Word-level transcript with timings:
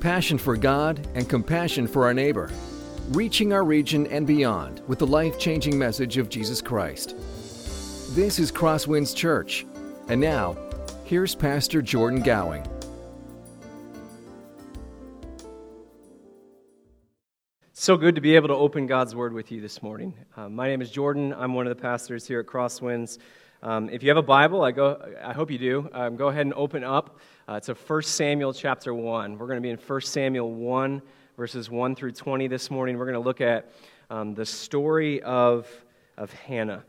passion 0.00 0.38
for 0.38 0.56
God 0.56 1.06
and 1.14 1.28
compassion 1.28 1.86
for 1.86 2.06
our 2.06 2.14
neighbor, 2.14 2.50
reaching 3.10 3.52
our 3.52 3.64
region 3.64 4.06
and 4.06 4.26
beyond 4.26 4.80
with 4.88 4.98
the 4.98 5.06
life 5.06 5.38
changing 5.38 5.78
message 5.78 6.16
of 6.16 6.30
Jesus 6.30 6.62
Christ. 6.62 7.14
This 8.14 8.38
is 8.38 8.50
Crosswinds 8.50 9.14
Church. 9.14 9.66
And 10.08 10.20
now, 10.20 10.56
here's 11.04 11.34
Pastor 11.34 11.82
Jordan 11.82 12.22
Gowing. 12.22 12.66
So 17.72 17.96
good 17.96 18.14
to 18.14 18.20
be 18.20 18.36
able 18.36 18.48
to 18.48 18.54
open 18.54 18.86
God's 18.86 19.14
Word 19.14 19.32
with 19.32 19.52
you 19.52 19.60
this 19.60 19.82
morning. 19.82 20.14
Uh, 20.36 20.48
my 20.48 20.68
name 20.68 20.82
is 20.82 20.90
Jordan. 20.90 21.32
I'm 21.32 21.54
one 21.54 21.66
of 21.66 21.76
the 21.76 21.80
pastors 21.80 22.26
here 22.26 22.40
at 22.40 22.46
Crosswinds. 22.46 23.18
Um, 23.62 23.90
if 23.90 24.02
you 24.02 24.08
have 24.08 24.16
a 24.16 24.22
Bible, 24.22 24.62
I, 24.62 24.70
go, 24.70 25.00
I 25.22 25.34
hope 25.34 25.50
you 25.50 25.58
do, 25.58 25.88
um, 25.92 26.16
go 26.16 26.28
ahead 26.28 26.46
and 26.46 26.54
open 26.54 26.82
up 26.82 27.18
uh, 27.50 27.58
to 27.58 27.74
1 27.74 28.02
Samuel 28.02 28.52
chapter 28.52 28.94
1. 28.94 29.36
We're 29.36 29.46
going 29.48 29.56
to 29.56 29.60
be 29.60 29.70
in 29.70 29.76
1 29.76 30.00
Samuel 30.02 30.54
1, 30.54 31.02
verses 31.36 31.68
1 31.68 31.96
through 31.96 32.12
20 32.12 32.46
this 32.46 32.70
morning. 32.70 32.96
We're 32.96 33.06
going 33.06 33.14
to 33.14 33.18
look 33.18 33.40
at 33.40 33.72
um, 34.08 34.34
the 34.34 34.46
story 34.46 35.20
of, 35.22 35.68
of 36.16 36.32
Hannah. 36.32 36.84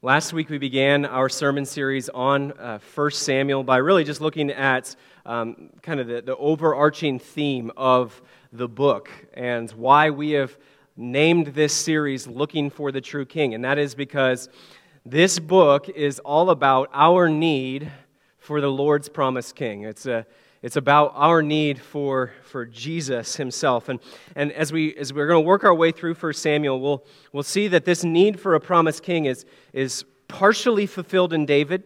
Last 0.00 0.32
week, 0.32 0.48
we 0.48 0.56
began 0.56 1.04
our 1.04 1.28
sermon 1.28 1.66
series 1.66 2.08
on 2.08 2.52
uh, 2.52 2.78
1 2.94 3.10
Samuel 3.10 3.62
by 3.62 3.76
really 3.76 4.04
just 4.04 4.22
looking 4.22 4.50
at 4.50 4.96
um, 5.26 5.68
kind 5.82 6.00
of 6.00 6.06
the, 6.06 6.22
the 6.22 6.36
overarching 6.38 7.18
theme 7.18 7.70
of 7.76 8.22
the 8.54 8.68
book 8.68 9.10
and 9.34 9.70
why 9.72 10.08
we 10.08 10.30
have 10.30 10.56
named 10.96 11.48
this 11.48 11.74
series 11.74 12.26
Looking 12.26 12.70
for 12.70 12.90
the 12.90 13.02
True 13.02 13.26
King. 13.26 13.52
And 13.52 13.62
that 13.66 13.76
is 13.76 13.94
because 13.94 14.48
this 15.04 15.38
book 15.38 15.90
is 15.90 16.20
all 16.20 16.48
about 16.48 16.88
our 16.94 17.28
need 17.28 17.92
for 18.48 18.62
the 18.62 18.72
Lord's 18.72 19.10
promised 19.10 19.56
king. 19.56 19.82
It's, 19.82 20.06
a, 20.06 20.24
it's 20.62 20.76
about 20.76 21.12
our 21.14 21.42
need 21.42 21.78
for, 21.78 22.32
for 22.44 22.64
Jesus 22.64 23.36
himself. 23.36 23.90
And, 23.90 24.00
and 24.34 24.50
as, 24.52 24.72
we, 24.72 24.96
as 24.96 25.12
we're 25.12 25.26
going 25.26 25.44
to 25.44 25.46
work 25.46 25.64
our 25.64 25.74
way 25.74 25.92
through 25.92 26.14
1 26.14 26.32
Samuel, 26.32 26.80
we'll, 26.80 27.04
we'll 27.34 27.42
see 27.42 27.68
that 27.68 27.84
this 27.84 28.04
need 28.04 28.40
for 28.40 28.54
a 28.54 28.60
promised 28.60 29.02
king 29.02 29.26
is, 29.26 29.44
is 29.74 30.02
partially 30.28 30.86
fulfilled 30.86 31.34
in 31.34 31.44
David. 31.44 31.84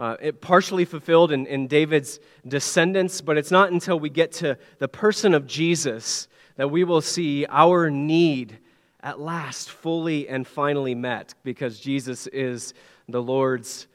Uh, 0.00 0.16
it 0.20 0.40
partially 0.40 0.84
fulfilled 0.84 1.30
in, 1.30 1.46
in 1.46 1.68
David's 1.68 2.18
descendants, 2.48 3.20
but 3.20 3.38
it's 3.38 3.52
not 3.52 3.70
until 3.70 4.00
we 4.00 4.10
get 4.10 4.32
to 4.32 4.58
the 4.80 4.88
person 4.88 5.32
of 5.32 5.46
Jesus 5.46 6.26
that 6.56 6.72
we 6.72 6.82
will 6.82 7.02
see 7.02 7.46
our 7.50 7.88
need 7.88 8.58
at 9.00 9.20
last 9.20 9.70
fully 9.70 10.28
and 10.28 10.44
finally 10.44 10.96
met 10.96 11.36
because 11.44 11.78
Jesus 11.78 12.26
is 12.26 12.74
the 13.08 13.22
Lord's 13.22 13.86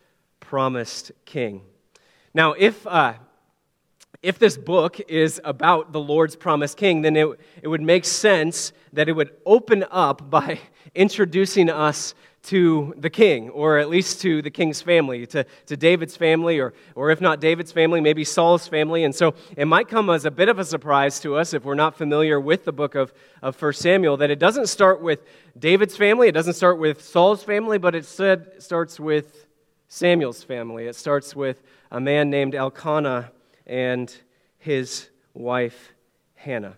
promised 0.55 1.11
king. 1.25 1.61
Now, 2.33 2.53
if, 2.53 2.87
uh, 2.87 3.15
if 4.21 4.39
this 4.39 4.55
book 4.55 5.01
is 5.09 5.41
about 5.43 5.91
the 5.91 5.99
Lord's 5.99 6.37
promised 6.37 6.77
king, 6.77 7.01
then 7.01 7.17
it, 7.17 7.27
it 7.61 7.67
would 7.67 7.81
make 7.81 8.05
sense 8.05 8.71
that 8.93 9.09
it 9.09 9.11
would 9.11 9.31
open 9.45 9.83
up 9.91 10.29
by 10.29 10.61
introducing 10.95 11.69
us 11.69 12.15
to 12.43 12.93
the 12.95 13.09
king, 13.09 13.49
or 13.49 13.79
at 13.79 13.89
least 13.89 14.21
to 14.21 14.41
the 14.41 14.49
king's 14.49 14.81
family, 14.81 15.25
to, 15.25 15.45
to 15.65 15.75
David's 15.75 16.15
family, 16.15 16.59
or, 16.59 16.73
or 16.93 17.11
if 17.11 17.19
not 17.19 17.41
David's 17.41 17.73
family, 17.73 17.99
maybe 17.99 18.23
Saul's 18.23 18.65
family. 18.65 19.03
And 19.03 19.13
so 19.13 19.33
it 19.57 19.65
might 19.65 19.89
come 19.89 20.09
as 20.09 20.23
a 20.23 20.31
bit 20.31 20.47
of 20.47 20.57
a 20.57 20.63
surprise 20.63 21.19
to 21.19 21.35
us 21.35 21.53
if 21.53 21.65
we're 21.65 21.75
not 21.75 21.97
familiar 21.97 22.39
with 22.39 22.63
the 22.63 22.71
book 22.71 22.95
of, 22.95 23.13
of 23.41 23.61
1 23.61 23.73
Samuel 23.73 24.15
that 24.17 24.31
it 24.31 24.39
doesn't 24.39 24.67
start 24.67 25.01
with 25.01 25.25
David's 25.59 25.97
family, 25.97 26.29
it 26.29 26.33
doesn't 26.33 26.53
start 26.53 26.79
with 26.79 27.03
Saul's 27.03 27.43
family, 27.43 27.77
but 27.77 27.93
it 27.93 28.05
said, 28.05 28.63
starts 28.63 29.01
with 29.01 29.44
Samuel's 29.95 30.43
family. 30.43 30.87
It 30.87 30.95
starts 30.97 31.37
with 31.37 31.63
a 31.89 32.01
man 32.01 32.29
named 32.29 32.53
Elkanah 32.53 33.31
and 33.65 34.13
his 34.57 35.07
wife 35.33 35.93
Hannah. 36.33 36.77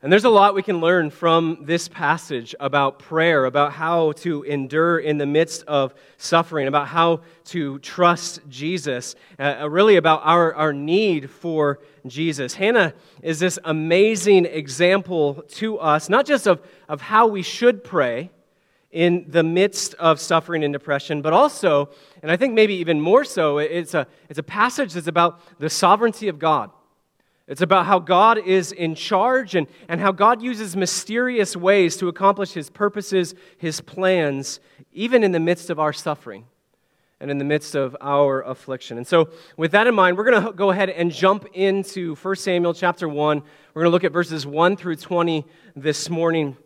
And 0.00 0.10
there's 0.10 0.24
a 0.24 0.30
lot 0.30 0.54
we 0.54 0.62
can 0.62 0.80
learn 0.80 1.10
from 1.10 1.58
this 1.66 1.88
passage 1.88 2.54
about 2.58 3.00
prayer, 3.00 3.44
about 3.44 3.74
how 3.74 4.12
to 4.12 4.44
endure 4.44 4.98
in 4.98 5.18
the 5.18 5.26
midst 5.26 5.62
of 5.64 5.92
suffering, 6.16 6.66
about 6.68 6.88
how 6.88 7.20
to 7.48 7.78
trust 7.80 8.40
Jesus, 8.48 9.14
uh, 9.38 9.56
uh, 9.60 9.68
really 9.68 9.96
about 9.96 10.22
our, 10.24 10.54
our 10.54 10.72
need 10.72 11.28
for 11.28 11.80
Jesus. 12.06 12.54
Hannah 12.54 12.94
is 13.20 13.38
this 13.38 13.58
amazing 13.62 14.46
example 14.46 15.44
to 15.56 15.78
us, 15.80 16.08
not 16.08 16.24
just 16.24 16.48
of, 16.48 16.62
of 16.88 17.02
how 17.02 17.26
we 17.26 17.42
should 17.42 17.84
pray 17.84 18.30
in 18.90 19.24
the 19.28 19.42
midst 19.42 19.94
of 19.94 20.18
suffering 20.20 20.64
and 20.64 20.72
depression, 20.72 21.22
but 21.22 21.32
also, 21.32 21.88
and 22.22 22.30
I 22.30 22.36
think 22.36 22.54
maybe 22.54 22.74
even 22.74 23.00
more 23.00 23.24
so, 23.24 23.58
it's 23.58 23.94
a, 23.94 24.06
it's 24.28 24.38
a 24.38 24.42
passage 24.42 24.94
that's 24.94 25.06
about 25.06 25.40
the 25.60 25.70
sovereignty 25.70 26.28
of 26.28 26.38
God. 26.38 26.70
It's 27.46 27.62
about 27.62 27.86
how 27.86 27.98
God 27.98 28.38
is 28.38 28.70
in 28.70 28.94
charge 28.94 29.54
and, 29.56 29.66
and 29.88 30.00
how 30.00 30.12
God 30.12 30.40
uses 30.40 30.76
mysterious 30.76 31.56
ways 31.56 31.96
to 31.96 32.08
accomplish 32.08 32.52
his 32.52 32.70
purposes, 32.70 33.34
his 33.58 33.80
plans, 33.80 34.60
even 34.92 35.24
in 35.24 35.32
the 35.32 35.40
midst 35.40 35.68
of 35.68 35.80
our 35.80 35.92
suffering 35.92 36.44
and 37.20 37.30
in 37.30 37.38
the 37.38 37.44
midst 37.44 37.74
of 37.74 37.96
our 38.00 38.42
affliction. 38.42 38.96
And 38.96 39.06
so, 39.06 39.30
with 39.56 39.72
that 39.72 39.86
in 39.86 39.94
mind, 39.94 40.16
we're 40.16 40.30
going 40.30 40.44
to 40.44 40.52
go 40.52 40.70
ahead 40.70 40.90
and 40.90 41.12
jump 41.12 41.46
into 41.52 42.14
1 42.16 42.36
Samuel 42.36 42.72
chapter 42.72 43.08
1. 43.08 43.42
We're 43.74 43.82
going 43.82 43.90
to 43.90 43.92
look 43.92 44.04
at 44.04 44.12
verses 44.12 44.46
1 44.46 44.76
through 44.76 44.96
20 44.96 45.44
this 45.76 46.08
morning. 46.08 46.56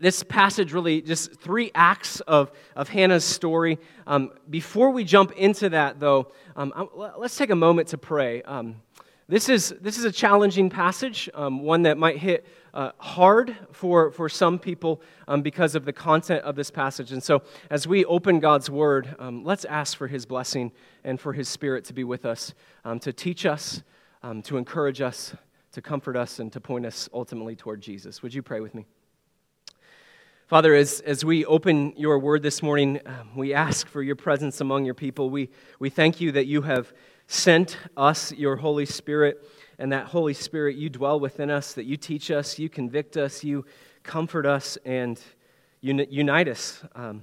This 0.00 0.24
passage 0.24 0.72
really 0.72 1.00
just 1.00 1.34
three 1.34 1.70
acts 1.72 2.18
of, 2.22 2.50
of 2.74 2.88
Hannah's 2.88 3.24
story. 3.24 3.78
Um, 4.04 4.32
before 4.50 4.90
we 4.90 5.04
jump 5.04 5.30
into 5.32 5.68
that, 5.68 6.00
though, 6.00 6.32
um, 6.56 6.72
let's 7.16 7.36
take 7.36 7.50
a 7.50 7.56
moment 7.56 7.88
to 7.88 7.98
pray. 7.98 8.42
Um, 8.42 8.82
this 9.28 9.48
is, 9.48 9.76
this 9.80 9.96
is 9.96 10.04
a 10.04 10.10
challenging 10.10 10.70
passage, 10.70 11.30
um, 11.34 11.62
one 11.62 11.82
that 11.82 11.98
might 11.98 12.18
hit 12.18 12.48
uh, 12.74 12.92
hard 12.98 13.56
for, 13.70 14.10
for 14.10 14.28
some 14.28 14.58
people 14.58 15.02
um, 15.28 15.42
because 15.42 15.76
of 15.76 15.84
the 15.84 15.92
content 15.92 16.42
of 16.42 16.56
this 16.56 16.70
passage. 16.70 17.12
And 17.12 17.22
so, 17.22 17.42
as 17.70 17.86
we 17.86 18.04
open 18.06 18.40
God's 18.40 18.68
Word, 18.68 19.14
um, 19.20 19.44
let's 19.44 19.64
ask 19.64 19.96
for 19.96 20.08
His 20.08 20.26
blessing 20.26 20.72
and 21.04 21.20
for 21.20 21.32
His 21.32 21.48
Spirit 21.48 21.84
to 21.84 21.92
be 21.92 22.02
with 22.02 22.24
us, 22.26 22.54
to 23.00 23.12
teach 23.12 23.46
us, 23.46 23.84
to 24.42 24.56
encourage 24.56 25.00
us, 25.00 25.36
to 25.72 25.80
comfort 25.80 26.16
us, 26.16 26.40
and 26.40 26.52
to 26.52 26.60
point 26.60 26.86
us 26.86 27.08
ultimately 27.14 27.54
toward 27.54 27.80
Jesus. 27.80 28.20
Would 28.22 28.34
you 28.34 28.42
pray 28.42 28.58
with 28.58 28.74
me? 28.74 28.86
Father, 30.46 30.76
as, 30.76 31.00
as 31.00 31.24
we 31.24 31.44
open 31.44 31.92
your 31.96 32.20
word 32.20 32.40
this 32.40 32.62
morning, 32.62 33.00
um, 33.04 33.30
we 33.34 33.52
ask 33.52 33.88
for 33.88 34.00
your 34.00 34.14
presence 34.14 34.60
among 34.60 34.84
your 34.84 34.94
people. 34.94 35.28
We, 35.28 35.50
we 35.80 35.90
thank 35.90 36.20
you 36.20 36.30
that 36.30 36.46
you 36.46 36.62
have 36.62 36.92
sent 37.26 37.76
us 37.96 38.30
your 38.30 38.54
Holy 38.54 38.86
Spirit, 38.86 39.44
and 39.80 39.90
that 39.90 40.06
Holy 40.06 40.34
Spirit, 40.34 40.76
you 40.76 40.88
dwell 40.88 41.18
within 41.18 41.50
us, 41.50 41.72
that 41.72 41.84
you 41.84 41.96
teach 41.96 42.30
us, 42.30 42.60
you 42.60 42.68
convict 42.68 43.16
us, 43.16 43.42
you 43.42 43.64
comfort 44.04 44.46
us, 44.46 44.78
and 44.84 45.20
unite 45.80 46.46
us 46.46 46.80
um, 46.94 47.22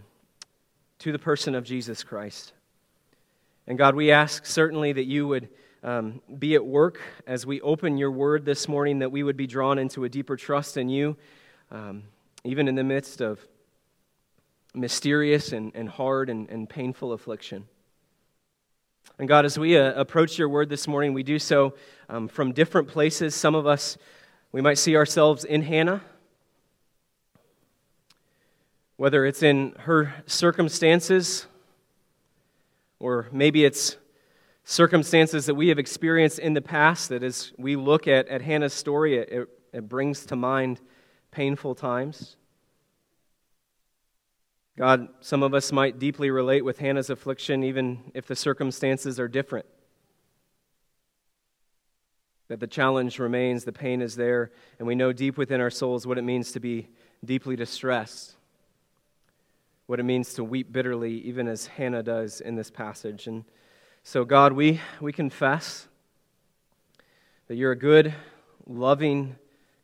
to 0.99 1.13
the 1.13 1.19
person 1.19 1.55
of 1.55 1.63
Jesus 1.63 2.03
Christ. 2.03 2.51
And 3.67 3.77
God, 3.77 3.95
we 3.95 4.11
ask 4.11 4.45
certainly 4.45 4.91
that 4.91 5.05
you 5.05 5.29
would 5.29 5.47
um, 5.81 6.21
be 6.39 6.55
at 6.55 6.65
work 6.65 6.99
as 7.25 7.45
we 7.45 7.61
open 7.61 7.97
your 7.97 8.11
word 8.11 8.43
this 8.43 8.67
morning, 8.67 8.99
that 8.99 9.13
we 9.13 9.23
would 9.23 9.37
be 9.37 9.47
drawn 9.47 9.79
into 9.79 10.03
a 10.03 10.09
deeper 10.09 10.35
trust 10.35 10.75
in 10.75 10.89
you, 10.89 11.15
um, 11.71 12.03
even 12.43 12.67
in 12.67 12.75
the 12.75 12.83
midst 12.83 13.21
of 13.21 13.39
mysterious 14.73 15.51
and, 15.51 15.71
and 15.75 15.87
hard 15.87 16.29
and, 16.29 16.49
and 16.49 16.69
painful 16.69 17.13
affliction. 17.13 17.65
And 19.19 19.27
God, 19.27 19.45
as 19.45 19.59
we 19.59 19.77
uh, 19.77 19.93
approach 19.93 20.37
your 20.37 20.49
word 20.49 20.69
this 20.69 20.87
morning, 20.87 21.13
we 21.13 21.23
do 21.23 21.37
so 21.37 21.75
um, 22.09 22.27
from 22.27 22.51
different 22.51 22.87
places. 22.87 23.35
Some 23.35 23.53
of 23.53 23.67
us, 23.67 23.97
we 24.51 24.61
might 24.61 24.77
see 24.77 24.95
ourselves 24.95 25.45
in 25.45 25.61
Hannah, 25.61 26.01
whether 28.97 29.25
it's 29.25 29.43
in 29.43 29.75
her 29.79 30.13
circumstances, 30.25 31.45
or 32.99 33.27
maybe 33.31 33.65
it's 33.65 33.97
circumstances 34.63 35.45
that 35.45 35.55
we 35.55 35.67
have 35.67 35.77
experienced 35.77 36.39
in 36.39 36.53
the 36.53 36.61
past 36.61 37.09
that 37.09 37.21
as 37.21 37.51
we 37.57 37.75
look 37.75 38.07
at, 38.07 38.27
at 38.29 38.41
Hannah's 38.41 38.73
story, 38.73 39.17
it, 39.17 39.29
it, 39.29 39.49
it 39.73 39.89
brings 39.89 40.25
to 40.27 40.35
mind 40.35 40.79
painful 41.33 41.75
times. 41.75 42.37
God, 44.77 45.07
some 45.19 45.43
of 45.43 45.53
us 45.53 45.71
might 45.71 45.99
deeply 45.99 46.31
relate 46.31 46.65
with 46.65 46.79
Hannah's 46.79 47.09
affliction, 47.09 47.63
even 47.63 48.11
if 48.13 48.25
the 48.25 48.35
circumstances 48.35 49.19
are 49.19 49.27
different. 49.27 49.65
That 52.47 52.59
the 52.59 52.67
challenge 52.67 53.19
remains, 53.19 53.65
the 53.65 53.71
pain 53.71 54.01
is 54.01 54.15
there, 54.15 54.51
and 54.79 54.87
we 54.87 54.95
know 54.95 55.13
deep 55.13 55.37
within 55.37 55.61
our 55.61 55.69
souls 55.69 56.07
what 56.07 56.17
it 56.17 56.23
means 56.23 56.51
to 56.53 56.59
be 56.59 56.89
deeply 57.23 57.55
distressed, 57.55 58.33
what 59.85 59.99
it 59.99 60.03
means 60.03 60.33
to 60.35 60.43
weep 60.43 60.71
bitterly, 60.71 61.19
even 61.21 61.47
as 61.47 61.67
Hannah 61.67 62.03
does 62.03 62.41
in 62.41 62.55
this 62.55 62.71
passage. 62.71 63.27
And 63.27 63.45
so, 64.01 64.25
God, 64.25 64.53
we, 64.53 64.81
we 64.99 65.13
confess 65.13 65.87
that 67.47 67.55
you're 67.55 67.71
a 67.71 67.77
good, 67.77 68.13
loving, 68.65 69.35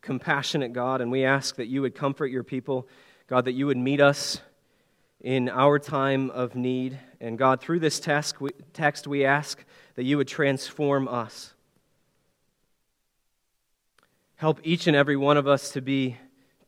compassionate 0.01 0.73
God, 0.73 1.01
and 1.01 1.11
we 1.11 1.25
ask 1.25 1.55
that 1.55 1.67
you 1.67 1.81
would 1.81 1.95
comfort 1.95 2.27
your 2.27 2.43
people, 2.43 2.87
God, 3.27 3.45
that 3.45 3.53
you 3.53 3.67
would 3.67 3.77
meet 3.77 4.01
us 4.01 4.41
in 5.21 5.49
our 5.49 5.79
time 5.79 6.29
of 6.31 6.55
need. 6.55 6.99
And 7.19 7.37
God, 7.37 7.59
through 7.59 7.79
this 7.79 7.99
text 7.99 8.39
we, 8.39 8.51
text, 8.73 9.07
we 9.07 9.25
ask 9.25 9.63
that 9.95 10.03
you 10.03 10.17
would 10.17 10.27
transform 10.27 11.07
us. 11.07 11.53
Help 14.35 14.61
each 14.63 14.87
and 14.87 14.95
every 14.95 15.17
one 15.17 15.35
of 15.35 15.47
us 15.47 15.71
to 15.71 15.81
be 15.81 16.15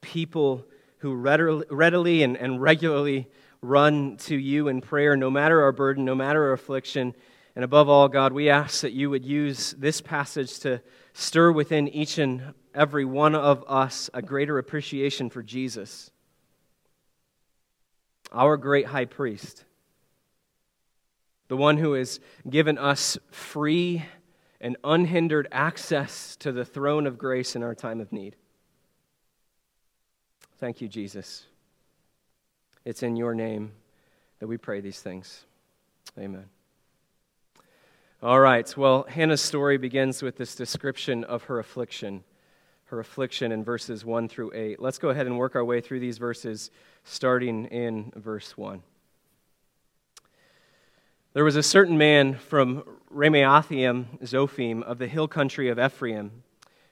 people 0.02 0.66
who 0.98 1.16
readily 1.16 2.22
and, 2.24 2.36
and 2.36 2.62
regularly 2.62 3.30
run 3.62 4.18
to 4.18 4.36
you 4.36 4.68
in 4.68 4.82
prayer, 4.82 5.16
no 5.16 5.30
matter 5.30 5.62
our 5.64 5.72
burden, 5.72 6.04
no 6.04 6.14
matter 6.14 6.48
our 6.48 6.54
affliction. 6.54 7.16
And 7.56 7.64
above 7.64 7.88
all, 7.88 8.10
God, 8.10 8.34
we 8.34 8.50
ask 8.50 8.82
that 8.82 8.92
you 8.92 9.10
would 9.10 9.26
use 9.26 9.72
this 9.78 10.02
passage 10.02 10.60
to 10.60 10.82
stir 11.14 11.52
within 11.52 11.88
each 11.88 12.18
and 12.18 12.54
every 12.74 13.06
one 13.06 13.36
of 13.36 13.64
us 13.68 14.10
a 14.14 14.22
greater 14.22 14.58
appreciation 14.58 15.30
for 15.30 15.44
Jesus, 15.44 16.12
our 18.32 18.58
great 18.58 18.88
high 18.88 19.06
priest, 19.06 19.66
the 21.48 21.58
one 21.58 21.78
who 21.78 21.94
has 21.94 22.20
given 22.50 22.78
us 22.78 23.18
free 23.30 24.06
and 24.62 24.78
unhindered 24.84 25.48
access 25.52 26.36
to 26.38 26.52
the 26.52 26.64
throne 26.64 27.08
of 27.08 27.18
grace 27.18 27.56
in 27.56 27.64
our 27.64 27.76
time 27.76 28.00
of 28.00 28.14
need. 28.14 28.36
Thank 30.60 30.80
you, 30.80 30.88
Jesus. 30.88 31.46
It's 32.86 33.04
in 33.04 33.16
your 33.16 33.34
name 33.34 33.72
that 34.40 34.48
we 34.48 34.58
pray 34.58 34.80
these 34.80 35.02
things. 35.02 35.46
Amen. 36.18 36.46
All 38.24 38.40
right, 38.40 38.78
well, 38.78 39.06
Hannah's 39.10 39.42
story 39.42 39.78
begins 39.78 40.22
with 40.22 40.38
this 40.38 40.54
description 40.54 41.24
of 41.24 41.46
her 41.46 41.58
affliction, 41.58 42.24
her 42.92 43.00
affliction 43.00 43.54
in 43.54 43.64
verses 43.64 44.04
1 44.04 44.28
through 44.28 44.52
8. 44.54 44.82
Let's 44.82 44.98
go 44.98 45.12
ahead 45.12 45.26
and 45.26 45.38
work 45.38 45.56
our 45.56 45.64
way 45.64 45.80
through 45.80 46.02
these 46.02 46.18
verses, 46.18 46.70
starting 47.06 47.66
in 47.68 48.12
verse 48.18 48.58
1. 48.58 48.84
There 51.32 51.46
was 51.46 51.56
a 51.56 51.64
certain 51.64 51.98
man 51.98 52.36
from 52.36 52.84
Ramathaim 53.10 54.22
Zophim 54.24 54.84
of 54.84 54.98
the 54.98 55.08
hill 55.08 55.30
country 55.30 55.70
of 55.70 55.80
Ephraim, 55.80 56.44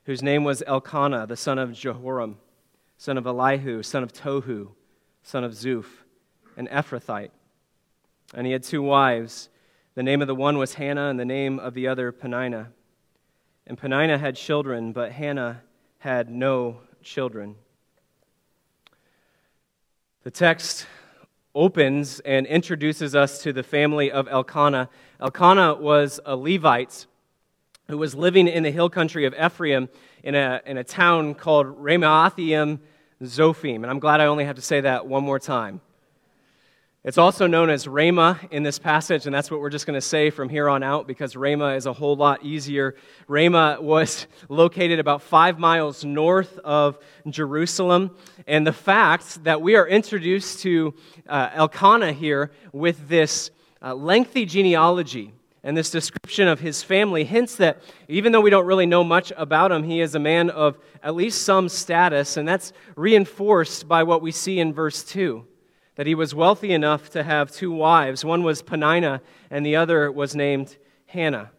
whose 0.06 0.24
name 0.24 0.46
was 0.46 0.64
Elkanah, 0.66 1.28
the 1.28 1.36
son 1.36 1.60
of 1.60 1.72
Jeroham, 1.72 2.36
son 2.98 3.18
of 3.18 3.28
Elihu, 3.28 3.84
son 3.84 4.02
of 4.02 4.14
Tohu, 4.14 4.70
son 5.22 5.44
of 5.44 5.52
Zuph, 5.52 6.06
an 6.56 6.68
Ephrathite. 6.68 7.32
And 8.34 8.48
he 8.48 8.54
had 8.54 8.64
two 8.64 8.82
wives. 8.82 9.50
The 9.96 10.04
name 10.04 10.22
of 10.22 10.30
the 10.30 10.36
one 10.36 10.58
was 10.58 10.76
Hannah, 10.76 11.10
and 11.10 11.20
the 11.20 11.26
name 11.26 11.60
of 11.60 11.74
the 11.74 11.90
other 11.90 12.14
Peninnah. 12.14 12.70
And 13.68 13.78
Peninnah 13.78 14.18
had 14.18 14.38
children, 14.38 14.94
but 14.94 15.12
Hannah 15.12 15.64
had 16.00 16.30
no 16.30 16.78
children. 17.04 17.56
The 20.24 20.32
text 20.32 20.88
opens 21.54 22.20
and 22.22 22.48
introduces 22.48 23.16
us 23.16 23.44
to 23.44 23.52
the 23.52 23.64
family 23.64 24.10
of 24.12 24.28
Elkanah. 24.28 24.90
Elkanah 25.20 25.76
was 25.76 26.20
a 26.26 26.36
Levite 26.36 27.06
who 27.90 27.98
was 27.98 28.16
living 28.16 28.48
in 28.48 28.64
the 28.64 28.72
hill 28.72 28.90
country 28.90 29.26
of 29.26 29.34
Ephraim 29.34 29.90
in 30.24 30.36
a, 30.36 30.62
in 30.66 30.78
a 30.78 30.84
town 30.84 31.36
called 31.36 31.68
Ramathaim 31.82 32.80
Zophim. 33.22 33.76
And 33.76 33.88
I'm 33.88 34.00
glad 34.00 34.22
I 34.22 34.28
only 34.28 34.46
have 34.46 34.56
to 34.56 34.62
say 34.62 34.82
that 34.82 35.06
one 35.06 35.24
more 35.24 35.40
time. 35.40 35.82
It's 37.06 37.18
also 37.18 37.48
known 37.48 37.70
as 37.70 37.88
Ramah 37.88 38.42
in 38.52 38.64
this 38.64 38.78
passage, 38.78 39.26
and 39.26 39.34
that's 39.34 39.50
what 39.50 39.62
we're 39.62 39.70
just 39.70 39.86
going 39.86 39.96
to 39.96 40.06
say 40.06 40.30
from 40.30 40.50
here 40.50 40.68
on 40.68 40.84
out 40.84 41.08
because 41.08 41.34
Ramah 41.38 41.76
is 41.76 41.86
a 41.86 41.94
whole 41.94 42.18
lot 42.18 42.44
easier. 42.44 42.96
Ramah 43.30 43.78
was 43.80 44.28
located 44.50 45.00
about 45.00 45.22
five 45.22 45.58
miles 45.58 46.04
north 46.04 46.58
of 46.58 47.00
Jerusalem, 47.30 48.18
and 48.48 48.68
the 48.68 48.74
fact 48.74 49.46
that 49.46 49.62
we 49.62 49.78
are 49.78 49.88
introduced 49.88 50.60
to 50.64 50.94
uh, 51.30 51.52
Elkanah 51.54 52.12
here 52.12 52.52
with 52.74 53.08
this 53.08 53.50
uh, 53.82 53.96
lengthy 53.96 54.44
genealogy 54.44 55.32
and 55.64 55.78
this 55.78 55.92
description 55.92 56.50
of 56.50 56.60
his 56.60 56.84
family 56.84 57.24
hints 57.24 57.56
that 57.56 57.82
even 58.10 58.34
though 58.34 58.42
we 58.42 58.50
don't 58.50 58.66
really 58.66 58.86
know 58.86 59.06
much 59.06 59.32
about 59.38 59.72
him, 59.72 59.84
he 59.84 60.02
is 60.02 60.16
a 60.16 60.20
man 60.20 60.50
of 60.50 60.78
at 61.02 61.16
least 61.16 61.44
some 61.44 61.70
status, 61.70 62.36
and 62.36 62.46
that's 62.46 62.74
reinforced 62.98 63.88
by 63.88 64.04
what 64.04 64.22
we 64.22 64.34
see 64.34 64.60
in 64.60 64.74
verse 64.74 65.02
2 65.06 65.46
that 66.00 66.08
he 66.08 66.16
was 66.16 66.34
wealthy 66.34 66.72
enough 66.72 67.10
to 67.10 67.24
have 67.24 67.52
two 67.52 67.70
wives. 67.70 68.24
One 68.24 68.42
was 68.42 68.62
Peninnah, 68.62 69.22
and 69.52 69.66
the 69.66 69.76
other 69.76 70.10
was 70.10 70.34
named 70.34 70.78
Hannah. 71.08 71.52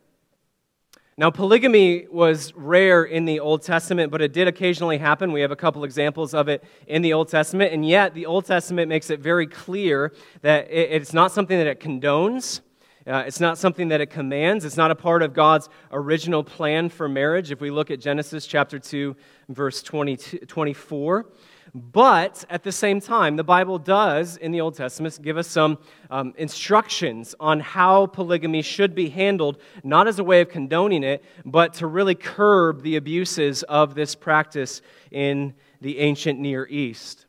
Now, 1.18 1.30
polygamy 1.30 2.06
was 2.10 2.54
rare 2.54 3.04
in 3.04 3.26
the 3.26 3.38
Old 3.38 3.60
Testament, 3.60 4.10
but 4.10 4.22
it 4.22 4.32
did 4.32 4.48
occasionally 4.48 4.96
happen. 4.96 5.32
We 5.32 5.42
have 5.42 5.50
a 5.50 5.56
couple 5.56 5.84
examples 5.84 6.32
of 6.32 6.48
it 6.48 6.64
in 6.86 7.02
the 7.02 7.12
Old 7.12 7.28
Testament, 7.28 7.74
and 7.74 7.86
yet 7.86 8.14
the 8.14 8.24
Old 8.24 8.46
Testament 8.46 8.88
makes 8.88 9.10
it 9.10 9.20
very 9.20 9.46
clear 9.46 10.10
that 10.40 10.68
it's 10.70 11.12
not 11.12 11.32
something 11.32 11.58
that 11.58 11.66
it 11.66 11.78
condones. 11.78 12.62
Uh, 13.06 13.24
it's 13.26 13.40
not 13.40 13.58
something 13.58 13.88
that 13.88 14.00
it 14.00 14.06
commands. 14.06 14.64
It's 14.64 14.78
not 14.78 14.90
a 14.90 14.94
part 14.94 15.22
of 15.22 15.34
God's 15.34 15.68
original 15.92 16.42
plan 16.42 16.88
for 16.88 17.10
marriage. 17.10 17.50
If 17.50 17.60
we 17.60 17.70
look 17.70 17.90
at 17.90 18.00
Genesis 18.00 18.46
chapter 18.46 18.78
2, 18.78 19.14
verse 19.50 19.82
20, 19.82 20.16
24, 20.46 21.26
but 21.74 22.44
at 22.50 22.62
the 22.62 22.72
same 22.72 23.00
time, 23.00 23.36
the 23.36 23.44
Bible 23.44 23.78
does, 23.78 24.36
in 24.36 24.50
the 24.50 24.60
Old 24.60 24.74
Testament, 24.74 25.20
give 25.22 25.36
us 25.36 25.46
some 25.46 25.78
um, 26.10 26.34
instructions 26.36 27.34
on 27.38 27.60
how 27.60 28.06
polygamy 28.06 28.62
should 28.62 28.94
be 28.94 29.08
handled, 29.08 29.58
not 29.84 30.08
as 30.08 30.18
a 30.18 30.24
way 30.24 30.40
of 30.40 30.48
condoning 30.48 31.04
it, 31.04 31.24
but 31.44 31.74
to 31.74 31.86
really 31.86 32.14
curb 32.14 32.82
the 32.82 32.96
abuses 32.96 33.62
of 33.64 33.94
this 33.94 34.14
practice 34.14 34.82
in 35.10 35.54
the 35.80 35.98
ancient 35.98 36.40
Near 36.40 36.66
East. 36.68 37.26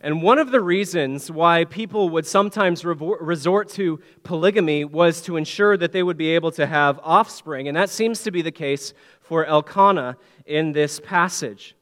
And 0.00 0.20
one 0.20 0.38
of 0.38 0.50
the 0.50 0.60
reasons 0.60 1.30
why 1.30 1.64
people 1.64 2.08
would 2.08 2.26
sometimes 2.26 2.84
resort 2.84 3.68
to 3.70 4.00
polygamy 4.24 4.84
was 4.84 5.22
to 5.22 5.36
ensure 5.36 5.76
that 5.76 5.92
they 5.92 6.02
would 6.02 6.16
be 6.16 6.30
able 6.30 6.50
to 6.52 6.66
have 6.66 6.98
offspring. 7.04 7.68
And 7.68 7.76
that 7.76 7.88
seems 7.88 8.24
to 8.24 8.32
be 8.32 8.42
the 8.42 8.50
case 8.50 8.94
for 9.20 9.46
Elkanah 9.46 10.16
in 10.44 10.72
this 10.72 10.98
passage. 10.98 11.76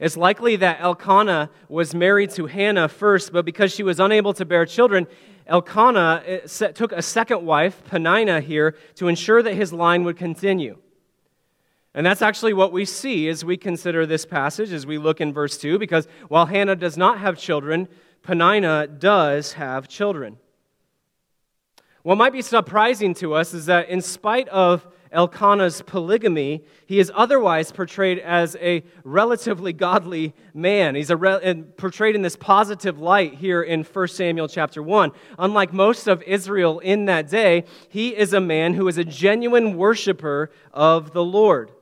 It's 0.00 0.16
likely 0.16 0.56
that 0.56 0.80
Elkanah 0.80 1.50
was 1.68 1.94
married 1.94 2.30
to 2.30 2.46
Hannah 2.46 2.88
first, 2.88 3.32
but 3.32 3.44
because 3.44 3.74
she 3.74 3.82
was 3.82 3.98
unable 3.98 4.32
to 4.34 4.44
bear 4.44 4.64
children, 4.64 5.06
Elkanah 5.46 6.22
eh, 6.26 6.38
took 6.72 6.92
a 6.92 7.02
second 7.02 7.44
wife, 7.44 7.82
Peninnah, 7.84 8.40
here 8.40 8.76
to 8.96 9.08
ensure 9.08 9.42
that 9.42 9.54
his 9.54 9.72
line 9.72 10.04
would 10.04 10.16
continue. 10.16 10.78
And 11.94 12.06
that's 12.06 12.22
actually 12.22 12.52
what 12.52 12.72
we 12.72 12.84
see 12.84 13.28
as 13.28 13.44
we 13.44 13.56
consider 13.56 14.06
this 14.06 14.24
passage, 14.24 14.72
as 14.72 14.86
we 14.86 14.98
look 14.98 15.20
in 15.20 15.32
verse 15.32 15.58
2, 15.58 15.78
because 15.78 16.06
while 16.28 16.46
Hannah 16.46 16.76
does 16.76 16.96
not 16.96 17.18
have 17.18 17.38
children, 17.38 17.88
Peninnah 18.22 18.86
does 18.86 19.54
have 19.54 19.88
children. 19.88 20.36
What 22.02 22.16
might 22.16 22.32
be 22.32 22.42
surprising 22.42 23.14
to 23.14 23.34
us 23.34 23.52
is 23.52 23.66
that 23.66 23.88
in 23.88 24.00
spite 24.00 24.48
of 24.48 24.86
Elkanah's 25.10 25.82
polygamy, 25.82 26.64
he 26.86 26.98
is 26.98 27.10
otherwise 27.14 27.72
portrayed 27.72 28.18
as 28.18 28.56
a 28.60 28.84
relatively 29.04 29.72
godly 29.72 30.34
man. 30.54 30.94
He's 30.94 31.10
re- 31.10 31.64
portrayed 31.76 32.14
in 32.14 32.22
this 32.22 32.36
positive 32.36 33.00
light 33.00 33.34
here 33.34 33.62
in 33.62 33.84
1 33.84 34.08
Samuel 34.08 34.48
chapter 34.48 34.82
1. 34.82 35.12
Unlike 35.38 35.72
most 35.72 36.06
of 36.06 36.22
Israel 36.22 36.78
in 36.80 37.06
that 37.06 37.28
day, 37.28 37.64
he 37.88 38.14
is 38.16 38.32
a 38.32 38.40
man 38.40 38.74
who 38.74 38.86
is 38.86 38.98
a 38.98 39.04
genuine 39.04 39.76
worshiper 39.76 40.50
of 40.72 41.12
the 41.12 41.24
Lord. 41.24 41.72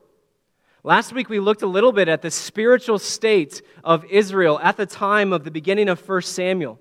Last 0.82 1.12
week 1.12 1.28
we 1.28 1.40
looked 1.40 1.62
a 1.62 1.66
little 1.66 1.92
bit 1.92 2.08
at 2.08 2.22
the 2.22 2.30
spiritual 2.30 3.00
state 3.00 3.60
of 3.82 4.04
Israel 4.04 4.60
at 4.62 4.76
the 4.76 4.86
time 4.86 5.32
of 5.32 5.42
the 5.42 5.50
beginning 5.50 5.88
of 5.88 6.08
1 6.08 6.22
Samuel. 6.22 6.78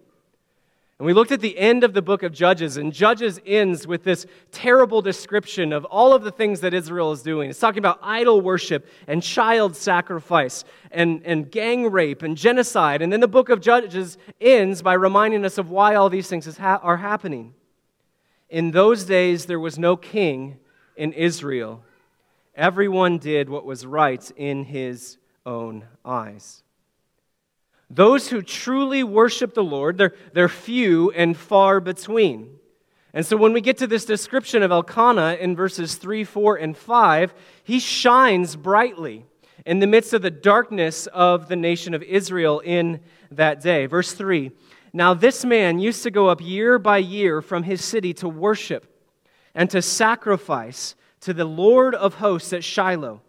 And 0.98 1.06
we 1.06 1.14
looked 1.14 1.34
at 1.34 1.42
the 1.42 1.58
end 1.58 1.84
of 1.84 1.94
the 1.94 2.02
book 2.02 2.24
of 2.24 2.32
Judges, 2.32 2.78
and 2.78 2.94
Judges 2.94 3.42
ends 3.46 3.86
with 3.86 4.04
this 4.04 4.25
terrible 4.52 5.02
description 5.02 5.74
of 5.74 5.84
all 5.84 6.14
of 6.14 6.24
the 6.24 6.32
things 6.32 6.62
that 6.62 6.74
Israel 6.74 7.12
is 7.12 7.22
doing. 7.22 7.50
It's 7.50 7.60
talking 7.60 7.80
about 7.80 8.00
idol 8.02 8.40
worship 8.40 8.88
and 9.06 9.22
child 9.22 9.75
sacrifice 9.75 10.64
and, 10.92 11.22
and 11.25 11.52
gang 11.52 11.92
rape 11.92 12.22
and 12.22 12.38
genocide. 12.38 13.02
And 13.02 13.12
then 13.12 13.20
the 13.20 13.28
book 13.28 13.50
of 13.50 13.60
Judges 13.60 14.18
ends 14.40 14.82
by 14.82 14.94
reminding 14.94 15.44
us 15.44 15.58
of 15.58 15.70
why 15.70 15.96
all 15.96 16.10
these 16.10 16.30
things 16.30 16.58
ha- 16.58 16.80
are 16.82 16.98
happening. 16.98 17.54
In 18.50 18.72
those 18.72 19.04
days, 19.04 19.48
there 19.48 19.60
was 19.60 19.78
no 19.78 19.98
king 19.98 20.60
in 20.96 21.12
Israel, 21.12 21.84
everyone 22.56 23.18
did 23.18 23.50
what 23.50 23.66
was 23.66 23.86
right 23.86 24.32
in 24.38 24.64
his 24.64 25.18
own 25.46 25.86
eyes. 26.06 26.64
Those 27.89 28.30
who 28.30 28.42
truly 28.42 29.04
worship 29.04 29.54
the 29.54 29.63
Lord, 29.63 29.98
they're, 29.98 30.15
they're 30.34 30.50
few 30.50 31.12
and 31.12 31.38
far 31.38 31.80
between. 31.80 32.58
And 33.13 33.25
so 33.25 33.38
when 33.38 33.54
we 33.54 33.62
get 33.62 33.77
to 33.77 33.88
this 33.88 34.06
description 34.06 34.63
of 34.63 34.72
Elkanah 34.72 35.38
in 35.39 35.56
verses 35.56 35.96
3, 35.96 36.24
4, 36.24 36.58
and 36.58 36.75
5, 36.75 37.34
he 37.63 37.80
shines 37.80 38.56
brightly 38.56 39.25
in 39.65 39.80
the 39.80 39.88
midst 39.88 40.13
of 40.13 40.22
the 40.22 40.32
darkness 40.32 41.08
of 41.08 41.48
the 41.48 41.56
nation 41.56 41.94
of 41.94 42.04
Israel 42.04 42.60
in 42.60 43.00
that 43.32 43.62
day. 43.62 43.86
Verse 43.86 44.13
3 44.13 44.51
Now 44.92 45.13
this 45.13 45.46
man 45.46 45.80
used 45.80 46.04
to 46.04 46.12
go 46.12 46.27
up 46.27 46.42
year 46.42 46.77
by 46.77 46.98
year 46.98 47.42
from 47.42 47.63
his 47.63 47.84
city 47.84 48.13
to 48.15 48.27
worship 48.27 48.86
and 49.54 49.70
to 49.70 49.82
sacrifice 49.82 50.96
to 51.22 51.34
the 51.34 51.46
Lord 51.46 51.96
of 51.96 52.15
hosts 52.15 52.51
at 52.54 52.63
Shiloh, 52.63 53.22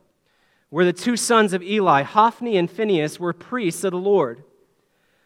where 0.71 0.85
the 0.85 0.93
two 0.93 1.17
sons 1.17 1.53
of 1.53 1.63
Eli, 1.63 2.03
Hophni 2.03 2.57
and 2.57 2.71
Phinehas, 2.71 3.21
were 3.21 3.33
priests 3.33 3.85
of 3.85 3.93
the 3.93 3.99
Lord. 3.99 4.43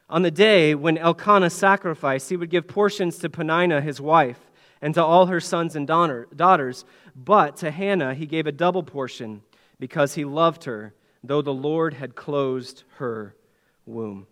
On 0.09 0.23
the 0.23 0.31
day 0.31 0.75
when 0.75 0.99
Elkanah 0.99 1.51
sacrificed, 1.51 2.31
he 2.31 2.37
would 2.37 2.51
give 2.51 2.67
portions 2.67 3.19
to 3.19 3.31
Peninnah, 3.31 3.81
his 3.81 4.01
wife, 4.01 4.51
and 4.83 4.95
to 4.95 5.05
all 5.05 5.27
her 5.27 5.41
sons 5.41 5.77
and 5.77 5.87
daughters, 5.87 6.85
but 7.15 7.57
to 7.57 7.71
Hannah 7.71 8.15
he 8.15 8.27
gave 8.27 8.47
a 8.47 8.53
double 8.53 8.83
portion 8.83 9.43
because 9.79 10.15
he 10.15 10.25
loved 10.25 10.65
her 10.65 10.95
though 11.23 11.43
the 11.43 11.53
Lord 11.53 11.95
had 11.95 12.15
closed 12.15 12.85
her 12.97 13.35
womb. 13.87 14.27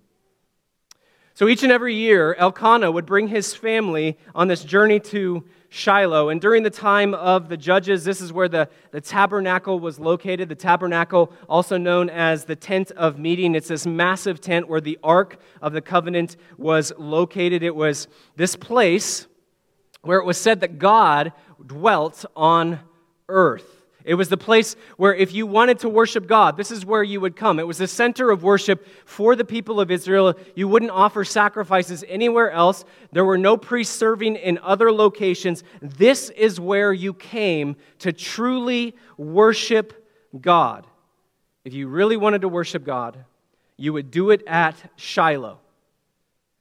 So 1.35 1.49
each 1.49 1.63
and 1.63 1.71
every 1.71 1.95
year, 1.95 2.35
Elkanah 2.35 2.91
would 2.91 3.07
bring 3.07 3.29
his 3.29 3.55
family 3.55 4.19
on 4.35 4.49
this 4.49 4.65
journey 4.65 4.99
to 5.01 5.45
Shiloh. 5.71 6.31
And 6.31 6.41
during 6.41 6.63
the 6.63 6.71
time 6.71 7.13
of 7.13 7.49
the 7.49 7.57
judges, 7.57 8.05
this 8.05 8.21
is 8.21 8.33
where 8.33 8.49
the, 8.49 8.71
the 8.91 9.03
tabernacle 9.03 9.79
was 9.79 10.01
located. 10.01 10.49
The 10.49 10.55
tabernacle, 10.55 11.31
also 11.49 11.77
known 11.77 12.09
as 12.09 12.47
the 12.47 12.57
tent 12.57 12.91
of 12.93 13.19
meeting, 13.19 13.55
it's 13.55 13.69
this 13.69 13.87
massive 13.87 14.41
tent 14.41 14.69
where 14.69 14.81
the 14.81 14.99
ark 15.03 15.39
of 15.61 15.75
the 15.75 15.83
covenant 15.83 16.37
was 16.57 16.93
located. 16.97 17.63
It 17.63 17.75
was 17.75 18.09
this 18.37 18.57
place 18.57 19.27
where 20.03 20.19
it 20.19 20.25
was 20.25 20.39
said 20.39 20.61
that 20.61 20.79
God 20.79 21.33
dwelt 21.67 22.25
on 22.35 22.81
earth. 23.29 23.78
It 24.09 24.15
was 24.15 24.31
the 24.31 24.39
place 24.39 24.75
where, 24.97 25.15
if 25.15 25.35
you 25.35 25.47
wanted 25.47 25.81
to 25.81 25.89
worship 25.91 26.27
God, 26.27 26.57
this 26.57 26.71
is 26.71 26.87
where 26.87 27.03
you 27.03 27.21
would 27.21 27.37
come. 27.37 27.61
It 27.61 27.67
was 27.67 27.77
the 27.77 27.87
center 27.87 28.31
of 28.31 28.43
worship 28.43 28.87
for 29.05 29.37
the 29.37 29.45
people 29.45 29.83
of 29.83 29.91
Israel. 29.91 30.33
You 30.55 30.67
wouldn't 30.67 30.93
offer 30.93 31.25
sacrifices 31.25 32.03
anywhere 32.09 32.51
else. 32.51 32.87
There 33.13 33.27
were 33.27 33.37
no 33.37 33.59
priests 33.59 33.95
serving 33.95 34.37
in 34.37 34.61
other 34.63 34.91
locations. 34.91 35.63
This 35.83 36.31
is 36.31 36.59
where 36.59 36.91
you 36.91 37.13
came 37.13 37.77
to 37.99 38.15
truly 38.15 38.97
worship 39.19 40.09
God. 40.41 40.87
If 41.67 41.75
you 41.75 41.89
really 41.89 42.17
wanted 42.17 42.41
to 42.41 42.49
worship 42.49 42.87
God, 42.87 43.23
you 43.77 43.93
would 43.93 44.11
do 44.11 44.31
it 44.31 44.43
at 44.47 44.75
Shiloh. 44.97 45.59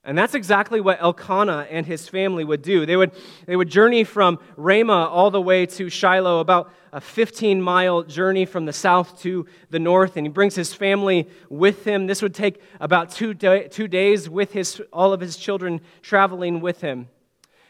And 0.08 0.18
that's 0.18 0.36
exactly 0.36 0.80
what 0.80 1.02
Elkanah 1.02 1.68
and 1.70 1.86
his 1.86 2.08
family 2.08 2.46
would 2.46 2.62
do. 2.62 2.86
They 2.86 2.96
would, 2.96 3.12
they 3.46 3.58
would 3.58 3.70
journey 3.70 4.06
from 4.06 4.40
Ramah 4.56 5.10
all 5.10 5.32
the 5.32 5.42
way 5.42 5.66
to 5.66 5.90
Shiloh, 5.90 6.40
about 6.40 6.72
a 6.94 7.02
15 7.02 7.62
mile 7.62 8.04
journey 8.04 8.46
from 8.46 8.66
the 8.66 8.72
south 8.72 9.20
to 9.24 9.46
the 9.70 9.80
north. 9.80 10.16
And 10.16 10.26
he 10.26 10.32
brings 10.32 10.56
his 10.56 10.74
family 10.74 11.28
with 11.50 11.84
him. 11.84 12.08
This 12.08 12.22
would 12.22 12.34
take 12.34 12.62
about 12.80 13.12
two, 13.12 13.34
day, 13.34 13.68
two 13.68 13.90
days 13.90 14.30
with 14.30 14.54
his, 14.54 14.82
all 14.94 15.12
of 15.12 15.20
his 15.20 15.36
children 15.36 15.82
traveling 16.02 16.62
with 16.62 16.80
him. 16.80 17.10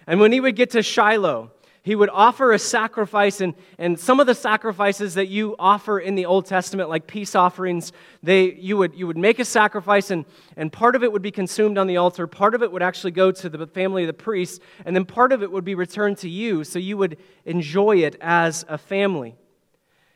And 0.05 0.19
when 0.19 0.31
he 0.31 0.39
would 0.39 0.55
get 0.55 0.69
to 0.71 0.83
Shiloh, 0.83 1.51
he 1.87 1.95
would 1.95 2.09
offer 2.09 2.51
a 2.51 2.59
sacrifice, 2.59 3.39
and, 3.39 3.53
and 3.77 3.97
some 3.97 4.19
of 4.19 4.27
the 4.27 4.35
sacrifices 4.35 5.13
that 5.13 5.29
you 5.29 5.55
offer 5.57 6.01
in 6.01 6.15
the 6.15 6.25
Old 6.25 6.45
Testament, 6.45 6.89
like 6.89 7.07
peace 7.07 7.33
offerings, 7.33 7.93
they, 8.21 8.51
you, 8.55 8.75
would, 8.75 8.93
you 8.93 9.07
would 9.07 9.15
make 9.15 9.39
a 9.39 9.45
sacrifice, 9.45 10.11
and, 10.11 10.25
and 10.57 10.69
part 10.69 10.97
of 10.97 11.03
it 11.05 11.13
would 11.13 11.21
be 11.21 11.31
consumed 11.31 11.77
on 11.77 11.87
the 11.87 11.95
altar, 11.95 12.27
part 12.27 12.55
of 12.55 12.61
it 12.61 12.73
would 12.73 12.83
actually 12.83 13.11
go 13.11 13.31
to 13.31 13.47
the 13.47 13.65
family 13.67 14.03
of 14.03 14.07
the 14.07 14.13
priest, 14.13 14.61
and 14.83 14.93
then 14.93 15.05
part 15.05 15.31
of 15.31 15.41
it 15.41 15.49
would 15.49 15.63
be 15.63 15.75
returned 15.75 16.17
to 16.17 16.27
you, 16.27 16.65
so 16.65 16.77
you 16.77 16.97
would 16.97 17.15
enjoy 17.45 17.95
it 17.95 18.17
as 18.19 18.65
a 18.67 18.77
family. 18.77 19.37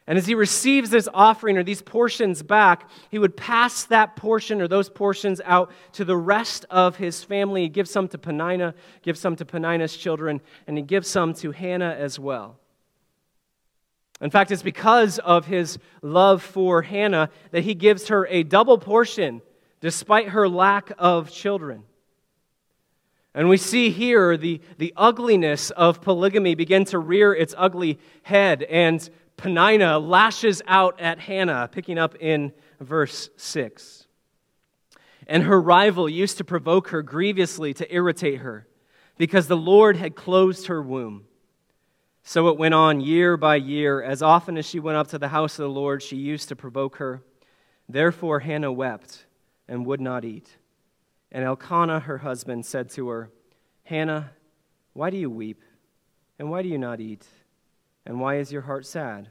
And 0.08 0.18
as 0.18 0.26
he 0.26 0.36
receives 0.36 0.90
this 0.90 1.08
offering 1.14 1.58
or 1.58 1.64
these 1.64 1.82
portions 1.82 2.42
back, 2.42 2.90
he 3.10 3.20
would 3.20 3.38
pass 3.38 3.84
that 3.86 4.16
portion 4.16 4.60
or 4.60 4.68
those 4.68 4.90
portions 4.90 5.40
out 5.46 5.72
to 5.94 6.04
the 6.04 6.18
rest 6.18 6.66
of 6.70 6.96
his 6.96 7.24
family. 7.24 7.64
He 7.64 7.70
gives 7.70 7.92
some 7.92 8.08
to 8.10 8.18
Peninnah, 8.18 8.74
gives 9.04 9.20
some 9.20 9.36
to 9.36 9.46
Peninnah's 9.46 9.96
children, 9.96 10.42
and 10.66 10.78
he 10.78 10.84
gives 10.84 11.08
some 11.08 11.34
to 11.36 11.52
Hannah 11.52 11.96
as 11.98 12.18
well. 12.18 12.58
In 14.22 14.30
fact, 14.30 14.52
it's 14.52 14.62
because 14.64 15.18
of 15.20 15.46
his 15.46 15.80
love 16.02 16.44
for 16.44 16.82
Hannah 16.82 17.30
that 17.52 17.64
he 17.64 17.74
gives 17.74 18.08
her 18.10 18.28
a 18.28 18.44
double 18.44 18.78
portion 18.78 19.42
despite 19.82 20.30
her 20.30 20.48
lack 20.48 20.92
of 20.98 21.32
children. 21.32 21.84
And 23.34 23.48
we 23.48 23.58
see 23.58 23.90
here 23.92 24.36
the, 24.36 24.62
the 24.78 24.94
ugliness 24.98 25.72
of 25.72 26.02
polygamy 26.02 26.54
begin 26.54 26.86
to 26.86 27.00
rear 27.00 27.34
its 27.34 27.56
ugly 27.58 27.98
head. 28.24 28.62
And 28.64 29.10
Peninnah 29.42 29.98
lashes 29.98 30.62
out 30.68 31.00
at 31.00 31.18
Hannah, 31.20 31.68
picking 31.72 31.98
up 31.98 32.16
in 32.20 32.54
verse 32.80 33.32
6. 33.38 34.06
And 35.26 35.42
her 35.44 35.60
rival 35.60 36.08
used 36.08 36.38
to 36.38 36.44
provoke 36.44 36.90
her 36.90 37.02
grievously 37.02 37.74
to 37.74 37.92
irritate 37.92 38.42
her, 38.42 38.68
because 39.18 39.48
the 39.48 39.58
Lord 39.58 39.98
had 39.98 40.16
closed 40.16 40.68
her 40.68 40.80
womb. 40.80 41.26
So 42.22 42.50
it 42.50 42.60
went 42.60 42.76
on 42.76 43.02
year 43.02 43.36
by 43.36 43.56
year. 43.56 44.04
As 44.04 44.22
often 44.22 44.58
as 44.58 44.68
she 44.68 44.80
went 44.80 44.98
up 44.98 45.08
to 45.08 45.18
the 45.18 45.30
house 45.30 45.58
of 45.58 45.64
the 45.64 45.70
Lord, 45.70 46.04
she 46.04 46.18
used 46.18 46.50
to 46.50 46.56
provoke 46.56 46.98
her. 46.98 47.24
Therefore 47.90 48.42
Hannah 48.42 48.72
wept 48.72 49.26
and 49.68 49.88
would 49.88 50.02
not 50.02 50.24
eat. 50.24 50.50
And 51.32 51.44
Elkanah, 51.44 52.02
her 52.02 52.20
husband, 52.20 52.68
said 52.68 52.92
to 52.92 53.10
her, 53.10 53.32
Hannah, 53.86 54.34
why 54.94 55.10
do 55.10 55.18
you 55.18 55.32
weep? 55.32 55.64
And 56.38 56.52
why 56.52 56.62
do 56.62 56.70
you 56.70 56.78
not 56.78 57.00
eat? 57.00 57.26
And 58.06 58.20
why 58.20 58.38
is 58.38 58.52
your 58.52 58.64
heart 58.64 58.86
sad? 58.86 59.30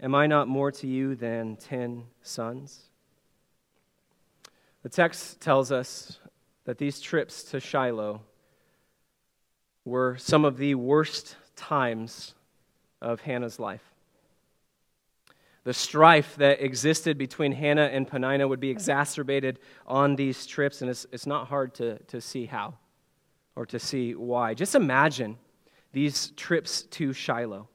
Am 0.00 0.14
I 0.14 0.26
not 0.26 0.48
more 0.48 0.70
to 0.72 0.86
you 0.86 1.14
than 1.14 1.56
ten 1.56 2.04
sons? 2.22 2.90
The 4.82 4.88
text 4.88 5.40
tells 5.40 5.72
us 5.72 6.18
that 6.64 6.78
these 6.78 7.00
trips 7.00 7.42
to 7.44 7.60
Shiloh 7.60 8.20
were 9.84 10.16
some 10.18 10.44
of 10.44 10.58
the 10.58 10.74
worst 10.74 11.36
times 11.56 12.34
of 13.00 13.20
Hannah's 13.22 13.58
life. 13.58 13.82
The 15.64 15.72
strife 15.72 16.36
that 16.36 16.62
existed 16.62 17.16
between 17.16 17.52
Hannah 17.52 17.86
and 17.86 18.06
Peninnah 18.06 18.46
would 18.46 18.60
be 18.60 18.68
exacerbated 18.68 19.58
on 19.86 20.16
these 20.16 20.46
trips, 20.46 20.82
and 20.82 20.90
it's, 20.90 21.06
it's 21.10 21.26
not 21.26 21.48
hard 21.48 21.74
to, 21.76 21.98
to 22.04 22.20
see 22.20 22.44
how 22.44 22.74
or 23.56 23.64
to 23.66 23.78
see 23.78 24.14
why. 24.14 24.52
Just 24.52 24.74
imagine 24.74 25.38
these 25.92 26.32
trips 26.36 26.82
to 26.82 27.14
Shiloh. 27.14 27.68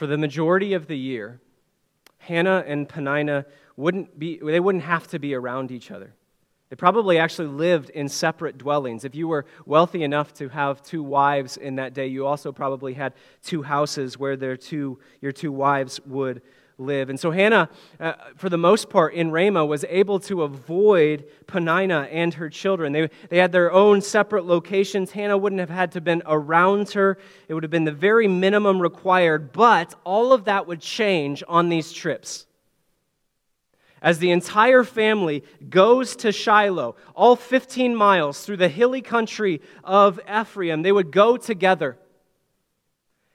For 0.00 0.06
the 0.06 0.16
majority 0.16 0.72
of 0.72 0.86
the 0.86 0.96
year, 0.96 1.42
Hannah 2.16 2.64
and 2.66 2.88
Peninnah 2.88 3.44
wouldn't 3.76 4.18
be, 4.18 4.40
they 4.42 4.58
wouldn't 4.58 4.84
have 4.84 5.06
to 5.08 5.18
be 5.18 5.34
around 5.34 5.70
each 5.70 5.90
other. 5.90 6.14
They 6.70 6.76
probably 6.76 7.18
actually 7.18 7.48
lived 7.48 7.90
in 7.90 8.08
separate 8.08 8.56
dwellings. 8.56 9.04
If 9.04 9.14
you 9.14 9.28
were 9.28 9.44
wealthy 9.66 10.02
enough 10.02 10.32
to 10.36 10.48
have 10.48 10.82
two 10.82 11.02
wives 11.02 11.58
in 11.58 11.76
that 11.76 11.92
day, 11.92 12.06
you 12.06 12.26
also 12.26 12.50
probably 12.50 12.94
had 12.94 13.12
two 13.42 13.62
houses 13.62 14.18
where 14.18 14.38
their 14.38 14.56
two, 14.56 14.98
your 15.20 15.32
two 15.32 15.52
wives 15.52 16.00
would 16.06 16.40
live. 16.80 17.10
And 17.10 17.20
so 17.20 17.30
Hannah, 17.30 17.68
uh, 18.00 18.14
for 18.36 18.48
the 18.48 18.58
most 18.58 18.90
part, 18.90 19.14
in 19.14 19.30
Ramah, 19.30 19.66
was 19.66 19.84
able 19.88 20.18
to 20.20 20.42
avoid 20.42 21.26
Peninnah 21.46 22.08
and 22.10 22.34
her 22.34 22.48
children. 22.48 22.92
They, 22.92 23.08
they 23.28 23.38
had 23.38 23.52
their 23.52 23.70
own 23.72 24.00
separate 24.00 24.46
locations. 24.46 25.12
Hannah 25.12 25.38
wouldn't 25.38 25.60
have 25.60 25.70
had 25.70 25.92
to 25.92 26.00
been 26.00 26.22
around 26.26 26.90
her. 26.90 27.18
It 27.48 27.54
would 27.54 27.62
have 27.62 27.70
been 27.70 27.84
the 27.84 27.92
very 27.92 28.26
minimum 28.26 28.80
required, 28.80 29.52
but 29.52 29.94
all 30.04 30.32
of 30.32 30.46
that 30.46 30.66
would 30.66 30.80
change 30.80 31.42
on 31.46 31.68
these 31.68 31.92
trips. 31.92 32.46
As 34.02 34.18
the 34.18 34.30
entire 34.30 34.82
family 34.82 35.44
goes 35.68 36.16
to 36.16 36.32
Shiloh, 36.32 36.96
all 37.14 37.36
15 37.36 37.94
miles 37.94 38.44
through 38.44 38.56
the 38.56 38.68
hilly 38.68 39.02
country 39.02 39.60
of 39.84 40.18
Ephraim, 40.28 40.82
they 40.82 40.92
would 40.92 41.10
go 41.10 41.36
together. 41.36 41.98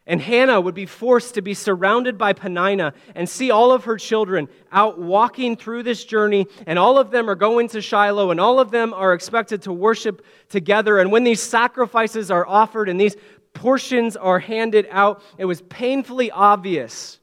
And 0.07 0.21
Hannah 0.21 0.61
would 0.61 0.75
be 0.75 0.85
forced 0.85 1.33
to 1.33 1.41
be 1.41 1.53
surrounded 1.53 2.17
by 2.17 2.33
Peninnah 2.33 2.93
and 3.15 3.27
see 3.27 3.51
all 3.51 3.71
of 3.71 3.85
her 3.85 3.97
children 3.97 4.47
out 4.71 4.99
walking 4.99 5.55
through 5.55 5.83
this 5.83 6.03
journey, 6.03 6.47
and 6.67 6.79
all 6.79 6.97
of 6.97 7.11
them 7.11 7.29
are 7.29 7.35
going 7.35 7.69
to 7.69 7.81
Shiloh, 7.81 8.31
and 8.31 8.39
all 8.39 8.59
of 8.59 8.71
them 8.71 8.93
are 8.93 9.13
expected 9.13 9.63
to 9.63 9.73
worship 9.73 10.25
together. 10.49 10.99
And 10.99 11.11
when 11.11 11.23
these 11.23 11.41
sacrifices 11.41 12.31
are 12.31 12.45
offered 12.47 12.89
and 12.89 12.99
these 12.99 13.15
portions 13.53 14.15
are 14.15 14.39
handed 14.39 14.87
out, 14.91 15.21
it 15.37 15.45
was 15.45 15.61
painfully 15.61 16.31
obvious 16.31 17.19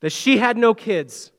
that 0.00 0.10
she 0.10 0.38
had 0.38 0.56
no 0.56 0.74
kids 0.74 1.31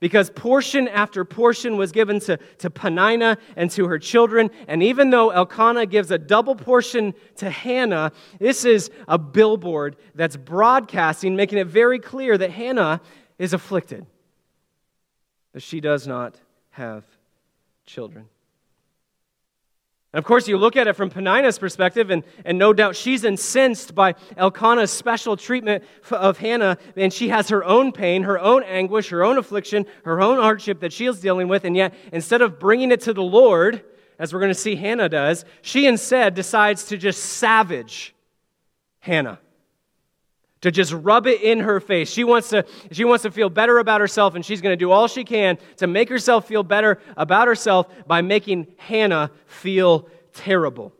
because 0.00 0.30
portion 0.30 0.88
after 0.88 1.24
portion 1.24 1.76
was 1.76 1.92
given 1.92 2.20
to, 2.20 2.36
to 2.58 2.70
Peninnah 2.70 3.38
and 3.56 3.70
to 3.72 3.86
her 3.88 3.98
children. 3.98 4.50
And 4.68 4.82
even 4.82 5.10
though 5.10 5.30
Elkanah 5.30 5.86
gives 5.86 6.10
a 6.10 6.18
double 6.18 6.54
portion 6.54 7.14
to 7.36 7.50
Hannah, 7.50 8.12
this 8.38 8.64
is 8.64 8.90
a 9.08 9.18
billboard 9.18 9.96
that's 10.14 10.36
broadcasting, 10.36 11.36
making 11.36 11.58
it 11.58 11.66
very 11.66 11.98
clear 11.98 12.36
that 12.36 12.50
Hannah 12.50 13.00
is 13.38 13.52
afflicted, 13.52 14.06
that 15.52 15.62
she 15.62 15.80
does 15.80 16.06
not 16.06 16.36
have 16.70 17.04
children. 17.86 18.28
Of 20.16 20.24
course, 20.24 20.48
you 20.48 20.56
look 20.56 20.76
at 20.76 20.86
it 20.86 20.94
from 20.94 21.10
Peninnah's 21.10 21.58
perspective, 21.58 22.08
and, 22.08 22.24
and 22.46 22.56
no 22.56 22.72
doubt 22.72 22.96
she's 22.96 23.22
incensed 23.22 23.94
by 23.94 24.14
Elkanah's 24.38 24.90
special 24.90 25.36
treatment 25.36 25.84
of 26.10 26.38
Hannah, 26.38 26.78
and 26.96 27.12
she 27.12 27.28
has 27.28 27.50
her 27.50 27.62
own 27.62 27.92
pain, 27.92 28.22
her 28.22 28.38
own 28.38 28.62
anguish, 28.62 29.10
her 29.10 29.22
own 29.22 29.36
affliction, 29.36 29.84
her 30.06 30.22
own 30.22 30.38
hardship 30.38 30.80
that 30.80 30.94
she 30.94 31.04
is 31.04 31.20
dealing 31.20 31.48
with, 31.48 31.66
and 31.66 31.76
yet 31.76 31.92
instead 32.12 32.40
of 32.40 32.58
bringing 32.58 32.92
it 32.92 33.02
to 33.02 33.12
the 33.12 33.22
Lord, 33.22 33.84
as 34.18 34.32
we're 34.32 34.40
going 34.40 34.50
to 34.50 34.58
see 34.58 34.74
Hannah 34.74 35.10
does, 35.10 35.44
she 35.60 35.86
instead 35.86 36.34
decides 36.34 36.84
to 36.86 36.96
just 36.96 37.22
savage 37.22 38.14
Hannah. 39.00 39.38
To 40.66 40.72
just 40.72 40.92
rub 40.92 41.28
it 41.28 41.42
in 41.42 41.60
her 41.60 41.78
face. 41.78 42.10
She 42.10 42.24
wants 42.24 42.48
to, 42.48 42.66
she 42.90 43.04
wants 43.04 43.22
to 43.22 43.30
feel 43.30 43.48
better 43.48 43.78
about 43.78 44.00
herself, 44.00 44.34
and 44.34 44.44
she's 44.44 44.60
going 44.60 44.72
to 44.72 44.76
do 44.76 44.90
all 44.90 45.06
she 45.06 45.22
can 45.22 45.58
to 45.76 45.86
make 45.86 46.08
herself 46.08 46.48
feel 46.48 46.64
better 46.64 46.98
about 47.16 47.46
herself 47.46 47.86
by 48.04 48.20
making 48.20 48.66
Hannah 48.76 49.30
feel 49.46 50.08
terrible. 50.32 50.92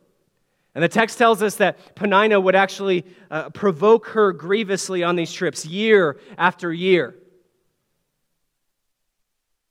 And 0.76 0.84
the 0.84 0.88
text 0.88 1.18
tells 1.18 1.42
us 1.42 1.56
that 1.56 1.96
Peninnah 1.96 2.38
would 2.38 2.54
actually 2.54 3.06
uh, 3.28 3.50
provoke 3.50 4.06
her 4.10 4.32
grievously 4.32 5.02
on 5.02 5.16
these 5.16 5.32
trips 5.32 5.66
year 5.66 6.20
after 6.38 6.72
year. 6.72 7.16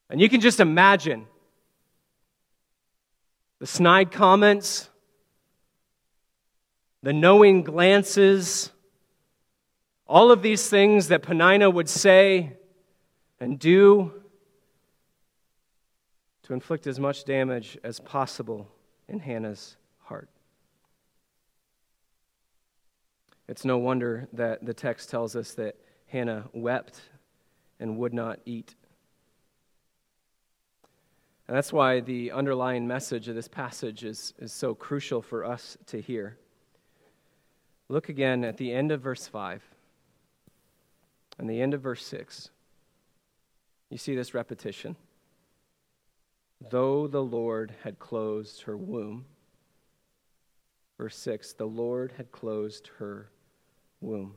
And 0.10 0.20
you 0.20 0.28
can 0.28 0.42
just 0.42 0.60
imagine 0.60 1.26
the 3.60 3.66
snide 3.66 4.12
comments, 4.12 4.90
the 7.02 7.14
knowing 7.14 7.64
glances, 7.64 8.72
all 10.08 10.32
of 10.32 10.42
these 10.42 10.70
things 10.70 11.08
that 11.08 11.24
Peninnah 11.24 11.70
would 11.70 11.90
say 11.90 12.54
and 13.40 13.58
do 13.58 14.14
to 16.44 16.54
inflict 16.54 16.86
as 16.86 17.00
much 17.00 17.26
damage 17.26 17.78
as 17.84 18.00
possible 18.00 18.68
in 19.08 19.20
Hannah's 19.20 19.78
heart. 20.04 20.30
It's 23.48 23.66
no 23.66 23.78
wonder 23.78 24.28
that 24.34 24.66
the 24.66 24.74
text 24.74 25.10
tells 25.10 25.36
us 25.36 25.54
that 25.54 25.76
Hannah 26.08 26.46
wept 26.54 27.02
and 27.80 27.98
would 27.98 28.14
not 28.14 28.40
eat. 28.46 28.76
And 31.48 31.56
that's 31.56 31.74
why 31.74 32.00
the 32.00 32.32
underlying 32.32 32.88
message 32.88 33.28
of 33.28 33.36
this 33.36 33.48
passage 33.48 34.04
is, 34.04 34.34
is 34.40 34.52
so 34.52 34.74
crucial 34.74 35.22
for 35.22 35.46
us 35.46 35.78
to 35.88 36.02
hear. 36.02 36.38
Look 37.88 38.10
again 38.10 38.44
at 38.44 38.58
the 38.58 38.72
end 38.72 38.92
of 38.92 39.02
verse 39.02 39.28
5 39.28 39.62
and 41.38 41.50
the 41.50 41.62
end 41.62 41.74
of 41.74 41.82
verse 41.82 42.06
6. 42.06 42.50
You 43.90 43.98
see 43.98 44.16
this 44.16 44.34
repetition. 44.34 44.96
Though 46.70 47.08
the 47.08 47.24
Lord 47.24 47.74
had 47.84 48.00
closed 48.00 48.62
her 48.64 48.78
womb, 48.78 49.26
verse 50.98 51.18
6, 51.18 51.54
the 51.54 51.66
Lord 51.66 52.14
had 52.18 52.32
closed 52.32 52.90
her 52.98 53.30
womb. 54.02 54.36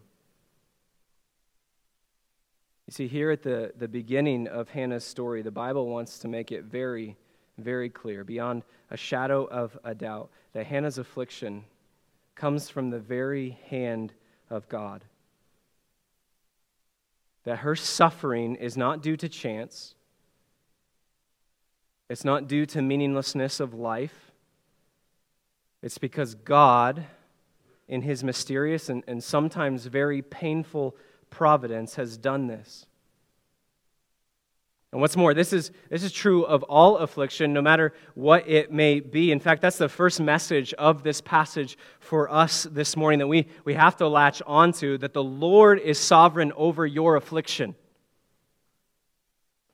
You 2.87 2.93
see, 2.93 3.07
here 3.07 3.31
at 3.31 3.43
the, 3.43 3.73
the 3.77 3.89
beginning 3.89 4.49
of 4.49 4.71
Hannah's 4.71 5.05
story, 5.05 5.43
the 5.43 5.51
Bible 5.51 5.89
wants 5.89 6.19
to 6.21 6.29
make 6.29 6.51
it 6.51 6.65
very, 6.65 7.17
very 7.59 7.91
clear, 7.91 8.25
beyond 8.25 8.63
a 8.91 8.97
shadow 8.97 9.45
of 9.45 9.79
a 9.85 9.95
doubt, 9.95 10.31
that 10.55 10.67
Hannah's 10.67 10.97
affliction 10.99 11.65
comes 12.35 12.71
from 12.71 12.91
the 12.91 12.99
very 12.99 13.59
hand 13.69 14.15
of 14.49 14.69
God. 14.69 15.05
That 17.49 17.61
her 17.61 17.75
suffering 17.75 18.57
is 18.57 18.77
not 18.77 19.03
due 19.03 19.17
to 19.17 19.27
chance, 19.27 19.95
it's 22.11 22.23
not 22.23 22.47
due 22.47 22.67
to 22.67 22.83
meaninglessness 22.83 23.59
of 23.59 23.73
life. 23.73 24.33
It's 25.81 25.97
because 25.97 26.35
God, 26.35 27.07
in 27.89 28.03
his 28.03 28.23
mysterious 28.23 28.91
and, 28.91 29.03
and 29.09 29.25
sometimes 29.25 29.87
very 29.87 30.21
painful 30.21 30.95
providence 31.31 31.95
has 31.95 32.19
done 32.19 32.49
this. 32.49 32.85
And 34.93 35.03
what's 35.03 35.17
more, 35.19 35.35
this 35.35 35.53
is, 35.53 35.71
this 35.91 36.03
is 36.03 36.13
true 36.13 36.45
of 36.45 36.63
all 36.63 36.97
affliction, 36.97 37.53
no 37.53 37.61
matter 37.61 37.93
what 38.15 38.49
it 38.49 38.73
may 38.73 39.01
be. 39.01 39.33
In 39.33 39.39
fact, 39.39 39.61
that's 39.61 39.77
the 39.77 39.89
first 39.89 40.19
message 40.19 40.73
of 40.75 41.03
this 41.03 41.21
passage 41.21 41.77
for 42.01 42.33
us 42.33 42.67
this 42.71 42.97
morning 42.97 43.19
that 43.19 43.27
we, 43.27 43.49
we 43.67 43.75
have 43.75 43.97
to 43.99 44.09
latch 44.09 44.41
onto 44.47 44.97
that 44.99 45.13
the 45.13 45.23
Lord 45.23 45.79
is 45.79 45.99
sovereign 45.99 46.53
over 46.57 46.87
your 46.87 47.17
affliction. 47.17 47.75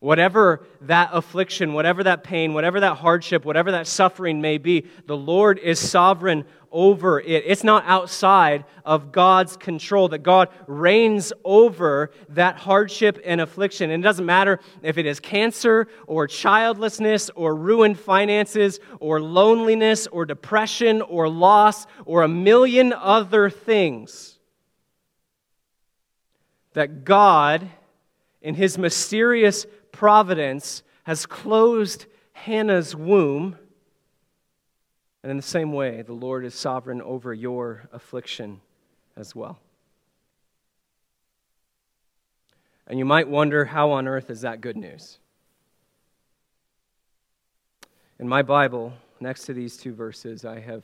Whatever 0.05 0.67
that 0.83 1.09
affliction, 1.15 1.73
whatever 1.73 2.05
that 2.05 2.25
pain, 2.25 2.53
whatever 2.53 2.79
that 2.81 2.99
hardship, 2.99 3.47
whatever 3.47 3.71
that 3.71 3.87
suffering 3.87 4.39
may 4.39 4.59
be, 4.59 4.85
the 5.07 5.17
Lord 5.17 5.59
is 5.59 5.79
sovereign 5.79 6.45
over 6.71 7.21
it. 7.21 7.45
It's 7.47 7.65
not 7.65 7.85
outside 7.87 8.67
of 8.85 9.13
God's 9.13 9.57
control, 9.57 10.09
that 10.09 10.19
God 10.19 10.51
reigns 10.67 11.33
over 11.43 12.11
that 12.29 12.57
hardship 12.57 13.19
and 13.25 13.41
affliction. 13.41 13.91
And 13.91 14.05
it 14.05 14.07
doesn't 14.07 14.27
matter 14.27 14.61
if 14.83 14.99
it 14.99 15.07
is 15.07 15.21
cancer 15.21 15.89
or 16.07 16.27
childlessness 16.27 17.31
or 17.35 17.57
ruined 17.57 17.99
finances 17.99 18.81
or 19.01 19.23
loneliness 19.23 20.07
or 20.09 20.27
depression 20.27 21.01
or 21.01 21.31
loss 21.31 21.87
or 22.05 22.25
a 22.25 22.29
million 22.29 22.93
other 22.93 23.49
things. 23.49 24.39
That 26.75 27.07
God, 27.07 27.71
in 28.45 28.55
His 28.55 28.79
mysterious 28.79 29.67
providence, 29.91 30.85
has 31.03 31.27
closed 31.27 32.07
Hannah's 32.33 32.95
womb 32.95 33.59
and 35.25 35.31
in 35.31 35.39
the 35.39 35.43
same 35.43 35.73
way, 35.73 36.03
the 36.03 36.13
Lord 36.13 36.45
is 36.45 36.55
sovereign 36.55 37.01
over 37.01 37.33
your 37.33 37.89
affliction 37.95 38.61
as 39.17 39.35
well. 39.35 39.59
And 42.87 42.99
you 42.99 43.07
might 43.07 43.27
wonder 43.27 43.65
how 43.65 43.91
on 43.93 44.07
earth 44.07 44.29
is 44.29 44.43
that 44.43 44.61
good 44.61 44.77
news? 44.77 45.19
In 48.19 48.29
my 48.29 48.43
Bible, 48.43 48.93
next 49.19 49.47
to 49.47 49.55
these 49.55 49.79
two 49.79 49.95
verses, 49.95 50.45
I 50.45 50.61
have 50.61 50.83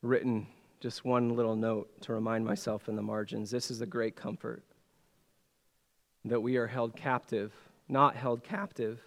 written 0.00 0.46
just 0.80 1.04
one 1.04 1.36
little 1.36 1.56
note 1.56 1.90
to 2.04 2.14
remind 2.14 2.42
myself 2.42 2.88
in 2.88 2.96
the 2.96 3.02
margins. 3.02 3.50
This 3.50 3.70
is 3.70 3.82
a 3.82 3.86
great 3.86 4.16
comfort 4.16 4.62
that 6.26 6.40
we 6.40 6.56
are 6.56 6.66
held 6.66 6.96
captive, 6.96 7.52
not 7.88 8.16
held 8.16 8.42
captive 8.42 9.00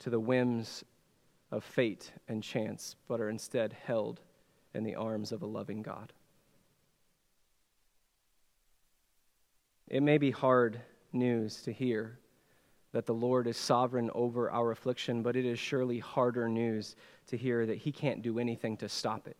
to 0.00 0.10
the 0.10 0.20
whims 0.20 0.84
of 1.50 1.64
fate 1.64 2.12
and 2.28 2.42
chance, 2.42 2.96
but 3.06 3.20
are 3.20 3.28
instead 3.28 3.74
held 3.84 4.20
in 4.74 4.84
the 4.84 4.94
arms 4.94 5.32
of 5.32 5.42
a 5.42 5.46
loving 5.46 5.82
God. 5.82 6.12
It 9.88 10.02
may 10.02 10.18
be 10.18 10.30
hard 10.30 10.80
news 11.12 11.62
to 11.62 11.72
hear 11.72 12.18
that 12.92 13.06
the 13.06 13.14
Lord 13.14 13.46
is 13.46 13.56
sovereign 13.56 14.10
over 14.14 14.50
our 14.50 14.70
affliction, 14.70 15.22
but 15.22 15.36
it 15.36 15.44
is 15.44 15.58
surely 15.58 15.98
harder 15.98 16.48
news 16.48 16.96
to 17.28 17.36
hear 17.36 17.66
that 17.66 17.78
He 17.78 17.92
can't 17.92 18.22
do 18.22 18.38
anything 18.38 18.76
to 18.78 18.88
stop 18.88 19.26
it 19.26 19.36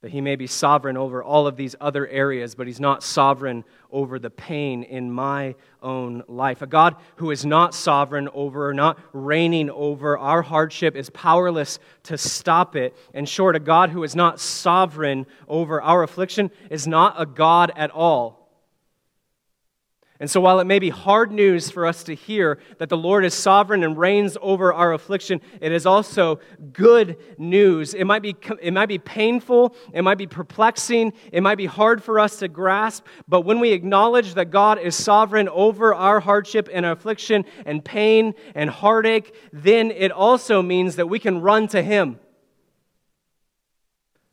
that 0.00 0.12
he 0.12 0.20
may 0.20 0.36
be 0.36 0.46
sovereign 0.46 0.96
over 0.96 1.24
all 1.24 1.48
of 1.48 1.56
these 1.56 1.74
other 1.80 2.06
areas, 2.06 2.54
but 2.54 2.68
he's 2.68 2.78
not 2.78 3.02
sovereign 3.02 3.64
over 3.90 4.18
the 4.20 4.30
pain 4.30 4.84
in 4.84 5.10
my 5.10 5.56
own 5.82 6.22
life. 6.28 6.62
A 6.62 6.68
God 6.68 6.94
who 7.16 7.32
is 7.32 7.44
not 7.44 7.74
sovereign 7.74 8.28
over, 8.32 8.72
not 8.72 8.98
reigning 9.12 9.70
over 9.70 10.16
our 10.16 10.42
hardship, 10.42 10.94
is 10.94 11.10
powerless 11.10 11.80
to 12.04 12.16
stop 12.16 12.76
it. 12.76 12.96
In 13.12 13.26
short, 13.26 13.56
a 13.56 13.60
God 13.60 13.90
who 13.90 14.04
is 14.04 14.14
not 14.14 14.38
sovereign 14.38 15.26
over 15.48 15.82
our 15.82 16.04
affliction 16.04 16.52
is 16.70 16.86
not 16.86 17.20
a 17.20 17.26
God 17.26 17.72
at 17.74 17.90
all. 17.90 18.37
And 20.20 20.28
so, 20.28 20.40
while 20.40 20.58
it 20.58 20.64
may 20.64 20.80
be 20.80 20.90
hard 20.90 21.30
news 21.30 21.70
for 21.70 21.86
us 21.86 22.02
to 22.04 22.14
hear 22.14 22.58
that 22.78 22.88
the 22.88 22.96
Lord 22.96 23.24
is 23.24 23.34
sovereign 23.34 23.84
and 23.84 23.96
reigns 23.96 24.36
over 24.42 24.72
our 24.72 24.92
affliction, 24.92 25.40
it 25.60 25.70
is 25.70 25.86
also 25.86 26.40
good 26.72 27.16
news. 27.38 27.94
It 27.94 28.04
might 28.04 28.22
be, 28.22 28.34
it 28.60 28.72
might 28.72 28.88
be 28.88 28.98
painful, 28.98 29.76
it 29.92 30.02
might 30.02 30.18
be 30.18 30.26
perplexing, 30.26 31.12
it 31.30 31.40
might 31.40 31.54
be 31.54 31.66
hard 31.66 32.02
for 32.02 32.18
us 32.18 32.40
to 32.40 32.48
grasp, 32.48 33.06
but 33.28 33.42
when 33.42 33.60
we 33.60 33.70
acknowledge 33.70 34.34
that 34.34 34.50
God 34.50 34.80
is 34.80 34.96
sovereign 34.96 35.48
over 35.50 35.94
our 35.94 36.18
hardship 36.18 36.68
and 36.72 36.84
affliction 36.84 37.44
and 37.64 37.84
pain 37.84 38.34
and 38.56 38.68
heartache, 38.68 39.32
then 39.52 39.92
it 39.92 40.10
also 40.10 40.62
means 40.62 40.96
that 40.96 41.06
we 41.06 41.20
can 41.20 41.40
run 41.40 41.68
to 41.68 41.80
Him. 41.80 42.18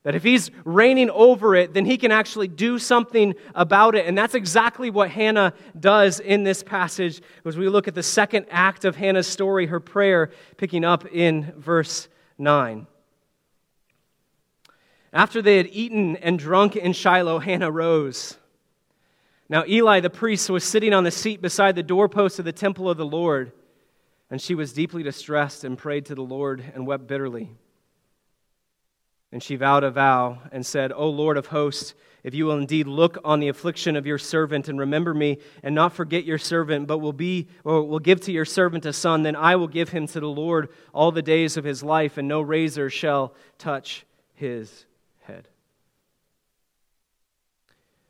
That 0.05 0.13
if 0.13 0.21
he's 0.21 0.51
reigning 0.65 1.09
over 1.09 1.55
it, 1.55 1.73
then 1.73 1.83
he 1.83 1.97
can 1.97 2.11
actually 2.11 2.47
do 2.47 2.77
something 2.77 3.33
about 3.55 3.95
it. 3.95 4.05
And 4.05 4.15
that's 4.15 4.35
exactly 4.35 4.91
what 4.91 5.09
Hannah 5.09 5.51
does 5.79 6.19
in 6.19 6.43
this 6.43 6.61
passage 6.61 7.23
as 7.43 7.57
we 7.57 7.67
look 7.67 7.87
at 7.87 7.95
the 7.95 8.03
second 8.03 8.45
act 8.51 8.85
of 8.85 8.95
Hannah's 8.95 9.25
story, 9.25 9.65
her 9.65 9.79
prayer, 9.79 10.29
picking 10.57 10.85
up 10.85 11.07
in 11.07 11.51
verse 11.57 12.07
9. 12.37 12.85
After 15.11 15.41
they 15.41 15.57
had 15.57 15.69
eaten 15.71 16.17
and 16.17 16.37
drunk 16.37 16.75
in 16.75 16.93
Shiloh, 16.93 17.39
Hannah 17.39 17.71
rose. 17.71 18.37
Now, 19.49 19.63
Eli 19.67 20.01
the 20.01 20.11
priest 20.11 20.51
was 20.51 20.63
sitting 20.63 20.93
on 20.93 21.03
the 21.03 21.09
seat 21.09 21.41
beside 21.41 21.75
the 21.75 21.81
doorpost 21.81 22.37
of 22.37 22.45
the 22.45 22.53
temple 22.53 22.91
of 22.91 22.97
the 22.97 23.07
Lord, 23.07 23.53
and 24.29 24.39
she 24.39 24.53
was 24.53 24.71
deeply 24.71 25.01
distressed 25.01 25.63
and 25.63 25.79
prayed 25.79 26.05
to 26.05 26.15
the 26.15 26.21
Lord 26.21 26.63
and 26.75 26.85
wept 26.85 27.07
bitterly. 27.07 27.49
And 29.35 29.43
she 29.43 29.57
vowed 29.57 29.83
a 29.83 29.91
vow 29.91 30.37
and 30.53 30.65
said, 30.65 30.93
O 30.93 31.09
Lord 31.09 31.35
of 31.35 31.47
hosts, 31.47 31.93
if 32.23 32.33
you 32.33 32.45
will 32.45 32.57
indeed 32.57 32.87
look 32.87 33.17
on 33.25 33.41
the 33.41 33.49
affliction 33.49 33.97
of 33.97 34.05
your 34.05 34.17
servant 34.17 34.69
and 34.69 34.79
remember 34.79 35.13
me 35.13 35.39
and 35.61 35.75
not 35.75 35.91
forget 35.91 36.23
your 36.23 36.37
servant, 36.37 36.87
but 36.87 36.99
will 36.99 37.11
be 37.11 37.49
or 37.65 37.83
will 37.83 37.99
give 37.99 38.21
to 38.21 38.31
your 38.31 38.45
servant 38.45 38.85
a 38.85 38.93
son, 38.93 39.23
then 39.23 39.35
I 39.35 39.57
will 39.57 39.67
give 39.67 39.89
him 39.89 40.07
to 40.07 40.21
the 40.21 40.29
Lord 40.29 40.69
all 40.93 41.11
the 41.11 41.21
days 41.21 41.57
of 41.57 41.65
his 41.65 41.83
life, 41.83 42.17
and 42.17 42.29
no 42.29 42.39
razor 42.39 42.89
shall 42.89 43.33
touch 43.57 44.05
his 44.35 44.85
head. 45.23 45.49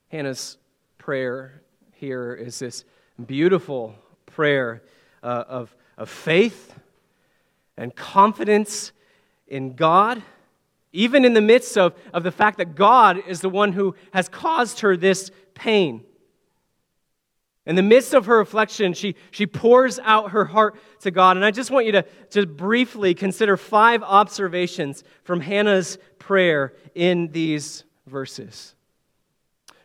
Hannah's 0.10 0.60
prayer 1.00 1.64
here 1.94 2.36
is 2.36 2.60
this 2.60 2.86
beautiful 3.26 3.96
prayer 4.28 4.84
uh, 5.24 5.44
of, 5.48 5.76
of 5.98 6.08
faith 6.08 6.76
and 7.78 7.96
confidence 7.96 8.92
in 9.48 9.74
God 9.74 10.22
even 10.96 11.26
in 11.26 11.34
the 11.34 11.42
midst 11.42 11.78
of, 11.78 11.94
of 12.14 12.24
the 12.24 12.32
fact 12.32 12.58
that 12.58 12.76
God 12.76 13.22
is 13.28 13.42
the 13.42 13.50
one 13.50 13.74
who 13.74 13.96
has 14.14 14.30
caused 14.30 14.80
her 14.80 14.98
this 14.98 15.30
pain. 15.54 16.04
In 17.66 17.76
the 17.76 17.82
midst 17.82 18.14
of 18.14 18.28
her 18.28 18.40
affliction, 18.40 18.94
she, 18.94 19.16
she 19.32 19.48
pours 19.48 20.00
out 20.00 20.32
her 20.32 20.46
heart 20.46 20.76
to 21.02 21.12
God. 21.12 21.36
And 21.36 21.46
I 21.46 21.52
just 21.52 21.72
want 21.72 21.88
you 21.88 21.94
to 21.94 22.06
just 22.30 22.50
briefly 22.50 23.14
consider 23.16 23.58
five 23.58 24.04
observations 24.04 25.04
from 25.24 25.42
Hannah's 25.42 25.98
prayer 26.20 26.74
in 26.94 27.32
these 27.32 27.84
verses. 28.06 28.76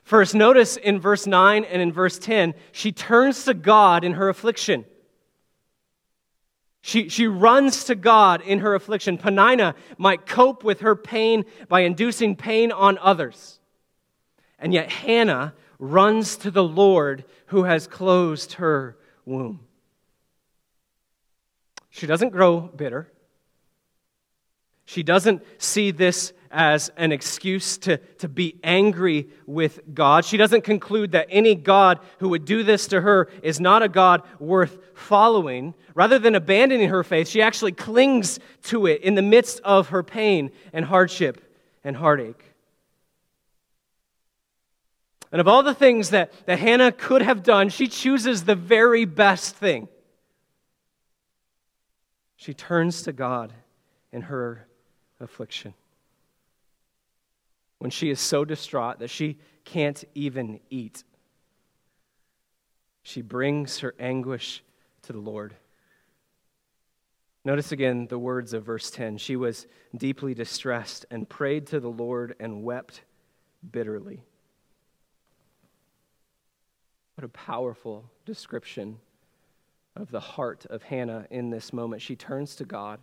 First, 0.02 0.34
notice 0.34 0.76
in 0.76 1.00
verse 1.00 1.26
9 1.26 1.64
and 1.64 1.80
in 1.80 1.92
verse 1.92 2.18
10, 2.18 2.54
she 2.72 2.92
turns 2.92 3.44
to 3.44 3.54
God 3.54 4.04
in 4.04 4.12
her 4.14 4.28
affliction. 4.28 4.84
She, 6.82 7.08
she 7.08 7.26
runs 7.26 7.84
to 7.84 7.94
God 7.94 8.40
in 8.40 8.60
her 8.60 8.74
affliction. 8.74 9.18
Peninnah 9.18 9.74
might 9.98 10.26
cope 10.26 10.64
with 10.64 10.80
her 10.80 10.96
pain 10.96 11.44
by 11.68 11.80
inducing 11.80 12.36
pain 12.36 12.72
on 12.72 12.98
others. 12.98 13.60
And 14.58 14.72
yet 14.72 14.90
Hannah 14.90 15.54
runs 15.78 16.36
to 16.38 16.50
the 16.50 16.64
Lord 16.64 17.24
who 17.46 17.64
has 17.64 17.86
closed 17.86 18.54
her 18.54 18.96
womb. 19.24 19.60
She 21.90 22.06
doesn't 22.06 22.30
grow 22.30 22.60
bitter. 22.60 23.10
She 24.90 25.04
doesn't 25.04 25.44
see 25.58 25.92
this 25.92 26.32
as 26.50 26.90
an 26.96 27.12
excuse 27.12 27.78
to, 27.78 27.98
to 28.18 28.28
be 28.28 28.58
angry 28.64 29.28
with 29.46 29.94
God. 29.94 30.24
She 30.24 30.36
doesn't 30.36 30.64
conclude 30.64 31.12
that 31.12 31.28
any 31.30 31.54
God 31.54 32.00
who 32.18 32.30
would 32.30 32.44
do 32.44 32.64
this 32.64 32.88
to 32.88 33.00
her 33.00 33.28
is 33.40 33.60
not 33.60 33.84
a 33.84 33.88
God 33.88 34.22
worth 34.40 34.78
following. 34.94 35.74
Rather 35.94 36.18
than 36.18 36.34
abandoning 36.34 36.88
her 36.88 37.04
faith, 37.04 37.28
she 37.28 37.40
actually 37.40 37.70
clings 37.70 38.40
to 38.64 38.86
it 38.86 39.02
in 39.02 39.14
the 39.14 39.22
midst 39.22 39.60
of 39.60 39.90
her 39.90 40.02
pain 40.02 40.50
and 40.72 40.84
hardship 40.84 41.40
and 41.84 41.96
heartache. 41.96 42.42
And 45.30 45.40
of 45.40 45.46
all 45.46 45.62
the 45.62 45.72
things 45.72 46.10
that, 46.10 46.32
that 46.46 46.58
Hannah 46.58 46.90
could 46.90 47.22
have 47.22 47.44
done, 47.44 47.68
she 47.68 47.86
chooses 47.86 48.42
the 48.42 48.56
very 48.56 49.04
best 49.04 49.54
thing. 49.54 49.86
She 52.34 52.54
turns 52.54 53.04
to 53.04 53.12
God 53.12 53.52
in 54.10 54.22
her 54.22 54.66
affliction. 55.20 55.74
When 57.78 57.90
she 57.90 58.10
is 58.10 58.20
so 58.20 58.44
distraught 58.44 58.98
that 58.98 59.10
she 59.10 59.38
can't 59.64 60.02
even 60.14 60.60
eat, 60.68 61.04
she 63.02 63.22
brings 63.22 63.78
her 63.78 63.94
anguish 63.98 64.62
to 65.02 65.12
the 65.12 65.18
Lord. 65.18 65.54
Notice 67.44 67.72
again 67.72 68.06
the 68.06 68.18
words 68.18 68.52
of 68.52 68.64
verse 68.64 68.90
10. 68.90 69.16
She 69.16 69.34
was 69.34 69.66
deeply 69.96 70.34
distressed 70.34 71.06
and 71.10 71.28
prayed 71.28 71.66
to 71.68 71.80
the 71.80 71.88
Lord 71.88 72.36
and 72.38 72.62
wept 72.62 73.02
bitterly. 73.72 74.22
What 77.14 77.24
a 77.24 77.28
powerful 77.28 78.10
description 78.26 78.98
of 79.96 80.10
the 80.10 80.20
heart 80.20 80.66
of 80.66 80.82
Hannah 80.82 81.26
in 81.30 81.50
this 81.50 81.72
moment. 81.72 82.02
She 82.02 82.14
turns 82.14 82.54
to 82.56 82.64
God 82.64 83.00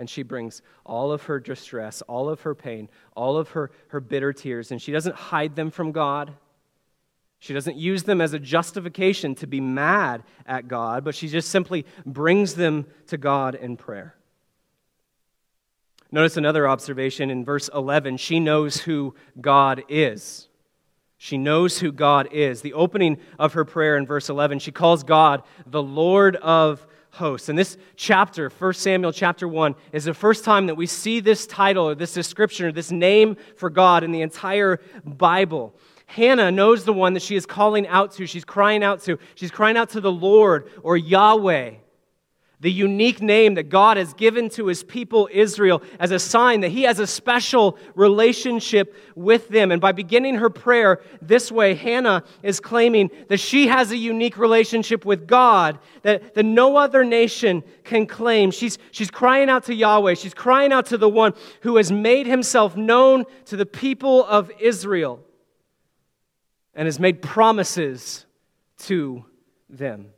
and 0.00 0.08
she 0.08 0.22
brings 0.22 0.62
all 0.86 1.12
of 1.12 1.24
her 1.24 1.38
distress, 1.38 2.00
all 2.08 2.30
of 2.30 2.40
her 2.40 2.54
pain, 2.54 2.88
all 3.14 3.36
of 3.36 3.50
her, 3.50 3.70
her 3.88 4.00
bitter 4.00 4.32
tears, 4.32 4.72
and 4.72 4.80
she 4.80 4.92
doesn't 4.92 5.14
hide 5.14 5.54
them 5.54 5.70
from 5.70 5.92
God. 5.92 6.32
She 7.38 7.52
doesn't 7.52 7.76
use 7.76 8.04
them 8.04 8.22
as 8.22 8.32
a 8.32 8.38
justification 8.38 9.34
to 9.36 9.46
be 9.46 9.60
mad 9.60 10.22
at 10.46 10.68
God, 10.68 11.04
but 11.04 11.14
she 11.14 11.28
just 11.28 11.50
simply 11.50 11.84
brings 12.06 12.54
them 12.54 12.86
to 13.08 13.18
God 13.18 13.54
in 13.54 13.76
prayer. 13.76 14.14
Notice 16.10 16.38
another 16.38 16.66
observation 16.66 17.30
in 17.30 17.44
verse 17.44 17.68
11. 17.74 18.16
She 18.16 18.40
knows 18.40 18.78
who 18.78 19.14
God 19.38 19.84
is. 19.90 20.48
She 21.18 21.36
knows 21.36 21.80
who 21.80 21.92
God 21.92 22.28
is. 22.32 22.62
The 22.62 22.72
opening 22.72 23.18
of 23.38 23.52
her 23.52 23.66
prayer 23.66 23.98
in 23.98 24.06
verse 24.06 24.30
11, 24.30 24.60
she 24.60 24.72
calls 24.72 25.04
God 25.04 25.42
the 25.66 25.82
Lord 25.82 26.36
of 26.36 26.86
hosts. 27.12 27.48
And 27.48 27.58
this 27.58 27.76
chapter, 27.96 28.50
1 28.50 28.72
Samuel 28.74 29.12
chapter 29.12 29.46
1, 29.48 29.74
is 29.92 30.04
the 30.04 30.14
first 30.14 30.44
time 30.44 30.66
that 30.66 30.74
we 30.74 30.86
see 30.86 31.20
this 31.20 31.46
title 31.46 31.88
or 31.88 31.94
this 31.94 32.14
description 32.14 32.66
or 32.66 32.72
this 32.72 32.90
name 32.90 33.36
for 33.56 33.70
God 33.70 34.04
in 34.04 34.12
the 34.12 34.22
entire 34.22 34.80
Bible. 35.04 35.74
Hannah 36.06 36.50
knows 36.50 36.84
the 36.84 36.92
one 36.92 37.14
that 37.14 37.22
she 37.22 37.36
is 37.36 37.46
calling 37.46 37.86
out 37.86 38.12
to, 38.12 38.26
she's 38.26 38.44
crying 38.44 38.82
out 38.82 39.02
to. 39.02 39.18
She's 39.36 39.50
crying 39.50 39.76
out 39.76 39.90
to 39.90 40.00
the 40.00 40.10
Lord 40.10 40.68
or 40.82 40.96
Yahweh 40.96 41.74
the 42.60 42.70
unique 42.70 43.22
name 43.22 43.54
that 43.54 43.70
God 43.70 43.96
has 43.96 44.12
given 44.12 44.50
to 44.50 44.66
his 44.66 44.82
people 44.82 45.28
Israel 45.32 45.82
as 45.98 46.10
a 46.10 46.18
sign 46.18 46.60
that 46.60 46.68
he 46.68 46.82
has 46.82 46.98
a 46.98 47.06
special 47.06 47.78
relationship 47.94 48.94
with 49.14 49.48
them. 49.48 49.72
And 49.72 49.80
by 49.80 49.92
beginning 49.92 50.36
her 50.36 50.50
prayer 50.50 51.00
this 51.22 51.50
way, 51.50 51.74
Hannah 51.74 52.22
is 52.42 52.60
claiming 52.60 53.10
that 53.28 53.40
she 53.40 53.68
has 53.68 53.90
a 53.90 53.96
unique 53.96 54.36
relationship 54.36 55.06
with 55.06 55.26
God 55.26 55.78
that, 56.02 56.34
that 56.34 56.44
no 56.44 56.76
other 56.76 57.02
nation 57.02 57.62
can 57.82 58.06
claim. 58.06 58.50
She's, 58.50 58.76
she's 58.90 59.10
crying 59.10 59.48
out 59.48 59.64
to 59.64 59.74
Yahweh. 59.74 60.14
She's 60.14 60.34
crying 60.34 60.70
out 60.70 60.86
to 60.86 60.98
the 60.98 61.08
one 61.08 61.32
who 61.62 61.78
has 61.78 61.90
made 61.90 62.26
himself 62.26 62.76
known 62.76 63.24
to 63.46 63.56
the 63.56 63.66
people 63.66 64.24
of 64.26 64.50
Israel 64.60 65.20
and 66.74 66.86
has 66.86 67.00
made 67.00 67.22
promises 67.22 68.26
to 68.80 69.24
them. 69.70 70.12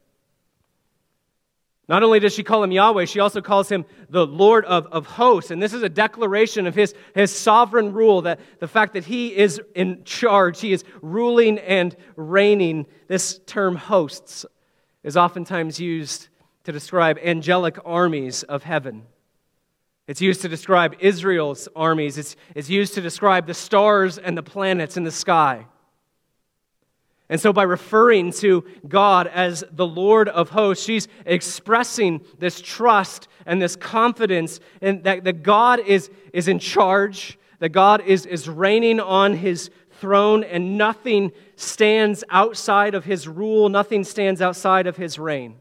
Not 1.92 2.02
only 2.02 2.20
does 2.20 2.32
she 2.32 2.42
call 2.42 2.64
him 2.64 2.72
Yahweh, 2.72 3.04
she 3.04 3.20
also 3.20 3.42
calls 3.42 3.68
him 3.68 3.84
the 4.08 4.26
Lord 4.26 4.64
of, 4.64 4.86
of 4.86 5.04
hosts. 5.04 5.50
And 5.50 5.62
this 5.62 5.74
is 5.74 5.82
a 5.82 5.90
declaration 5.90 6.66
of 6.66 6.74
his, 6.74 6.94
his 7.14 7.30
sovereign 7.30 7.92
rule, 7.92 8.22
that 8.22 8.40
the 8.60 8.66
fact 8.66 8.94
that 8.94 9.04
he 9.04 9.36
is 9.36 9.60
in 9.74 10.02
charge, 10.04 10.58
he 10.62 10.72
is 10.72 10.84
ruling 11.02 11.58
and 11.58 11.94
reigning. 12.16 12.86
This 13.08 13.40
term 13.44 13.76
hosts 13.76 14.46
is 15.02 15.18
oftentimes 15.18 15.78
used 15.78 16.28
to 16.64 16.72
describe 16.72 17.18
angelic 17.22 17.76
armies 17.84 18.42
of 18.44 18.62
heaven. 18.62 19.02
It's 20.06 20.22
used 20.22 20.40
to 20.40 20.48
describe 20.48 20.96
Israel's 20.98 21.68
armies. 21.76 22.16
It's, 22.16 22.36
it's 22.54 22.70
used 22.70 22.94
to 22.94 23.02
describe 23.02 23.46
the 23.46 23.52
stars 23.52 24.16
and 24.16 24.34
the 24.34 24.42
planets 24.42 24.96
in 24.96 25.04
the 25.04 25.10
sky. 25.10 25.66
And 27.32 27.40
so, 27.40 27.50
by 27.50 27.62
referring 27.62 28.30
to 28.32 28.62
God 28.86 29.26
as 29.26 29.64
the 29.72 29.86
Lord 29.86 30.28
of 30.28 30.50
hosts, 30.50 30.84
she's 30.84 31.08
expressing 31.24 32.20
this 32.38 32.60
trust 32.60 33.26
and 33.46 33.60
this 33.60 33.74
confidence 33.74 34.60
that, 34.82 35.24
that 35.24 35.42
God 35.42 35.80
is, 35.80 36.10
is 36.34 36.46
in 36.46 36.58
charge, 36.58 37.38
that 37.60 37.70
God 37.70 38.02
is, 38.02 38.26
is 38.26 38.50
reigning 38.50 39.00
on 39.00 39.34
his 39.34 39.70
throne, 39.92 40.44
and 40.44 40.76
nothing 40.76 41.32
stands 41.56 42.22
outside 42.28 42.94
of 42.94 43.06
his 43.06 43.26
rule, 43.26 43.70
nothing 43.70 44.04
stands 44.04 44.42
outside 44.42 44.86
of 44.86 44.98
his 44.98 45.18
reign. 45.18 45.54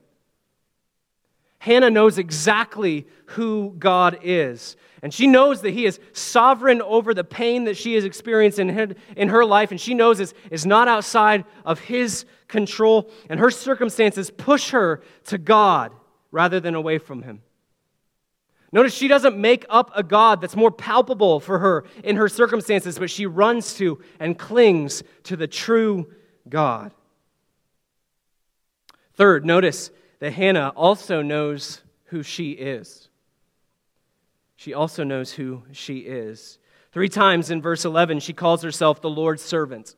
Hannah 1.61 1.91
knows 1.91 2.17
exactly 2.17 3.05
who 3.25 3.75
God 3.77 4.17
is. 4.23 4.75
And 5.03 5.13
she 5.13 5.27
knows 5.27 5.61
that 5.61 5.69
He 5.69 5.85
is 5.85 5.99
sovereign 6.11 6.81
over 6.81 7.13
the 7.13 7.23
pain 7.23 7.65
that 7.65 7.77
she 7.77 7.93
has 7.93 8.03
experienced 8.03 8.57
in 8.57 8.69
her, 8.69 8.87
in 9.15 9.29
her 9.29 9.45
life, 9.45 9.69
and 9.69 9.79
she 9.79 9.93
knows 9.93 10.19
is, 10.19 10.33
is 10.49 10.65
not 10.65 10.87
outside 10.87 11.45
of 11.63 11.79
His 11.81 12.25
control. 12.47 13.11
And 13.29 13.39
her 13.39 13.51
circumstances 13.51 14.31
push 14.31 14.71
her 14.71 15.03
to 15.25 15.37
God 15.37 15.91
rather 16.31 16.59
than 16.59 16.73
away 16.73 16.97
from 16.97 17.21
Him. 17.21 17.43
Notice 18.71 18.95
she 18.95 19.07
doesn't 19.07 19.37
make 19.37 19.63
up 19.69 19.91
a 19.93 20.01
God 20.01 20.41
that's 20.41 20.55
more 20.55 20.71
palpable 20.71 21.39
for 21.39 21.59
her 21.59 21.85
in 22.03 22.15
her 22.15 22.27
circumstances, 22.27 22.97
but 22.97 23.11
she 23.11 23.27
runs 23.27 23.75
to 23.75 24.01
and 24.19 24.35
clings 24.35 25.03
to 25.25 25.35
the 25.35 25.47
true 25.47 26.11
God. 26.49 26.91
Third, 29.13 29.45
notice 29.45 29.91
that 30.21 30.33
Hannah 30.33 30.71
also 30.75 31.23
knows 31.23 31.81
who 32.05 32.23
she 32.23 32.51
is. 32.51 33.09
She 34.55 34.73
also 34.73 35.03
knows 35.03 35.33
who 35.33 35.63
she 35.71 35.97
is. 35.97 36.59
Three 36.91 37.09
times 37.09 37.49
in 37.49 37.61
verse 37.61 37.85
11, 37.85 38.19
she 38.19 38.31
calls 38.31 38.61
herself 38.61 39.01
the 39.01 39.09
Lord's 39.09 39.41
servant. 39.41 39.95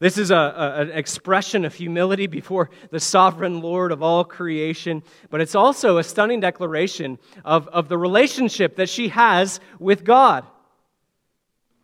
This 0.00 0.16
is 0.16 0.30
a, 0.30 0.36
a, 0.36 0.80
an 0.80 0.90
expression 0.92 1.66
of 1.66 1.74
humility 1.74 2.26
before 2.26 2.70
the 2.90 3.00
sovereign 3.00 3.60
Lord 3.60 3.92
of 3.92 4.02
all 4.02 4.24
creation, 4.24 5.02
but 5.28 5.42
it's 5.42 5.54
also 5.54 5.98
a 5.98 6.04
stunning 6.04 6.40
declaration 6.40 7.18
of, 7.44 7.68
of 7.68 7.88
the 7.88 7.98
relationship 7.98 8.76
that 8.76 8.88
she 8.88 9.08
has 9.08 9.60
with 9.78 10.04
God. 10.04 10.46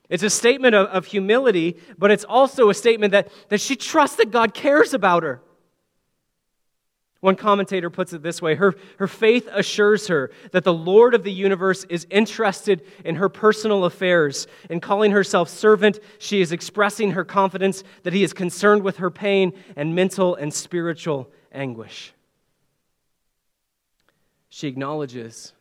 It's 0.09 0.23
a 0.23 0.31
statement 0.31 0.75
of, 0.75 0.87
of 0.87 1.07
humility, 1.07 1.77
but 1.99 2.11
it's 2.11 2.25
also 2.25 2.71
a 2.71 2.75
statement 2.75 3.11
that, 3.11 3.29
that 3.51 3.61
she 3.61 3.77
trusts 3.77 4.17
that 4.17 4.31
God 4.31 4.55
cares 4.55 4.95
about 4.95 5.25
her. 5.25 5.43
One 7.25 7.37
commentator 7.37 7.89
puts 7.89 8.13
it 8.13 8.23
this 8.23 8.43
way 8.43 8.55
her, 8.57 8.75
her 8.99 9.09
faith 9.09 9.49
assures 9.51 10.09
her 10.09 10.31
that 10.53 10.63
the 10.63 10.75
Lord 10.75 11.15
of 11.15 11.23
the 11.23 11.33
universe 11.33 11.85
is 11.85 12.07
interested 12.11 12.83
in 13.03 13.15
her 13.15 13.31
personal 13.31 13.87
affairs. 13.87 14.47
In 14.69 14.79
calling 14.79 15.11
herself 15.11 15.49
servant, 15.49 16.01
she 16.19 16.43
is 16.43 16.53
expressing 16.53 17.13
her 17.13 17.25
confidence 17.25 17.83
that 18.03 18.13
he 18.13 18.25
is 18.25 18.35
concerned 18.35 18.83
with 18.83 18.99
her 18.99 19.11
pain 19.11 19.55
and 19.75 19.95
mental 19.95 20.35
and 20.35 20.53
spiritual 20.53 21.31
anguish. 21.51 22.13
She 24.51 24.69
acknowledges 24.69 25.55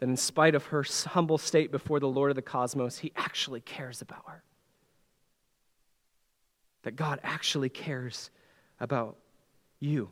that 0.00 0.08
in 0.08 0.16
spite 0.16 0.56
of 0.56 0.64
her 0.66 0.84
humble 1.06 1.38
state 1.38 1.70
before 1.70 2.00
the 2.00 2.08
Lord 2.08 2.32
of 2.32 2.34
the 2.34 2.42
cosmos, 2.42 2.98
he 2.98 3.12
actually 3.14 3.60
cares 3.60 4.02
about 4.02 4.24
her. 4.26 4.42
That 6.82 6.96
God 6.96 7.20
actually 7.22 7.68
cares 7.68 8.32
about 8.80 9.16
you. 9.78 10.10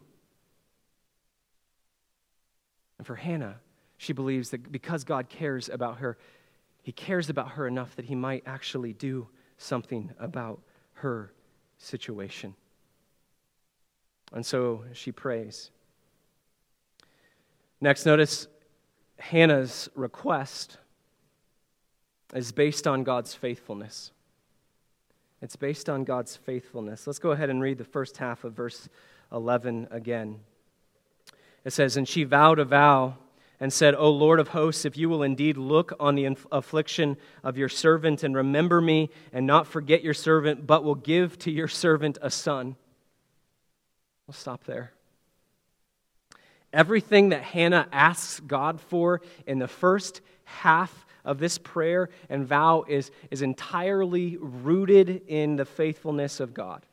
And 3.00 3.06
for 3.06 3.16
Hannah, 3.16 3.56
she 3.96 4.12
believes 4.12 4.50
that 4.50 4.70
because 4.70 5.04
God 5.04 5.30
cares 5.30 5.70
about 5.70 6.00
her, 6.00 6.18
he 6.82 6.92
cares 6.92 7.30
about 7.30 7.52
her 7.52 7.66
enough 7.66 7.96
that 7.96 8.04
he 8.04 8.14
might 8.14 8.42
actually 8.44 8.92
do 8.92 9.26
something 9.56 10.12
about 10.18 10.60
her 10.96 11.32
situation. 11.78 12.54
And 14.34 14.44
so 14.44 14.84
she 14.92 15.12
prays. 15.12 15.70
Next, 17.80 18.04
notice 18.04 18.48
Hannah's 19.18 19.88
request 19.94 20.76
is 22.34 22.52
based 22.52 22.86
on 22.86 23.02
God's 23.02 23.34
faithfulness. 23.34 24.12
It's 25.40 25.56
based 25.56 25.88
on 25.88 26.04
God's 26.04 26.36
faithfulness. 26.36 27.06
Let's 27.06 27.18
go 27.18 27.30
ahead 27.30 27.48
and 27.48 27.62
read 27.62 27.78
the 27.78 27.84
first 27.84 28.18
half 28.18 28.44
of 28.44 28.52
verse 28.52 28.90
11 29.32 29.88
again. 29.90 30.40
It 31.64 31.72
says, 31.72 31.96
And 31.96 32.08
she 32.08 32.24
vowed 32.24 32.58
a 32.58 32.64
vow 32.64 33.16
and 33.58 33.72
said, 33.72 33.94
O 33.94 34.10
Lord 34.10 34.40
of 34.40 34.48
hosts, 34.48 34.84
if 34.84 34.96
you 34.96 35.08
will 35.08 35.22
indeed 35.22 35.56
look 35.58 35.92
on 36.00 36.14
the 36.14 36.36
affliction 36.50 37.18
of 37.44 37.58
your 37.58 37.68
servant 37.68 38.22
and 38.22 38.34
remember 38.34 38.80
me 38.80 39.10
and 39.32 39.46
not 39.46 39.66
forget 39.66 40.02
your 40.02 40.14
servant, 40.14 40.66
but 40.66 40.82
will 40.82 40.94
give 40.94 41.38
to 41.40 41.50
your 41.50 41.68
servant 41.68 42.16
a 42.22 42.30
son. 42.30 42.76
We'll 44.26 44.34
stop 44.34 44.64
there. 44.64 44.92
Everything 46.72 47.30
that 47.30 47.42
Hannah 47.42 47.88
asks 47.92 48.40
God 48.40 48.80
for 48.80 49.20
in 49.46 49.58
the 49.58 49.68
first 49.68 50.20
half 50.44 51.04
of 51.24 51.38
this 51.38 51.58
prayer 51.58 52.08
and 52.28 52.46
vow 52.46 52.84
is, 52.88 53.10
is 53.30 53.42
entirely 53.42 54.38
rooted 54.40 55.22
in 55.26 55.56
the 55.56 55.64
faithfulness 55.64 56.40
of 56.40 56.54
God. 56.54 56.86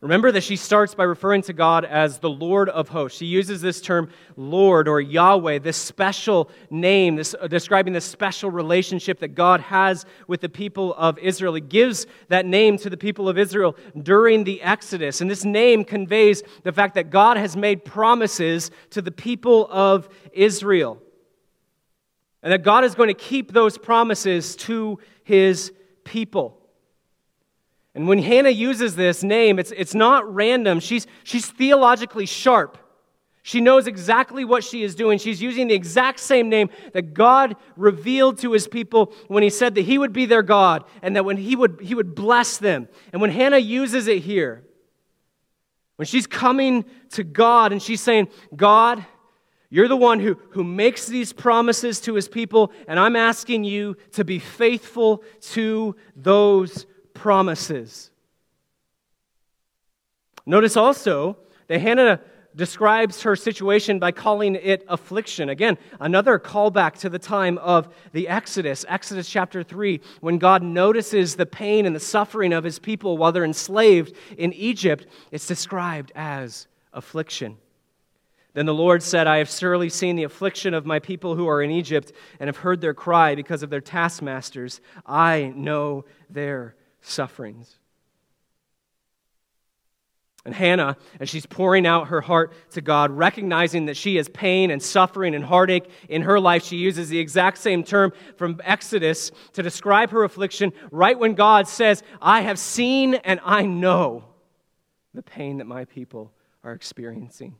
Remember 0.00 0.30
that 0.30 0.44
she 0.44 0.54
starts 0.54 0.94
by 0.94 1.02
referring 1.02 1.42
to 1.42 1.52
God 1.52 1.84
as 1.84 2.18
the 2.18 2.30
Lord 2.30 2.68
of 2.68 2.88
hosts. 2.88 3.18
She 3.18 3.26
uses 3.26 3.60
this 3.60 3.80
term 3.80 4.10
Lord 4.36 4.86
or 4.86 5.00
Yahweh, 5.00 5.58
this 5.58 5.76
special 5.76 6.50
name, 6.70 7.16
this, 7.16 7.34
uh, 7.40 7.48
describing 7.48 7.92
the 7.94 8.00
special 8.00 8.48
relationship 8.48 9.18
that 9.18 9.34
God 9.34 9.60
has 9.60 10.06
with 10.28 10.40
the 10.40 10.48
people 10.48 10.94
of 10.94 11.18
Israel. 11.18 11.54
He 11.54 11.62
gives 11.62 12.06
that 12.28 12.46
name 12.46 12.78
to 12.78 12.88
the 12.88 12.96
people 12.96 13.28
of 13.28 13.38
Israel 13.38 13.76
during 14.00 14.44
the 14.44 14.62
Exodus. 14.62 15.20
And 15.20 15.28
this 15.28 15.44
name 15.44 15.82
conveys 15.82 16.44
the 16.62 16.72
fact 16.72 16.94
that 16.94 17.10
God 17.10 17.36
has 17.36 17.56
made 17.56 17.84
promises 17.84 18.70
to 18.90 19.02
the 19.02 19.10
people 19.10 19.66
of 19.68 20.08
Israel. 20.32 21.02
And 22.44 22.52
that 22.52 22.62
God 22.62 22.84
is 22.84 22.94
going 22.94 23.08
to 23.08 23.14
keep 23.14 23.50
those 23.50 23.76
promises 23.76 24.54
to 24.56 25.00
his 25.24 25.72
people. 26.04 26.57
And 27.94 28.06
when 28.06 28.18
Hannah 28.18 28.50
uses 28.50 28.96
this 28.96 29.22
name, 29.22 29.58
it's, 29.58 29.72
it's 29.72 29.94
not 29.94 30.32
random. 30.32 30.80
She's, 30.80 31.06
she's 31.24 31.46
theologically 31.46 32.26
sharp. 32.26 32.78
She 33.42 33.60
knows 33.62 33.86
exactly 33.86 34.44
what 34.44 34.62
she 34.62 34.82
is 34.82 34.94
doing. 34.94 35.18
She's 35.18 35.40
using 35.40 35.68
the 35.68 35.74
exact 35.74 36.20
same 36.20 36.50
name 36.50 36.68
that 36.92 37.14
God 37.14 37.56
revealed 37.76 38.38
to 38.38 38.52
his 38.52 38.68
people 38.68 39.14
when 39.28 39.42
he 39.42 39.48
said 39.48 39.74
that 39.76 39.82
he 39.86 39.96
would 39.96 40.12
be 40.12 40.26
their 40.26 40.42
God 40.42 40.84
and 41.00 41.16
that 41.16 41.24
when 41.24 41.38
he 41.38 41.56
would, 41.56 41.80
he 41.80 41.94
would 41.94 42.14
bless 42.14 42.58
them. 42.58 42.88
And 43.12 43.22
when 43.22 43.30
Hannah 43.30 43.58
uses 43.58 44.06
it 44.06 44.22
here, 44.22 44.64
when 45.96 46.04
she's 46.04 46.26
coming 46.26 46.84
to 47.12 47.24
God 47.24 47.72
and 47.72 47.82
she's 47.82 48.02
saying, 48.02 48.28
God, 48.54 49.04
you're 49.70 49.88
the 49.88 49.96
one 49.96 50.20
who, 50.20 50.38
who 50.50 50.62
makes 50.62 51.06
these 51.06 51.32
promises 51.32 52.00
to 52.02 52.14
his 52.14 52.28
people, 52.28 52.70
and 52.86 53.00
I'm 53.00 53.16
asking 53.16 53.64
you 53.64 53.96
to 54.12 54.24
be 54.24 54.38
faithful 54.38 55.24
to 55.52 55.96
those 56.14 56.86
promises. 57.18 58.10
Notice 60.46 60.76
also 60.76 61.36
that 61.66 61.80
Hannah 61.80 62.20
describes 62.56 63.22
her 63.22 63.36
situation 63.36 63.98
by 63.98 64.10
calling 64.10 64.54
it 64.54 64.84
affliction. 64.88 65.48
Again, 65.48 65.76
another 66.00 66.38
callback 66.38 66.94
to 67.00 67.08
the 67.08 67.18
time 67.18 67.58
of 67.58 67.88
the 68.12 68.28
Exodus, 68.28 68.84
Exodus 68.88 69.28
chapter 69.28 69.62
3, 69.62 70.00
when 70.20 70.38
God 70.38 70.62
notices 70.62 71.36
the 71.36 71.46
pain 71.46 71.86
and 71.86 71.94
the 71.94 72.00
suffering 72.00 72.52
of 72.52 72.64
his 72.64 72.78
people 72.78 73.18
while 73.18 73.32
they're 73.32 73.44
enslaved 73.44 74.14
in 74.38 74.52
Egypt. 74.54 75.06
It's 75.30 75.46
described 75.46 76.12
as 76.14 76.66
affliction. 76.92 77.58
Then 78.54 78.66
the 78.66 78.74
Lord 78.74 79.02
said, 79.02 79.26
I 79.26 79.38
have 79.38 79.50
surely 79.50 79.88
seen 79.88 80.16
the 80.16 80.24
affliction 80.24 80.72
of 80.72 80.86
my 80.86 80.98
people 80.98 81.36
who 81.36 81.48
are 81.48 81.62
in 81.62 81.70
Egypt 81.70 82.12
and 82.40 82.48
have 82.48 82.56
heard 82.56 82.80
their 82.80 82.94
cry 82.94 83.34
because 83.34 83.62
of 83.62 83.70
their 83.70 83.80
taskmasters. 83.80 84.80
I 85.06 85.52
know 85.54 86.06
their 86.30 86.74
sufferings. 87.08 87.76
And 90.44 90.54
Hannah, 90.54 90.96
as 91.20 91.28
she's 91.28 91.44
pouring 91.44 91.86
out 91.86 92.08
her 92.08 92.22
heart 92.22 92.54
to 92.70 92.80
God, 92.80 93.10
recognizing 93.10 93.86
that 93.86 93.98
she 93.98 94.16
has 94.16 94.30
pain 94.30 94.70
and 94.70 94.82
suffering 94.82 95.34
and 95.34 95.44
heartache 95.44 95.90
in 96.08 96.22
her 96.22 96.40
life, 96.40 96.64
she 96.64 96.76
uses 96.76 97.10
the 97.10 97.18
exact 97.18 97.58
same 97.58 97.84
term 97.84 98.12
from 98.36 98.58
Exodus 98.64 99.30
to 99.52 99.62
describe 99.62 100.10
her 100.10 100.24
affliction 100.24 100.72
right 100.90 101.18
when 101.18 101.34
God 101.34 101.68
says, 101.68 102.02
I 102.22 102.40
have 102.42 102.58
seen 102.58 103.14
and 103.16 103.40
I 103.44 103.66
know 103.66 104.24
the 105.12 105.22
pain 105.22 105.58
that 105.58 105.66
my 105.66 105.84
people 105.84 106.32
are 106.64 106.72
experiencing. 106.72 107.56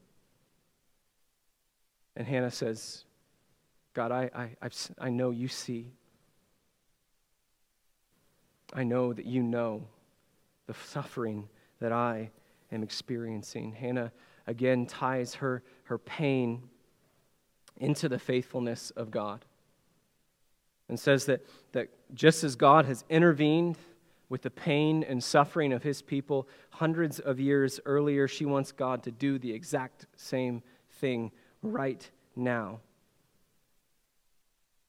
And 2.17 2.27
Hannah 2.27 2.51
says, 2.51 3.05
God, 3.93 4.13
I, 4.13 4.31
I, 4.35 4.51
I've, 4.63 4.91
I 4.99 5.11
know 5.11 5.31
you 5.31 5.49
see. 5.49 5.93
I 8.73 8.85
know 8.85 9.13
that 9.13 9.27
you 9.27 9.43
know 9.43 9.87
the 10.67 10.75
suffering 10.75 11.49
that 11.81 11.93
I 11.93 12.31
am 12.71 12.83
experiencing. 12.83 13.73
Hannah 13.73 14.13
again 14.47 14.87
ties 14.87 15.35
her, 15.37 15.63
her 15.85 15.99
pain 15.99 16.63
into 17.77 18.09
the 18.09 18.19
faithfulness 18.19 18.91
of 18.91 19.11
God 19.11 19.45
and 20.89 20.99
says 20.99 21.27
that, 21.27 21.45
that 21.73 21.89
just 22.15 22.45
as 22.45 22.57
God 22.57 22.87
has 22.87 23.05
intervened 23.09 23.77
with 24.29 24.43
the 24.43 24.51
pain 24.51 25.03
and 25.03 25.23
suffering 25.23 25.73
of 25.73 25.83
his 25.83 26.03
people 26.03 26.49
hundreds 26.71 27.19
of 27.19 27.41
years 27.41 27.81
earlier, 27.87 28.29
she 28.29 28.45
wants 28.45 28.73
God 28.73 29.03
to 29.05 29.11
do 29.11 29.39
the 29.39 29.53
exact 29.53 30.07
same 30.17 30.63
thing 31.01 31.31
right 31.63 32.11
now. 32.37 32.81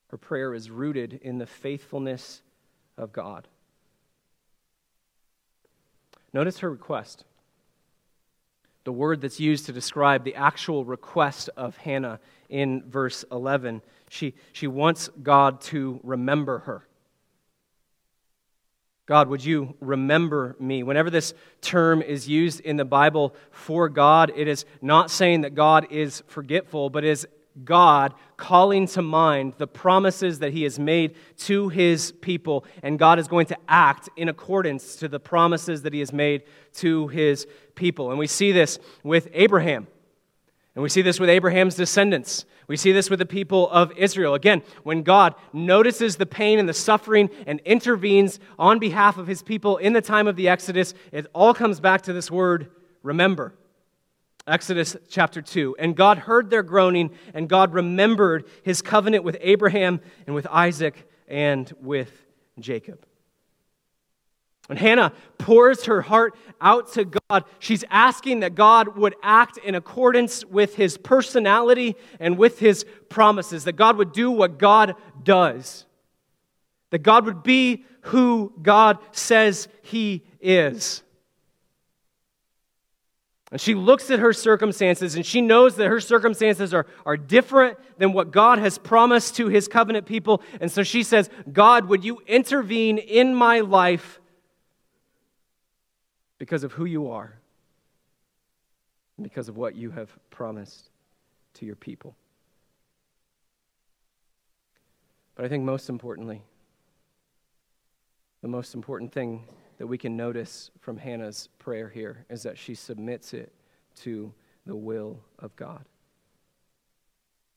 Her 0.07 0.17
prayer 0.17 0.53
is 0.53 0.69
rooted 0.69 1.19
in 1.21 1.37
the 1.37 1.45
faithfulness 1.45 2.41
of 2.97 3.13
God. 3.13 3.47
Notice 6.33 6.59
her 6.59 6.69
request. 6.69 7.25
The 8.83 8.91
word 8.91 9.21
that's 9.21 9.39
used 9.39 9.65
to 9.65 9.73
describe 9.73 10.23
the 10.23 10.35
actual 10.35 10.85
request 10.85 11.49
of 11.57 11.77
Hannah 11.77 12.19
in 12.49 12.83
verse 12.87 13.25
11. 13.31 13.81
She, 14.09 14.33
she 14.53 14.67
wants 14.67 15.09
God 15.21 15.61
to 15.61 15.99
remember 16.03 16.59
her. 16.59 16.85
God, 19.05 19.27
would 19.27 19.43
you 19.43 19.73
remember 19.79 20.55
me? 20.59 20.83
Whenever 20.83 21.09
this 21.09 21.33
term 21.61 22.03
is 22.03 22.27
used 22.27 22.59
in 22.59 22.77
the 22.77 22.85
Bible 22.85 23.35
for 23.49 23.89
God, 23.89 24.31
it 24.35 24.47
is 24.47 24.65
not 24.83 25.09
saying 25.09 25.41
that 25.41 25.55
God 25.55 25.87
is 25.89 26.21
forgetful, 26.27 26.91
but 26.91 27.03
is 27.03 27.27
God 27.63 28.13
calling 28.37 28.87
to 28.87 29.01
mind 29.01 29.53
the 29.57 29.67
promises 29.67 30.39
that 30.39 30.53
He 30.53 30.63
has 30.63 30.79
made 30.79 31.15
to 31.39 31.69
His 31.69 32.11
people, 32.11 32.65
and 32.83 32.99
God 32.99 33.19
is 33.19 33.27
going 33.27 33.47
to 33.47 33.57
act 33.67 34.09
in 34.15 34.29
accordance 34.29 34.95
to 34.97 35.07
the 35.07 35.19
promises 35.19 35.81
that 35.83 35.93
He 35.93 35.99
has 35.99 36.13
made 36.13 36.43
to 36.75 37.07
His 37.07 37.47
people. 37.75 38.09
And 38.09 38.19
we 38.19 38.27
see 38.27 38.51
this 38.51 38.79
with 39.03 39.27
Abraham, 39.33 39.87
and 40.75 40.83
we 40.83 40.89
see 40.89 41.01
this 41.01 41.19
with 41.19 41.29
Abraham's 41.29 41.75
descendants. 41.75 42.45
We 42.67 42.77
see 42.77 42.91
this 42.91 43.09
with 43.09 43.19
the 43.19 43.25
people 43.25 43.69
of 43.71 43.91
Israel. 43.97 44.35
Again, 44.35 44.61
when 44.83 45.01
God 45.01 45.33
notices 45.51 46.17
the 46.17 46.27
pain 46.27 46.59
and 46.59 46.69
the 46.69 46.73
suffering 46.73 47.29
and 47.47 47.59
intervenes 47.61 48.39
on 48.59 48.77
behalf 48.77 49.17
of 49.17 49.25
His 49.25 49.41
people 49.41 49.77
in 49.77 49.93
the 49.93 50.01
time 50.01 50.27
of 50.27 50.35
the 50.35 50.47
Exodus, 50.49 50.93
it 51.11 51.25
all 51.33 51.53
comes 51.53 51.79
back 51.79 52.03
to 52.03 52.13
this 52.13 52.29
word 52.29 52.69
remember. 53.01 53.53
Exodus 54.49 54.97
chapter 55.09 55.41
2. 55.41 55.75
And 55.79 55.95
God 55.95 56.17
heard 56.17 56.49
their 56.49 56.63
groaning, 56.63 57.11
and 57.33 57.47
God 57.47 57.73
remembered 57.73 58.45
his 58.63 58.81
covenant 58.81 59.23
with 59.23 59.37
Abraham 59.41 60.01
and 60.25 60.35
with 60.35 60.47
Isaac 60.47 61.07
and 61.27 61.71
with 61.79 62.11
Jacob. 62.59 63.05
When 64.69 64.77
Hannah 64.77 65.13
pours 65.39 65.85
her 65.85 66.01
heart 66.01 66.35
out 66.61 66.93
to 66.93 67.03
God, 67.03 67.45
she's 67.57 67.83
asking 67.89 68.41
that 68.41 68.53
God 68.53 68.95
would 68.97 69.15
act 69.23 69.57
in 69.57 69.73
accordance 69.73 70.45
with 70.45 70.75
his 70.75 70.95
personality 70.95 71.95
and 72.19 72.37
with 72.37 72.59
his 72.59 72.85
promises, 73.09 73.63
that 73.63 73.77
God 73.77 73.97
would 73.97 74.11
do 74.11 74.29
what 74.29 74.59
God 74.59 74.95
does, 75.23 75.85
that 76.91 76.99
God 76.99 77.25
would 77.25 77.41
be 77.41 77.83
who 78.01 78.53
God 78.61 78.99
says 79.11 79.67
he 79.81 80.23
is. 80.39 81.01
And 83.51 83.59
she 83.59 83.73
looks 83.73 84.11
at 84.11 84.19
her 84.19 84.31
circumstances 84.31 85.15
and 85.15 85.25
she 85.25 85.41
knows 85.41 85.75
that 85.77 85.87
her 85.87 85.99
circumstances 85.99 86.73
are, 86.73 86.85
are 87.05 87.17
different 87.17 87.77
than 87.97 88.13
what 88.13 88.31
God 88.31 88.59
has 88.59 88.77
promised 88.77 89.35
to 89.37 89.47
his 89.47 89.67
covenant 89.67 90.05
people. 90.05 90.41
And 90.61 90.71
so 90.71 90.83
she 90.83 91.01
says, 91.01 91.29
God, 91.51 91.85
would 91.85 92.03
you 92.03 92.21
intervene 92.27 92.99
in 92.99 93.33
my 93.33 93.61
life 93.61 94.19
because 96.37 96.63
of 96.63 96.73
who 96.73 96.85
you 96.85 97.09
are 97.09 97.39
because 99.21 99.49
of 99.49 99.57
what 99.57 99.75
you 99.75 99.91
have 99.91 100.09
promised 100.29 100.89
to 101.55 101.65
your 101.65 101.75
people. 101.75 102.15
But 105.35 105.45
I 105.45 105.49
think 105.49 105.63
most 105.63 105.89
importantly, 105.89 106.41
the 108.41 108.47
most 108.47 108.73
important 108.73 109.11
thing 109.11 109.45
that 109.79 109.87
we 109.87 109.97
can 109.97 110.15
notice 110.15 110.69
from 110.81 110.97
Hannah's 110.97 111.49
prayer 111.57 111.89
here 111.89 112.25
is 112.29 112.43
that 112.43 112.57
she 112.57 112.75
submits 112.75 113.33
it 113.33 113.53
to 114.01 114.33
the 114.65 114.75
will 114.75 115.21
of 115.39 115.55
God. 115.55 115.85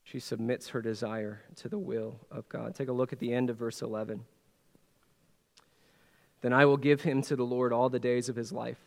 She 0.05 0.19
submits 0.19 0.69
her 0.69 0.81
desire 0.81 1.41
to 1.57 1.69
the 1.69 1.77
will 1.77 2.19
of 2.31 2.47
God. 2.47 2.75
Take 2.75 2.87
a 2.87 2.93
look 2.93 3.13
at 3.13 3.19
the 3.19 3.33
end 3.33 3.49
of 3.49 3.57
verse 3.57 3.81
11. 3.81 4.23
Then 6.41 6.53
I 6.53 6.65
will 6.65 6.77
give 6.77 7.01
him 7.01 7.21
to 7.23 7.35
the 7.35 7.43
Lord 7.43 7.73
all 7.73 7.89
the 7.89 7.99
days 7.99 8.29
of 8.29 8.35
his 8.37 8.51
life, 8.51 8.79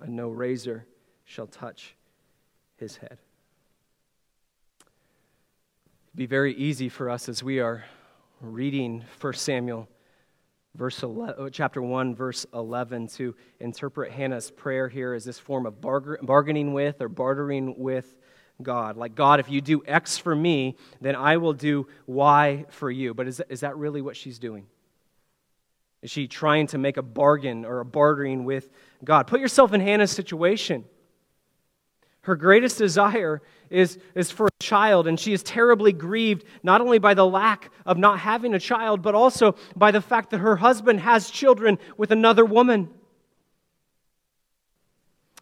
and 0.00 0.14
no 0.14 0.28
razor 0.28 0.84
shall 1.24 1.46
touch 1.46 1.94
his 2.76 2.96
head. 2.96 3.18
It'd 6.08 6.16
be 6.16 6.26
very 6.26 6.54
easy 6.54 6.90
for 6.90 7.08
us 7.08 7.28
as 7.28 7.42
we 7.42 7.58
are 7.58 7.84
reading 8.40 9.04
1 9.20 9.32
Samuel 9.34 9.88
verse 10.74 11.02
11, 11.02 11.34
uh, 11.38 11.50
chapter 11.50 11.82
1 11.82 12.14
verse 12.14 12.46
11 12.54 13.08
to 13.08 13.34
interpret 13.58 14.12
hannah's 14.12 14.50
prayer 14.50 14.88
here 14.88 15.14
as 15.14 15.24
this 15.24 15.38
form 15.38 15.66
of 15.66 15.80
bargaining 15.80 16.72
with 16.72 17.00
or 17.00 17.08
bartering 17.08 17.74
with 17.76 18.16
god. 18.62 18.96
Like 18.96 19.14
god 19.14 19.40
if 19.40 19.50
you 19.50 19.60
do 19.60 19.82
x 19.86 20.18
for 20.18 20.34
me 20.34 20.76
then 21.00 21.16
i 21.16 21.36
will 21.36 21.52
do 21.52 21.86
y 22.06 22.66
for 22.70 22.90
you. 22.90 23.14
But 23.14 23.26
is 23.28 23.42
is 23.48 23.60
that 23.60 23.76
really 23.76 24.02
what 24.02 24.16
she's 24.16 24.38
doing? 24.38 24.66
Is 26.02 26.10
she 26.10 26.28
trying 26.28 26.66
to 26.68 26.78
make 26.78 26.96
a 26.96 27.02
bargain 27.02 27.64
or 27.64 27.80
a 27.80 27.84
bartering 27.84 28.44
with 28.44 28.70
god? 29.04 29.26
Put 29.26 29.40
yourself 29.40 29.72
in 29.72 29.80
hannah's 29.80 30.10
situation 30.10 30.84
her 32.22 32.36
greatest 32.36 32.78
desire 32.78 33.40
is, 33.70 33.98
is 34.14 34.30
for 34.30 34.46
a 34.46 34.62
child, 34.62 35.06
and 35.06 35.18
she 35.18 35.32
is 35.32 35.42
terribly 35.42 35.92
grieved 35.92 36.44
not 36.62 36.80
only 36.80 36.98
by 36.98 37.14
the 37.14 37.26
lack 37.26 37.70
of 37.86 37.96
not 37.96 38.18
having 38.18 38.52
a 38.54 38.60
child, 38.60 39.00
but 39.00 39.14
also 39.14 39.54
by 39.74 39.90
the 39.90 40.00
fact 40.00 40.30
that 40.30 40.38
her 40.38 40.56
husband 40.56 41.00
has 41.00 41.30
children 41.30 41.78
with 41.96 42.10
another 42.10 42.44
woman. 42.44 42.90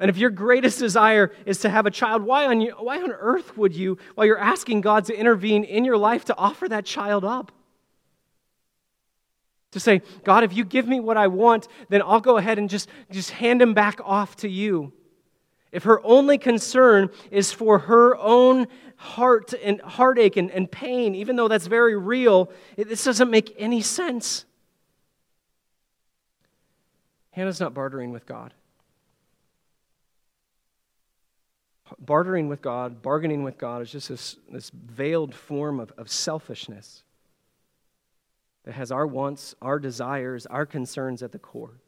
And 0.01 0.09
if 0.09 0.17
your 0.17 0.31
greatest 0.31 0.79
desire 0.79 1.33
is 1.45 1.59
to 1.61 1.69
have 1.69 1.87
a 1.87 1.91
child, 1.91 2.23
why 2.23 2.47
on, 2.47 2.61
you, 2.61 2.73
why 2.79 3.03
on 3.03 3.11
earth 3.11 3.57
would 3.57 3.75
you, 3.75 3.99
while 4.15 4.27
you're 4.27 4.39
asking 4.39 4.83
God 4.83 5.07
to 5.07 5.19
intervene 5.19 5.65
in 5.65 5.85
your 5.85 5.97
life, 5.97 6.27
to 6.27 6.37
offer 6.37 6.69
that 6.69 6.85
child 6.85 7.25
up? 7.25 7.51
To 9.73 9.81
say, 9.81 10.03
God, 10.23 10.45
if 10.45 10.57
you 10.57 10.65
give 10.65 10.87
me 10.87 11.01
what 11.01 11.17
I 11.17 11.27
want, 11.27 11.67
then 11.89 12.01
I'll 12.03 12.21
go 12.21 12.37
ahead 12.37 12.59
and 12.59 12.71
just, 12.71 12.89
just 13.11 13.31
hand 13.31 13.61
him 13.61 13.75
back 13.75 14.01
off 14.05 14.37
to 14.37 14.49
you. 14.49 14.93
If 15.71 15.85
her 15.85 16.05
only 16.05 16.39
concern 16.39 17.11
is 17.31 17.53
for 17.53 17.79
her 17.81 18.17
own 18.17 18.67
heart 18.97 19.53
and 19.63 19.81
heartache 19.83 20.37
and, 20.37 20.51
and 20.51 20.71
pain, 20.71 21.15
even 21.15 21.37
though 21.37 21.49
that's 21.49 21.67
very 21.67 21.97
real, 21.97 22.51
it, 22.77 22.89
this 22.89 23.05
doesn't 23.05 23.31
make 23.31 23.55
any 23.59 23.83
sense. 23.83 24.45
Hannah's 27.31 27.61
not 27.61 27.75
bartering 27.75 28.11
with 28.11 28.27
God. 28.27 28.55
Bartering 31.99 32.49
with 32.49 32.61
God, 32.61 33.01
bargaining 33.03 33.45
with 33.45 33.57
God 33.59 33.83
is 33.83 33.93
just 33.93 34.09
this, 34.09 34.37
this 34.51 34.71
veiled 34.71 35.35
form 35.35 35.81
of, 35.81 35.93
of 35.97 36.11
selfishness 36.11 37.03
that 38.65 38.73
has 38.73 38.91
our 38.91 39.07
wants, 39.07 39.55
our 39.63 39.79
desires, 39.79 40.47
our 40.47 40.67
concerns 40.67 41.23
at 41.23 41.33
the 41.33 41.39
core. 41.39 41.81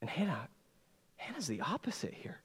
And 0.00 0.10
Hannah, 0.10 0.48
Hannah's 1.16 1.46
the 1.46 1.60
opposite 1.60 2.14
here. 2.14 2.40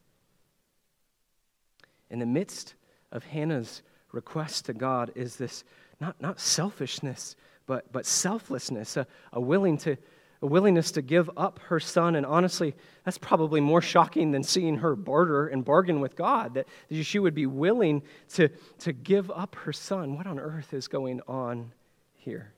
In 2.09 2.19
the 2.19 2.25
midst 2.25 2.75
of 3.11 3.23
Hannah's 3.23 3.81
request 4.11 4.65
to 4.65 4.73
God 4.73 5.11
is 5.15 5.37
this 5.37 5.63
not, 5.99 6.19
not 6.19 6.39
selfishness, 6.39 7.35
but, 7.67 7.91
but 7.91 8.05
selflessness, 8.05 8.97
a, 8.97 9.05
a, 9.31 9.39
willing 9.39 9.77
to, 9.79 9.95
a 10.41 10.47
willingness 10.47 10.91
to 10.93 11.01
give 11.01 11.29
up 11.37 11.59
her 11.67 11.79
son. 11.79 12.15
And 12.15 12.25
honestly, 12.25 12.73
that's 13.05 13.19
probably 13.19 13.61
more 13.61 13.81
shocking 13.81 14.31
than 14.31 14.43
seeing 14.43 14.77
her 14.77 14.95
barter 14.95 15.47
and 15.47 15.63
bargain 15.63 16.01
with 16.01 16.15
God, 16.15 16.55
that 16.55 16.67
she 16.91 17.19
would 17.19 17.35
be 17.35 17.45
willing 17.45 18.01
to, 18.33 18.49
to 18.79 18.91
give 18.91 19.29
up 19.31 19.55
her 19.55 19.71
son. 19.71 20.17
What 20.17 20.25
on 20.25 20.39
earth 20.39 20.73
is 20.73 20.87
going 20.87 21.21
on 21.27 21.71
here? 22.15 22.51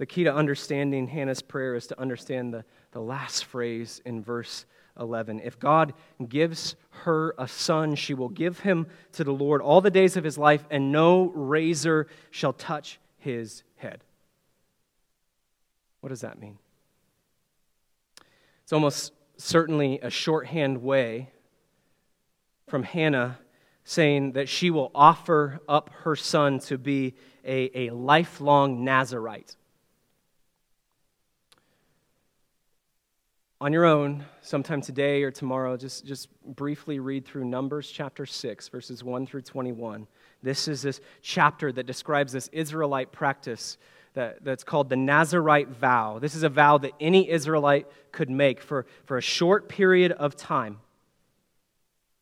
The 0.00 0.06
key 0.06 0.24
to 0.24 0.34
understanding 0.34 1.08
Hannah's 1.08 1.42
prayer 1.42 1.74
is 1.74 1.86
to 1.88 2.00
understand 2.00 2.54
the, 2.54 2.64
the 2.92 3.02
last 3.02 3.44
phrase 3.44 4.00
in 4.06 4.22
verse 4.22 4.64
11. 4.98 5.42
If 5.44 5.60
God 5.60 5.92
gives 6.26 6.74
her 7.02 7.34
a 7.36 7.46
son, 7.46 7.96
she 7.96 8.14
will 8.14 8.30
give 8.30 8.60
him 8.60 8.86
to 9.12 9.24
the 9.24 9.30
Lord 9.30 9.60
all 9.60 9.82
the 9.82 9.90
days 9.90 10.16
of 10.16 10.24
his 10.24 10.38
life, 10.38 10.64
and 10.70 10.90
no 10.90 11.26
razor 11.34 12.06
shall 12.30 12.54
touch 12.54 12.98
his 13.18 13.62
head. 13.76 14.02
What 16.00 16.08
does 16.08 16.22
that 16.22 16.40
mean? 16.40 16.56
It's 18.62 18.72
almost 18.72 19.12
certainly 19.36 20.00
a 20.00 20.08
shorthand 20.08 20.80
way 20.80 21.28
from 22.68 22.84
Hannah 22.84 23.38
saying 23.84 24.32
that 24.32 24.48
she 24.48 24.70
will 24.70 24.90
offer 24.94 25.60
up 25.68 25.90
her 26.04 26.16
son 26.16 26.58
to 26.60 26.78
be 26.78 27.16
a, 27.44 27.88
a 27.88 27.90
lifelong 27.90 28.82
Nazarite. 28.82 29.56
On 33.60 33.74
your 33.74 33.84
own, 33.84 34.24
sometime 34.40 34.80
today 34.80 35.22
or 35.22 35.30
tomorrow, 35.30 35.76
just, 35.76 36.06
just 36.06 36.28
briefly 36.46 36.98
read 36.98 37.26
through 37.26 37.44
Numbers 37.44 37.90
chapter 37.90 38.24
6, 38.24 38.68
verses 38.68 39.04
1 39.04 39.26
through 39.26 39.42
21. 39.42 40.06
This 40.42 40.66
is 40.66 40.80
this 40.80 41.02
chapter 41.20 41.70
that 41.70 41.84
describes 41.84 42.32
this 42.32 42.48
Israelite 42.52 43.12
practice 43.12 43.76
that, 44.14 44.42
that's 44.42 44.64
called 44.64 44.88
the 44.88 44.96
Nazarite 44.96 45.68
vow. 45.68 46.18
This 46.18 46.34
is 46.34 46.42
a 46.42 46.48
vow 46.48 46.78
that 46.78 46.92
any 47.00 47.28
Israelite 47.28 47.86
could 48.12 48.30
make 48.30 48.62
for, 48.62 48.86
for 49.04 49.18
a 49.18 49.22
short 49.22 49.68
period 49.68 50.12
of 50.12 50.36
time. 50.36 50.78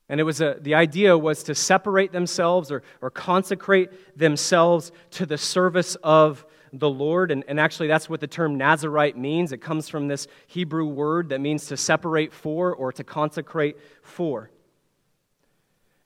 And 0.09 0.18
it 0.18 0.24
was 0.24 0.40
a, 0.40 0.57
the 0.61 0.74
idea 0.74 1.16
was 1.16 1.44
to 1.44 1.55
separate 1.55 2.11
themselves 2.11 2.72
or, 2.72 2.83
or 3.01 3.11
consecrate 3.11 4.18
themselves 4.18 4.90
to 5.12 5.24
the 5.24 5.38
service 5.38 5.94
of 6.03 6.44
the 6.72 6.88
Lord. 6.88 7.31
And, 7.31 7.44
and 7.48 7.59
actually, 7.59 7.88
that's 7.88 8.09
what 8.09 8.20
the 8.20 8.26
term 8.26 8.57
Nazarite 8.57 9.16
means. 9.16 9.52
It 9.52 9.59
comes 9.59 9.88
from 9.88 10.09
this 10.09 10.26
Hebrew 10.46 10.87
word 10.87 11.31
that 11.31 11.40
means 11.40 11.66
to 11.66 11.76
separate 11.76 12.33
for 12.33 12.74
or 12.74 12.92
to 12.92 13.04
consecrate 13.04 13.76
for. 14.02 14.50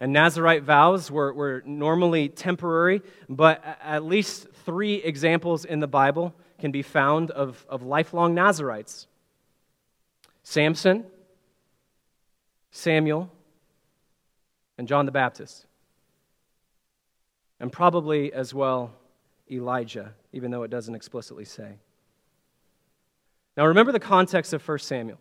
And 0.01 0.13
Nazarite 0.13 0.65
vows 0.65 1.11
were, 1.11 1.33
were 1.33 1.63
normally 1.65 2.29
temporary, 2.29 3.03
but 3.29 3.65
at 3.83 4.05
least 4.05 4.49
three 4.65 4.97
examples 4.97 5.65
in 5.65 5.79
the 5.79 5.87
Bible 5.87 6.35
can 6.59 6.73
be 6.73 6.83
found 6.83 7.31
of, 7.31 7.65
of 7.69 7.83
lifelong 7.83 8.35
Nazarites 8.35 9.07
Samson, 10.43 11.05
Samuel, 12.73 13.31
and 14.77 14.89
John 14.89 15.07
the 15.07 15.13
Baptist. 15.13 15.67
And 17.61 17.71
probably 17.71 18.33
as 18.33 18.53
well 18.53 18.93
Elijah, 19.53 20.15
even 20.33 20.51
though 20.51 20.63
it 20.63 20.71
doesn't 20.71 20.95
explicitly 20.95 21.45
say. 21.45 21.75
Now, 23.57 23.67
remember 23.67 23.93
the 23.93 24.01
context 24.01 24.53
of 24.53 24.67
1 24.67 24.79
Samuel. 24.79 25.19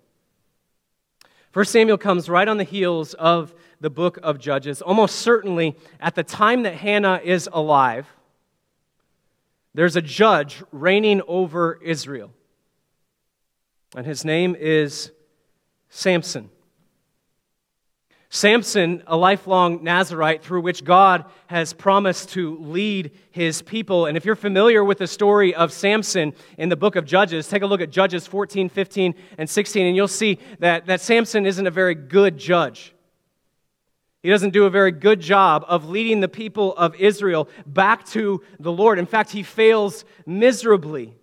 1 1.54 1.66
Samuel 1.66 1.98
comes 1.98 2.30
right 2.30 2.48
on 2.48 2.58
the 2.58 2.64
heels 2.64 3.14
of 3.16 3.54
the 3.82 3.90
book 3.90 4.18
of 4.24 4.40
Judges. 4.40 4.82
Almost 4.82 5.18
certainly, 5.18 5.76
at 6.00 6.16
the 6.16 6.24
time 6.24 6.64
that 6.64 6.76
Hannah 6.76 7.20
is 7.24 7.50
alive, 7.52 8.08
there's 9.74 9.98
a 9.98 10.02
judge 10.02 10.64
reigning 10.72 11.22
over 11.28 11.78
Israel. 11.84 12.32
And 13.96 14.06
his 14.06 14.24
name 14.24 14.56
is 14.58 15.12
Samson. 15.90 16.50
Samson, 18.34 19.04
a 19.08 19.18
lifelong 19.18 19.84
Nazarite 19.84 20.42
through 20.42 20.62
which 20.62 20.86
God 20.86 21.26
has 21.48 21.74
promised 21.74 22.30
to 22.30 22.58
lead 22.60 23.12
his 23.32 23.62
people. 23.62 24.06
And 24.06 24.16
if 24.16 24.24
you're 24.24 24.38
familiar 24.38 24.86
with 24.86 25.00
the 25.00 25.08
story 25.08 25.54
of 25.54 25.74
Samson 25.74 26.34
in 26.58 26.70
the 26.70 26.78
book 26.78 26.96
of 26.96 27.04
Judges, 27.04 27.50
take 27.50 27.62
a 27.62 27.66
look 27.66 27.82
at 27.82 27.90
Judges 27.90 28.26
14, 28.26 28.70
15, 28.70 29.16
and 29.38 29.50
16, 29.50 29.86
and 29.86 29.98
you'll 29.98 30.08
see 30.08 30.40
that, 30.60 30.86
that 30.86 31.02
Samson 31.02 31.46
isn't 31.46 31.68
a 31.68 31.72
very 31.72 31.94
good 31.94 32.38
judge. 32.38 32.96
He 34.24 34.30
doesn't 34.30 34.52
do 34.52 34.64
a 34.64 34.70
very 34.70 34.94
good 34.94 35.20
job 35.20 35.66
of 35.68 35.90
leading 35.90 36.22
the 36.22 36.30
people 36.30 36.74
of 36.78 36.96
Israel 36.96 37.50
back 37.66 38.06
to 38.12 38.42
the 38.62 38.72
Lord. 38.72 38.98
In 38.98 39.08
fact, 39.08 39.32
he 39.32 39.44
fails 39.44 40.06
miserably. 40.26 41.16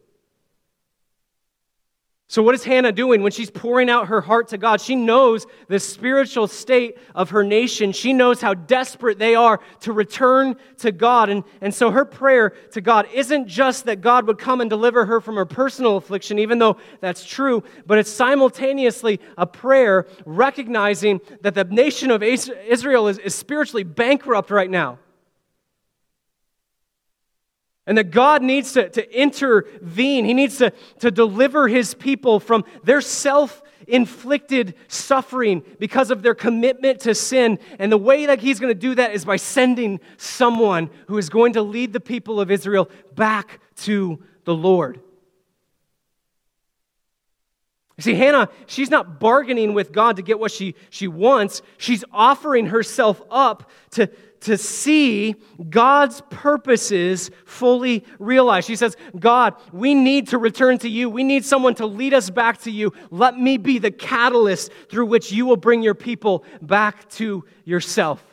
So, 2.30 2.42
what 2.42 2.54
is 2.54 2.62
Hannah 2.62 2.92
doing 2.92 3.22
when 3.22 3.32
she's 3.32 3.50
pouring 3.50 3.88
out 3.88 4.08
her 4.08 4.20
heart 4.20 4.48
to 4.48 4.58
God? 4.58 4.82
She 4.82 4.94
knows 4.94 5.46
the 5.68 5.80
spiritual 5.80 6.46
state 6.46 6.98
of 7.14 7.30
her 7.30 7.42
nation. 7.42 7.90
She 7.90 8.12
knows 8.12 8.42
how 8.42 8.52
desperate 8.52 9.18
they 9.18 9.34
are 9.34 9.60
to 9.80 9.94
return 9.94 10.56
to 10.78 10.92
God. 10.92 11.30
And, 11.30 11.42
and 11.62 11.74
so, 11.74 11.90
her 11.90 12.04
prayer 12.04 12.50
to 12.72 12.82
God 12.82 13.08
isn't 13.14 13.48
just 13.48 13.86
that 13.86 14.02
God 14.02 14.26
would 14.26 14.36
come 14.36 14.60
and 14.60 14.68
deliver 14.68 15.06
her 15.06 15.22
from 15.22 15.36
her 15.36 15.46
personal 15.46 15.96
affliction, 15.96 16.38
even 16.38 16.58
though 16.58 16.76
that's 17.00 17.24
true, 17.24 17.64
but 17.86 17.96
it's 17.96 18.10
simultaneously 18.10 19.20
a 19.38 19.46
prayer 19.46 20.06
recognizing 20.26 21.22
that 21.40 21.54
the 21.54 21.64
nation 21.64 22.10
of 22.10 22.22
Israel 22.22 23.08
is, 23.08 23.18
is 23.18 23.34
spiritually 23.34 23.84
bankrupt 23.84 24.50
right 24.50 24.70
now. 24.70 24.98
And 27.88 27.96
that 27.96 28.10
God 28.10 28.42
needs 28.42 28.74
to, 28.74 28.90
to 28.90 29.18
intervene. 29.18 30.26
He 30.26 30.34
needs 30.34 30.58
to, 30.58 30.72
to 31.00 31.10
deliver 31.10 31.66
his 31.66 31.94
people 31.94 32.38
from 32.38 32.64
their 32.84 33.00
self 33.00 33.62
inflicted 33.86 34.74
suffering 34.88 35.62
because 35.78 36.10
of 36.10 36.22
their 36.22 36.34
commitment 36.34 37.00
to 37.00 37.14
sin. 37.14 37.58
And 37.78 37.90
the 37.90 37.96
way 37.96 38.26
that 38.26 38.40
he's 38.40 38.60
going 38.60 38.72
to 38.74 38.78
do 38.78 38.94
that 38.96 39.12
is 39.12 39.24
by 39.24 39.36
sending 39.36 40.00
someone 40.18 40.90
who 41.06 41.16
is 41.16 41.30
going 41.30 41.54
to 41.54 41.62
lead 41.62 41.94
the 41.94 42.00
people 42.00 42.40
of 42.40 42.50
Israel 42.50 42.90
back 43.14 43.58
to 43.76 44.22
the 44.44 44.54
Lord. 44.54 45.00
See, 48.00 48.14
Hannah, 48.14 48.48
she's 48.66 48.90
not 48.90 49.18
bargaining 49.18 49.74
with 49.74 49.90
God 49.90 50.16
to 50.16 50.22
get 50.22 50.38
what 50.38 50.52
she, 50.52 50.76
she 50.88 51.08
wants. 51.08 51.62
She's 51.78 52.04
offering 52.12 52.66
herself 52.66 53.20
up 53.28 53.68
to, 53.92 54.08
to 54.40 54.56
see 54.56 55.34
God's 55.68 56.22
purposes 56.30 57.30
fully 57.44 58.04
realized. 58.18 58.66
She 58.66 58.76
says, 58.76 58.96
God, 59.18 59.54
we 59.72 59.94
need 59.94 60.28
to 60.28 60.38
return 60.38 60.78
to 60.78 60.88
you. 60.88 61.10
We 61.10 61.24
need 61.24 61.44
someone 61.44 61.74
to 61.76 61.86
lead 61.86 62.14
us 62.14 62.30
back 62.30 62.58
to 62.62 62.70
you. 62.70 62.92
Let 63.10 63.38
me 63.38 63.56
be 63.56 63.78
the 63.78 63.90
catalyst 63.90 64.72
through 64.90 65.06
which 65.06 65.32
you 65.32 65.46
will 65.46 65.56
bring 65.56 65.82
your 65.82 65.94
people 65.94 66.44
back 66.62 67.08
to 67.10 67.44
yourself. 67.64 68.24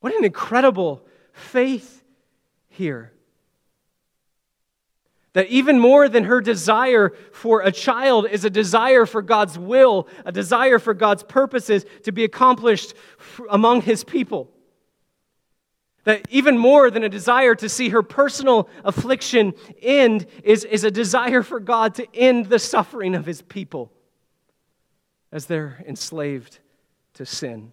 What 0.00 0.14
an 0.14 0.24
incredible 0.24 1.04
faith 1.32 2.02
here 2.68 3.12
that 5.38 5.46
even 5.50 5.78
more 5.78 6.08
than 6.08 6.24
her 6.24 6.40
desire 6.40 7.10
for 7.30 7.60
a 7.60 7.70
child 7.70 8.26
is 8.28 8.44
a 8.44 8.50
desire 8.50 9.06
for 9.06 9.22
God's 9.22 9.56
will, 9.56 10.08
a 10.24 10.32
desire 10.32 10.80
for 10.80 10.94
God's 10.94 11.22
purposes 11.22 11.86
to 12.02 12.10
be 12.10 12.24
accomplished 12.24 12.92
among 13.48 13.82
his 13.82 14.02
people. 14.02 14.50
That 16.02 16.26
even 16.28 16.58
more 16.58 16.90
than 16.90 17.04
a 17.04 17.08
desire 17.08 17.54
to 17.54 17.68
see 17.68 17.90
her 17.90 18.02
personal 18.02 18.68
affliction 18.82 19.54
end 19.80 20.26
is, 20.42 20.64
is 20.64 20.82
a 20.82 20.90
desire 20.90 21.44
for 21.44 21.60
God 21.60 21.94
to 21.94 22.16
end 22.16 22.46
the 22.46 22.58
suffering 22.58 23.14
of 23.14 23.24
his 23.24 23.40
people 23.40 23.92
as 25.30 25.46
they're 25.46 25.84
enslaved 25.86 26.58
to 27.14 27.24
sin. 27.24 27.70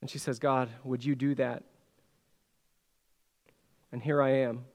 And 0.00 0.08
she 0.08 0.18
says, 0.18 0.38
God, 0.38 0.68
would 0.84 1.04
you 1.04 1.16
do 1.16 1.34
that? 1.34 1.64
And 3.90 4.00
here 4.00 4.22
I 4.22 4.34
am. 4.42 4.66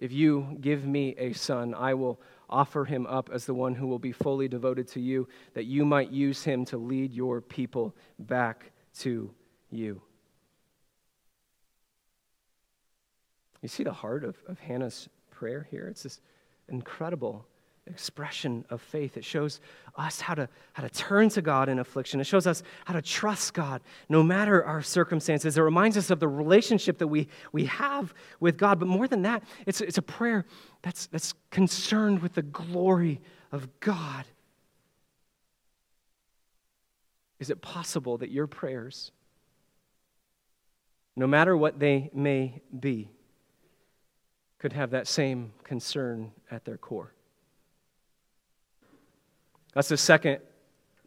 If 0.00 0.12
you 0.12 0.56
give 0.60 0.86
me 0.86 1.14
a 1.18 1.34
son, 1.34 1.74
I 1.74 1.92
will 1.92 2.18
offer 2.48 2.86
him 2.86 3.06
up 3.06 3.28
as 3.32 3.44
the 3.44 3.54
one 3.54 3.74
who 3.74 3.86
will 3.86 3.98
be 3.98 4.12
fully 4.12 4.48
devoted 4.48 4.88
to 4.88 5.00
you, 5.00 5.28
that 5.52 5.66
you 5.66 5.84
might 5.84 6.10
use 6.10 6.42
him 6.42 6.64
to 6.64 6.78
lead 6.78 7.12
your 7.12 7.42
people 7.42 7.94
back 8.18 8.72
to 9.00 9.30
you. 9.70 10.00
You 13.60 13.68
see 13.68 13.84
the 13.84 13.92
heart 13.92 14.24
of, 14.24 14.36
of 14.48 14.58
Hannah's 14.58 15.08
prayer 15.30 15.68
here? 15.70 15.86
It's 15.88 16.02
this 16.02 16.20
incredible 16.68 17.46
expression 17.90 18.64
of 18.70 18.80
faith. 18.80 19.16
It 19.16 19.24
shows 19.24 19.60
us 19.96 20.20
how 20.20 20.34
to, 20.34 20.48
how 20.72 20.82
to 20.82 20.90
turn 20.90 21.28
to 21.30 21.42
God 21.42 21.68
in 21.68 21.78
affliction. 21.78 22.20
It 22.20 22.24
shows 22.24 22.46
us 22.46 22.62
how 22.84 22.94
to 22.94 23.02
trust 23.02 23.52
God 23.54 23.82
no 24.08 24.22
matter 24.22 24.64
our 24.64 24.82
circumstances. 24.82 25.58
It 25.58 25.60
reminds 25.60 25.96
us 25.96 26.10
of 26.10 26.20
the 26.20 26.28
relationship 26.28 26.98
that 26.98 27.08
we, 27.08 27.28
we 27.52 27.66
have 27.66 28.14
with 28.38 28.56
God. 28.56 28.78
But 28.78 28.88
more 28.88 29.08
than 29.08 29.22
that, 29.22 29.42
it's, 29.66 29.80
it's 29.80 29.98
a 29.98 30.02
prayer 30.02 30.46
that's, 30.82 31.06
that's 31.06 31.34
concerned 31.50 32.22
with 32.22 32.34
the 32.34 32.42
glory 32.42 33.20
of 33.52 33.68
God. 33.80 34.24
Is 37.38 37.50
it 37.50 37.62
possible 37.62 38.18
that 38.18 38.30
your 38.30 38.46
prayers, 38.46 39.12
no 41.16 41.26
matter 41.26 41.56
what 41.56 41.78
they 41.78 42.10
may 42.14 42.60
be, 42.78 43.10
could 44.58 44.74
have 44.74 44.90
that 44.90 45.08
same 45.08 45.52
concern 45.64 46.32
at 46.50 46.66
their 46.66 46.76
core? 46.76 47.14
That's 49.74 49.88
the 49.88 49.96
second 49.96 50.38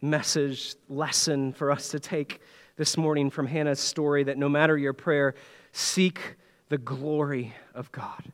message, 0.01 0.75
lesson 0.89 1.53
for 1.53 1.71
us 1.71 1.89
to 1.89 1.99
take 1.99 2.41
this 2.75 2.97
morning 2.97 3.29
from 3.29 3.47
Hannah's 3.47 3.79
story 3.79 4.23
that 4.23 4.37
no 4.37 4.49
matter 4.49 4.77
your 4.77 4.93
prayer, 4.93 5.35
seek 5.71 6.35
the 6.69 6.77
glory 6.77 7.53
of 7.73 7.91
God. 7.91 8.31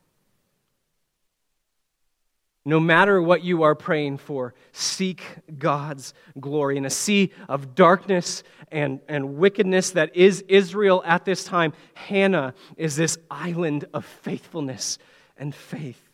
No 2.65 2.79
matter 2.79 3.21
what 3.21 3.43
you 3.43 3.63
are 3.63 3.73
praying 3.73 4.17
for, 4.17 4.53
seek 4.71 5.23
God's 5.57 6.13
glory. 6.39 6.77
In 6.77 6.85
a 6.85 6.89
sea 6.89 7.31
of 7.47 7.73
darkness 7.73 8.43
and, 8.71 8.99
and 9.07 9.37
wickedness 9.37 9.91
that 9.91 10.15
is 10.15 10.41
Israel 10.47 11.01
at 11.05 11.25
this 11.25 11.43
time, 11.43 11.73
Hannah 11.95 12.53
is 12.77 12.95
this 12.95 13.17
island 13.31 13.85
of 13.93 14.05
faithfulness 14.05 14.99
and 15.37 15.55
faith. 15.55 16.08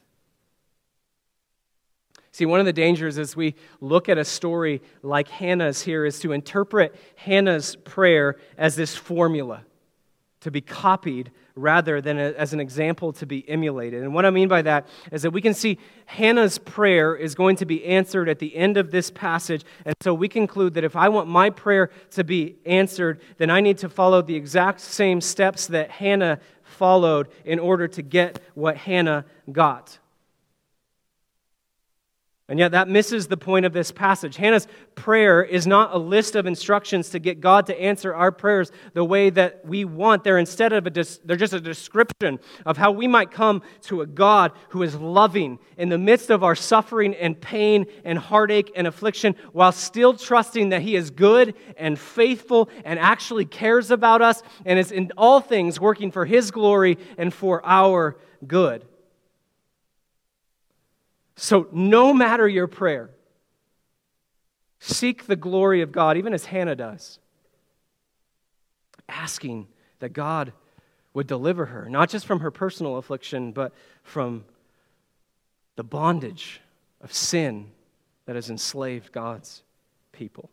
See, 2.36 2.46
one 2.46 2.60
of 2.60 2.66
the 2.66 2.74
dangers 2.74 3.18
as 3.18 3.34
we 3.38 3.56
look 3.80 4.10
at 4.10 4.18
a 4.18 4.26
story 4.26 4.82
like 5.02 5.30
Hannah's 5.30 5.84
here 5.84 6.06
is 6.06 6.20
to 6.20 6.34
interpret 6.34 6.94
Hannah's 7.16 7.78
prayer 7.78 8.36
as 8.58 8.76
this 8.76 8.94
formula 8.94 9.62
to 10.42 10.52
be 10.52 10.60
copied 10.60 11.32
rather 11.56 12.02
than 12.02 12.18
as 12.18 12.52
an 12.52 12.60
example 12.60 13.14
to 13.14 13.26
be 13.26 13.50
emulated. 13.50 14.04
And 14.04 14.14
what 14.14 14.26
I 14.26 14.32
mean 14.32 14.50
by 14.50 14.64
that 14.64 14.86
is 15.14 15.22
that 15.22 15.32
we 15.32 15.40
can 15.40 15.54
see 15.54 15.78
Hannah's 16.08 16.58
prayer 16.58 17.16
is 17.16 17.36
going 17.36 17.56
to 17.56 17.66
be 17.66 17.86
answered 17.86 18.28
at 18.28 18.40
the 18.40 18.54
end 18.54 18.76
of 18.76 18.92
this 18.92 19.10
passage. 19.10 19.64
And 19.86 19.96
so 20.02 20.14
we 20.14 20.28
conclude 20.28 20.74
that 20.74 20.84
if 20.84 20.98
I 20.98 21.08
want 21.08 21.30
my 21.30 21.50
prayer 21.50 21.90
to 22.12 22.26
be 22.26 22.58
answered, 22.66 23.22
then 23.38 23.50
I 23.50 23.62
need 23.62 23.78
to 23.78 23.88
follow 23.88 24.22
the 24.22 24.36
exact 24.36 24.82
same 24.82 25.22
steps 25.22 25.68
that 25.68 25.90
Hannah 25.90 26.42
followed 26.64 27.30
in 27.46 27.60
order 27.60 27.88
to 27.88 28.02
get 28.02 28.42
what 28.56 28.76
Hannah 28.76 29.24
got. 29.54 30.00
And 32.48 32.60
yet, 32.60 32.74
that 32.74 32.88
misses 32.88 33.26
the 33.26 33.38
point 33.38 33.66
of 33.66 33.74
this 33.74 33.91
passage. 33.91 34.36
Hannah's 34.36 34.68
prayer 34.93 35.43
is 35.43 35.66
not 35.66 35.96
a 35.96 35.98
list 35.98 36.36
of 36.36 36.46
instructions 36.46 37.10
to 37.10 37.20
get 37.20 37.41
God 37.41 37.66
to 37.66 37.82
answer 37.82 38.14
our 38.14 38.32
prayers 38.32 38.72
the 38.93 39.04
way 39.04 39.32
that 39.32 39.66
we 39.66 39.84
want. 39.84 40.24
They're 40.24 40.38
instead 40.38 40.72
of 40.72 40.86
a, 40.86 40.91
they're 40.91 41.38
just 41.38 41.54
a 41.54 41.60
description 41.60 42.39
of 42.64 42.78
how 42.78 42.91
we 42.91 43.08
might 43.08 43.32
come 43.32 43.64
to 43.84 44.02
a 44.02 44.06
God 44.06 44.52
who 44.70 44.84
is 44.84 44.93
loving 44.93 45.58
in 45.76 45.89
the 45.89 45.98
midst 45.98 46.30
of 46.30 46.43
our 46.43 46.54
suffering 46.54 47.16
and 47.16 47.39
pain 47.41 47.88
and 48.04 48.20
heartache 48.20 48.72
and 48.76 48.86
affliction, 48.86 49.36
while 49.52 49.72
still 49.72 50.14
trusting 50.14 50.70
that 50.70 50.84
He 50.84 50.96
is 50.96 51.10
good 51.10 51.56
and 51.78 51.98
faithful 51.98 52.70
and 52.84 53.00
actually 53.00 53.46
cares 53.46 53.89
about 53.89 54.22
us 54.22 54.43
and 54.66 54.78
is 54.78 54.91
in 54.91 55.12
all 55.18 55.41
things 55.41 55.80
working 55.80 56.12
for 56.12 56.26
His 56.26 56.52
glory 56.52 57.00
and 57.18 57.34
for 57.34 57.66
our 57.66 58.18
good. 58.46 58.86
So, 61.36 61.68
no 61.72 62.14
matter 62.14 62.48
your 62.48 62.68
prayer, 62.68 63.10
seek 64.80 65.26
the 65.26 65.36
glory 65.36 65.82
of 65.82 65.92
God, 65.92 66.18
even 66.18 66.34
as 66.34 66.46
Hannah 66.46 66.76
does, 66.76 67.20
asking 69.10 69.68
that 70.00 70.14
God 70.14 70.54
would 71.14 71.28
deliver 71.28 71.66
her, 71.68 71.90
not 71.90 72.10
just 72.10 72.26
from 72.26 72.40
her 72.42 72.52
personal 72.52 72.98
affliction, 72.98 73.52
but 73.52 73.74
from 74.04 74.46
the 75.76 75.84
bondage 75.84 76.62
of 77.02 77.14
sin 77.14 77.72
that 78.26 78.36
has 78.36 78.50
enslaved 78.50 79.12
God's 79.12 79.64
people. 80.12 80.50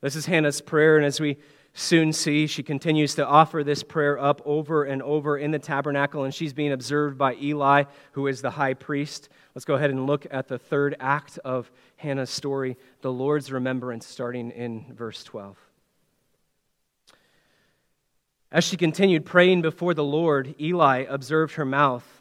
This 0.00 0.16
is 0.16 0.26
Hannah's 0.26 0.60
prayer, 0.60 0.96
and 0.96 1.06
as 1.06 1.20
we 1.20 1.36
soon 1.76 2.10
see 2.10 2.46
she 2.46 2.62
continues 2.62 3.14
to 3.14 3.26
offer 3.26 3.62
this 3.62 3.82
prayer 3.82 4.18
up 4.18 4.40
over 4.46 4.84
and 4.84 5.02
over 5.02 5.36
in 5.36 5.50
the 5.50 5.58
tabernacle, 5.58 6.24
and 6.24 6.34
she's 6.34 6.54
being 6.54 6.72
observed 6.72 7.18
by 7.18 7.34
Eli, 7.34 7.84
who 8.12 8.26
is 8.26 8.40
the 8.40 8.50
high 8.50 8.72
priest. 8.72 9.28
Let's 9.54 9.66
go 9.66 9.74
ahead 9.74 9.90
and 9.90 10.06
look 10.06 10.26
at 10.30 10.48
the 10.48 10.58
third 10.58 10.96
act 10.98 11.38
of 11.44 11.70
Hannah's 11.96 12.30
story, 12.30 12.78
the 13.02 13.12
Lord's 13.12 13.52
remembrance, 13.52 14.06
starting 14.06 14.50
in 14.52 14.86
verse 14.94 15.22
12. 15.22 15.58
As 18.50 18.64
she 18.64 18.78
continued 18.78 19.26
praying 19.26 19.60
before 19.60 19.92
the 19.92 20.04
Lord, 20.04 20.54
Eli 20.58 21.04
observed 21.08 21.56
her 21.56 21.66
mouth. 21.66 22.15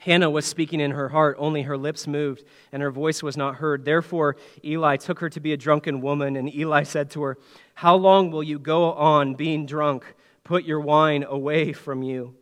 Hannah 0.00 0.30
was 0.30 0.44
speaking 0.44 0.80
in 0.80 0.90
her 0.90 1.08
heart, 1.08 1.36
only 1.38 1.62
her 1.62 1.78
lips 1.78 2.06
moved, 2.06 2.44
and 2.72 2.82
her 2.82 2.90
voice 2.90 3.22
was 3.22 3.36
not 3.36 3.56
heard. 3.56 3.84
Therefore, 3.84 4.36
Eli 4.64 4.96
took 4.96 5.20
her 5.20 5.30
to 5.30 5.40
be 5.40 5.52
a 5.52 5.56
drunken 5.56 6.00
woman, 6.00 6.36
and 6.36 6.52
Eli 6.54 6.82
said 6.82 7.10
to 7.12 7.22
her, 7.22 7.38
How 7.74 7.96
long 7.96 8.30
will 8.30 8.42
you 8.42 8.58
go 8.58 8.92
on 8.92 9.34
being 9.34 9.66
drunk? 9.66 10.14
put 10.44 10.64
your 10.64 10.80
wine 10.80 11.24
away 11.26 11.72
from 11.72 12.02
you. 12.02 12.34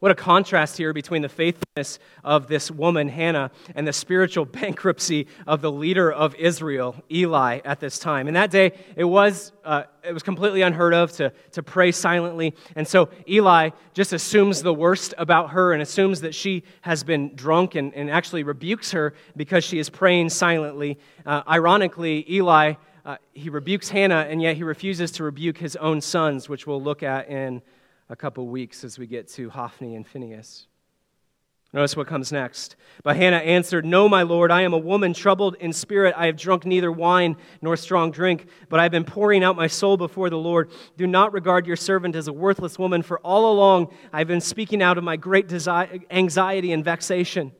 What 0.00 0.10
a 0.10 0.14
contrast 0.14 0.78
here 0.78 0.94
between 0.94 1.20
the 1.20 1.28
faithfulness 1.28 1.98
of 2.24 2.48
this 2.48 2.70
woman, 2.70 3.06
Hannah, 3.10 3.50
and 3.74 3.86
the 3.86 3.92
spiritual 3.92 4.44
bankruptcy 4.46 5.26
of 5.46 5.60
the 5.60 5.70
leader 5.70 6.10
of 6.10 6.34
Israel, 6.36 6.96
Eli, 7.12 7.60
at 7.66 7.80
this 7.80 7.98
time. 7.98 8.26
In 8.26 8.32
that 8.32 8.50
day, 8.50 8.72
it 8.96 9.04
was, 9.04 9.52
uh, 9.62 9.82
it 10.02 10.14
was 10.14 10.22
completely 10.22 10.62
unheard 10.62 10.94
of 10.94 11.12
to, 11.12 11.34
to 11.52 11.62
pray 11.62 11.92
silently. 11.92 12.54
And 12.76 12.88
so 12.88 13.10
Eli 13.28 13.70
just 13.92 14.14
assumes 14.14 14.62
the 14.62 14.72
worst 14.72 15.12
about 15.18 15.50
her 15.50 15.74
and 15.74 15.82
assumes 15.82 16.22
that 16.22 16.34
she 16.34 16.62
has 16.80 17.04
been 17.04 17.34
drunk 17.34 17.74
and, 17.74 17.92
and 17.94 18.10
actually 18.10 18.42
rebukes 18.42 18.92
her 18.92 19.12
because 19.36 19.64
she 19.64 19.78
is 19.78 19.90
praying 19.90 20.30
silently. 20.30 20.98
Uh, 21.26 21.42
ironically, 21.46 22.24
Eli, 22.32 22.72
uh, 23.04 23.18
he 23.34 23.50
rebukes 23.50 23.90
Hannah, 23.90 24.26
and 24.30 24.40
yet 24.40 24.56
he 24.56 24.62
refuses 24.62 25.10
to 25.12 25.24
rebuke 25.24 25.58
his 25.58 25.76
own 25.76 26.00
sons, 26.00 26.48
which 26.48 26.66
we'll 26.66 26.82
look 26.82 27.02
at 27.02 27.28
in 27.28 27.60
a 28.10 28.16
couple 28.16 28.48
weeks 28.48 28.82
as 28.82 28.98
we 28.98 29.06
get 29.06 29.28
to 29.28 29.48
Hophni 29.48 29.94
and 29.94 30.06
Phinehas. 30.06 30.66
Notice 31.72 31.96
what 31.96 32.08
comes 32.08 32.32
next. 32.32 32.74
But 33.04 33.14
Hannah 33.14 33.36
answered, 33.36 33.84
No, 33.84 34.08
my 34.08 34.24
Lord, 34.24 34.50
I 34.50 34.62
am 34.62 34.72
a 34.72 34.78
woman 34.78 35.14
troubled 35.14 35.54
in 35.60 35.72
spirit. 35.72 36.12
I 36.16 36.26
have 36.26 36.36
drunk 36.36 36.66
neither 36.66 36.90
wine 36.90 37.36
nor 37.62 37.76
strong 37.76 38.10
drink, 38.10 38.48
but 38.68 38.80
I 38.80 38.82
have 38.82 38.90
been 38.90 39.04
pouring 39.04 39.44
out 39.44 39.54
my 39.54 39.68
soul 39.68 39.96
before 39.96 40.28
the 40.28 40.36
Lord. 40.36 40.72
Do 40.96 41.06
not 41.06 41.32
regard 41.32 41.68
your 41.68 41.76
servant 41.76 42.16
as 42.16 42.26
a 42.26 42.32
worthless 42.32 42.76
woman, 42.76 43.02
for 43.02 43.20
all 43.20 43.52
along 43.52 43.94
I 44.12 44.18
have 44.18 44.26
been 44.26 44.40
speaking 44.40 44.82
out 44.82 44.98
of 44.98 45.04
my 45.04 45.16
great 45.16 45.52
anxiety 46.10 46.72
and 46.72 46.84
vexation. 46.84 47.52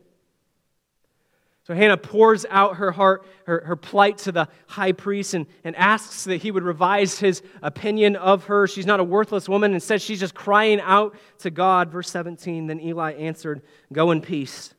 So 1.71 1.75
Hannah 1.75 1.95
pours 1.95 2.45
out 2.49 2.75
her 2.75 2.91
heart, 2.91 3.25
her, 3.45 3.63
her 3.65 3.77
plight 3.77 4.17
to 4.17 4.33
the 4.33 4.49
high 4.67 4.91
priest 4.91 5.33
and, 5.33 5.45
and 5.63 5.73
asks 5.77 6.25
that 6.25 6.41
he 6.41 6.51
would 6.51 6.63
revise 6.63 7.17
his 7.17 7.41
opinion 7.61 8.17
of 8.17 8.43
her. 8.47 8.67
She's 8.67 8.85
not 8.85 8.99
a 8.99 9.05
worthless 9.05 9.47
woman. 9.47 9.73
Instead, 9.73 10.01
she's 10.01 10.19
just 10.19 10.35
crying 10.35 10.81
out 10.81 11.15
to 11.37 11.49
God. 11.49 11.89
Verse 11.89 12.11
17 12.11 12.67
Then 12.67 12.81
Eli 12.81 13.13
answered, 13.13 13.61
Go 13.93 14.11
in 14.11 14.19
peace, 14.19 14.73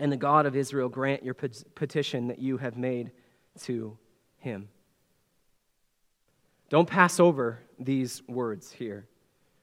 and 0.00 0.10
the 0.10 0.16
God 0.16 0.44
of 0.44 0.56
Israel 0.56 0.88
grant 0.88 1.22
your 1.22 1.34
petition 1.34 2.26
that 2.26 2.40
you 2.40 2.56
have 2.56 2.76
made 2.76 3.12
to 3.60 3.96
him. 4.38 4.68
Don't 6.68 6.88
pass 6.88 7.20
over 7.20 7.60
these 7.78 8.24
words 8.26 8.72
here. 8.72 9.06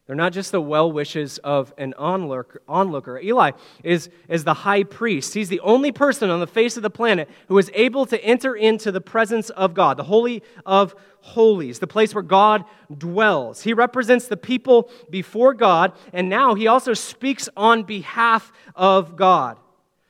They're 0.06 0.16
not 0.18 0.34
just 0.34 0.52
the 0.52 0.62
well 0.62 0.92
wishes 0.92 1.38
of 1.40 1.74
an 1.78 1.94
onlooker. 1.94 3.20
Eli 3.20 3.52
is, 3.84 4.10
is 4.28 4.44
the 4.44 4.54
high 4.54 4.84
priest. 4.84 5.34
He's 5.34 5.48
the 5.48 5.62
only 5.62 5.94
person 5.94 6.30
on 6.30 6.42
the 6.42 6.48
face 6.48 6.76
of 6.76 6.84
the 6.84 6.90
planet 6.90 7.30
who 7.48 7.58
is 7.58 7.72
able 7.74 8.06
to 8.08 8.22
enter 8.22 8.54
into 8.54 8.92
the 8.92 9.00
presence 9.00 9.50
of 9.52 9.74
God, 9.74 9.96
the 9.96 10.04
Holy 10.04 10.44
of 10.66 10.94
Holies, 11.22 11.80
the 11.80 11.88
place 11.88 12.14
where 12.14 12.22
God 12.22 12.66
dwells. 12.96 13.62
He 13.62 13.74
represents 13.74 14.28
the 14.28 14.36
people 14.36 14.92
before 15.10 15.54
God, 15.54 15.94
and 16.12 16.28
now 16.28 16.54
he 16.54 16.68
also 16.68 16.94
speaks 16.94 17.48
on 17.56 17.84
behalf 17.84 18.52
of 18.76 19.16
God. 19.16 19.58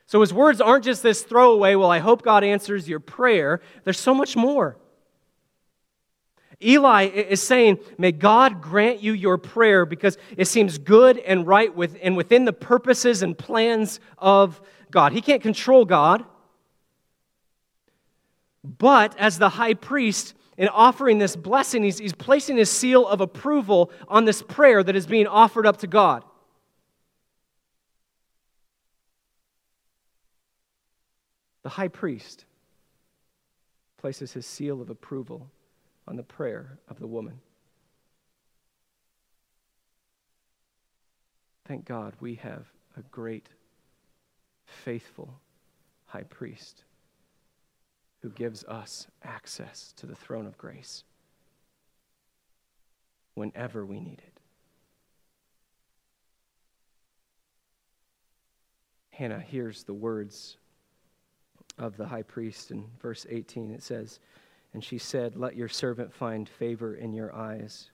So 0.06 0.20
his 0.20 0.34
words 0.34 0.60
aren't 0.60 0.84
just 0.84 1.04
this 1.04 1.22
throwaway, 1.22 1.76
well, 1.76 1.90
I 1.90 2.00
hope 2.00 2.22
God 2.22 2.42
answers 2.42 2.88
your 2.88 3.00
prayer. 3.00 3.60
There's 3.84 4.00
so 4.00 4.12
much 4.12 4.34
more. 4.36 4.76
Eli 6.64 7.04
is 7.04 7.42
saying, 7.42 7.78
May 7.98 8.12
God 8.12 8.62
grant 8.62 9.02
you 9.02 9.12
your 9.12 9.38
prayer 9.38 9.84
because 9.84 10.16
it 10.36 10.46
seems 10.46 10.78
good 10.78 11.18
and 11.18 11.46
right 11.46 11.74
with, 11.74 11.96
and 12.02 12.16
within 12.16 12.44
the 12.44 12.52
purposes 12.52 13.22
and 13.22 13.36
plans 13.36 14.00
of 14.18 14.60
God. 14.90 15.12
He 15.12 15.20
can't 15.20 15.42
control 15.42 15.84
God. 15.84 16.24
But 18.62 19.18
as 19.18 19.38
the 19.38 19.50
high 19.50 19.74
priest, 19.74 20.34
in 20.56 20.68
offering 20.68 21.18
this 21.18 21.36
blessing, 21.36 21.82
he's, 21.82 21.98
he's 21.98 22.12
placing 22.12 22.56
his 22.56 22.70
seal 22.70 23.06
of 23.06 23.20
approval 23.20 23.90
on 24.08 24.24
this 24.24 24.40
prayer 24.42 24.82
that 24.82 24.94
is 24.94 25.06
being 25.06 25.26
offered 25.26 25.66
up 25.66 25.78
to 25.78 25.86
God. 25.86 26.24
The 31.62 31.70
high 31.70 31.88
priest 31.88 32.44
places 33.96 34.32
his 34.32 34.46
seal 34.46 34.80
of 34.80 34.90
approval 34.90 35.50
on 36.06 36.16
the 36.16 36.22
prayer 36.22 36.78
of 36.88 36.98
the 36.98 37.06
woman. 37.06 37.40
Thank 41.66 41.86
God 41.86 42.14
we 42.20 42.34
have 42.36 42.66
a 42.96 43.02
great, 43.02 43.48
faithful 44.66 45.40
high 46.06 46.24
priest 46.24 46.84
who 48.20 48.30
gives 48.30 48.64
us 48.64 49.06
access 49.22 49.92
to 49.96 50.06
the 50.06 50.14
throne 50.14 50.46
of 50.46 50.58
grace 50.58 51.04
whenever 53.34 53.84
we 53.84 54.00
need 54.00 54.22
it. 54.26 54.40
Hannah 59.10 59.40
hears 59.40 59.84
the 59.84 59.94
words 59.94 60.56
of 61.78 61.96
the 61.96 62.06
high 62.06 62.22
priest 62.22 62.70
in 62.70 62.84
verse 63.00 63.26
18. 63.28 63.70
It 63.70 63.82
says, 63.82 64.18
and 64.74 64.82
she 64.82 64.98
said, 64.98 65.36
Let 65.36 65.56
your 65.56 65.68
servant 65.68 66.12
find 66.12 66.48
favor 66.48 66.94
in 66.94 67.14
your 67.14 67.34
eyes. 67.34 67.90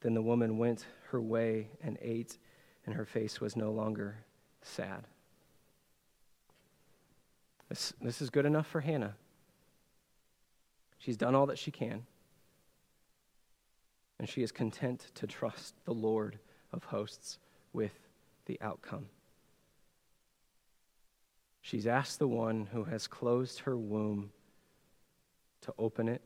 Then 0.00 0.14
the 0.14 0.22
woman 0.22 0.58
went 0.58 0.86
her 1.10 1.20
way 1.20 1.68
and 1.82 1.98
ate, 2.00 2.38
and 2.86 2.94
her 2.94 3.04
face 3.04 3.40
was 3.40 3.54
no 3.54 3.70
longer 3.70 4.24
sad. 4.62 5.06
This, 7.68 7.92
this 8.00 8.22
is 8.22 8.30
good 8.30 8.46
enough 8.46 8.66
for 8.66 8.80
Hannah. 8.80 9.14
She's 10.98 11.16
done 11.16 11.34
all 11.34 11.46
that 11.46 11.58
she 11.58 11.70
can. 11.70 12.06
And 14.18 14.28
she 14.28 14.42
is 14.42 14.50
content 14.50 15.10
to 15.16 15.26
trust 15.26 15.74
the 15.84 15.92
Lord 15.92 16.38
of 16.72 16.84
hosts 16.84 17.38
with 17.74 17.92
the 18.46 18.58
outcome. 18.62 19.06
She's 21.60 21.86
asked 21.86 22.18
the 22.18 22.28
one 22.28 22.68
who 22.72 22.84
has 22.84 23.06
closed 23.06 23.60
her 23.60 23.76
womb 23.76 24.30
to 25.66 25.74
open 25.78 26.08
it, 26.08 26.22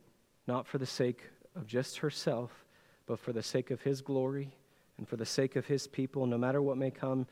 not 0.47 0.67
for 0.67 0.79
the 0.79 0.87
sake 0.87 1.23
of 1.57 1.67
just 1.67 1.99
herself, 1.99 2.65
but 3.07 3.19
for 3.19 3.33
the 3.33 3.43
sake 3.43 3.71
of 3.71 3.83
His 3.83 4.01
glory 4.01 4.55
and 4.99 5.09
for 5.09 5.17
the 5.17 5.27
sake 5.27 5.57
of 5.57 5.67
His 5.67 5.87
people, 5.87 6.27
no 6.27 6.39
matter 6.39 6.63
what 6.63 6.77
may 6.77 6.91
come. 6.91 7.27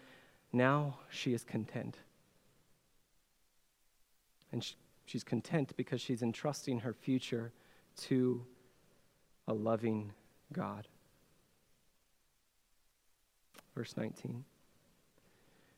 Now 0.53 0.99
she 1.11 1.35
is 1.35 1.45
content. 1.45 1.97
And 4.51 4.67
she's 5.05 5.23
content 5.23 5.73
because 5.77 6.01
she's 6.01 6.23
entrusting 6.23 6.81
her 6.81 6.95
future 6.95 7.53
to 7.99 8.45
a 9.47 9.53
loving 9.53 10.13
God. 10.53 10.89
Verse 13.75 13.95
19. 13.97 14.45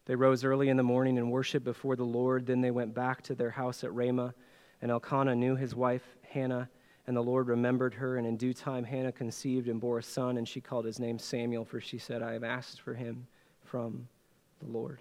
They 0.06 0.14
rose 0.14 0.44
early 0.44 0.68
in 0.68 0.76
the 0.76 0.82
morning 0.82 1.18
and 1.18 1.30
worshiped 1.30 1.64
before 1.64 1.96
the 1.96 2.04
Lord. 2.04 2.46
Then 2.46 2.60
they 2.60 2.70
went 2.70 2.94
back 2.94 3.22
to 3.22 3.34
their 3.34 3.50
house 3.50 3.84
at 3.84 3.92
Ramah. 3.92 4.34
And 4.82 4.90
Elkanah 4.90 5.34
knew 5.34 5.56
his 5.56 5.74
wife 5.74 6.02
Hannah, 6.30 6.68
and 7.06 7.16
the 7.16 7.22
Lord 7.22 7.48
remembered 7.48 7.94
her. 7.94 8.16
And 8.16 8.26
in 8.26 8.36
due 8.36 8.54
time, 8.54 8.84
Hannah 8.84 9.12
conceived 9.12 9.68
and 9.68 9.80
bore 9.80 9.98
a 9.98 10.02
son, 10.02 10.38
and 10.38 10.48
she 10.48 10.60
called 10.60 10.84
his 10.84 10.98
name 10.98 11.18
Samuel, 11.18 11.64
for 11.64 11.80
she 11.80 11.98
said, 11.98 12.22
I 12.22 12.32
have 12.32 12.44
asked 12.44 12.80
for 12.80 12.94
him 12.94 13.26
from 13.64 14.08
the 14.60 14.70
Lord. 14.70 15.00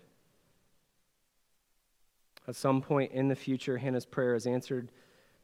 At 2.47 2.55
some 2.55 2.81
point 2.81 3.11
in 3.11 3.27
the 3.27 3.35
future, 3.35 3.77
Hannah's 3.77 4.05
prayer 4.05 4.33
is 4.33 4.47
answered. 4.47 4.91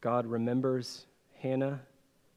God 0.02 0.26
remembers 0.26 1.06
Hannah 1.40 1.82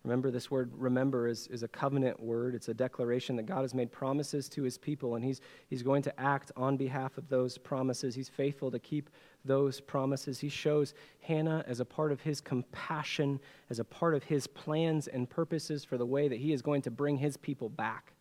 Remember, 0.08 0.30
this 0.30 0.50
word 0.50 0.72
remember 0.74 1.28
is, 1.28 1.48
is 1.48 1.62
a 1.62 1.68
covenant 1.68 2.18
word. 2.18 2.54
It's 2.54 2.68
a 2.68 2.74
declaration 2.74 3.36
that 3.36 3.42
God 3.42 3.60
has 3.60 3.74
made 3.74 3.92
promises 3.92 4.48
to 4.48 4.62
his 4.62 4.78
people, 4.78 5.16
and 5.16 5.22
he's, 5.22 5.42
he's 5.68 5.82
going 5.82 6.00
to 6.04 6.18
act 6.18 6.50
on 6.56 6.78
behalf 6.78 7.18
of 7.18 7.28
those 7.28 7.58
promises. 7.58 8.14
He's 8.14 8.30
faithful 8.30 8.70
to 8.70 8.78
keep 8.78 9.10
those 9.44 9.82
promises. 9.82 10.40
He 10.40 10.48
shows 10.48 10.94
Hannah 11.20 11.62
as 11.68 11.80
a 11.80 11.84
part 11.84 12.10
of 12.10 12.22
his 12.22 12.40
compassion, 12.40 13.38
as 13.68 13.80
a 13.80 13.84
part 13.84 14.14
of 14.14 14.24
his 14.24 14.46
plans 14.46 15.08
and 15.08 15.28
purposes 15.28 15.84
for 15.84 15.98
the 15.98 16.06
way 16.06 16.26
that 16.26 16.38
he 16.38 16.54
is 16.54 16.62
going 16.62 16.80
to 16.82 16.90
bring 16.90 17.18
his 17.18 17.36
people 17.36 17.68
back 17.68 18.14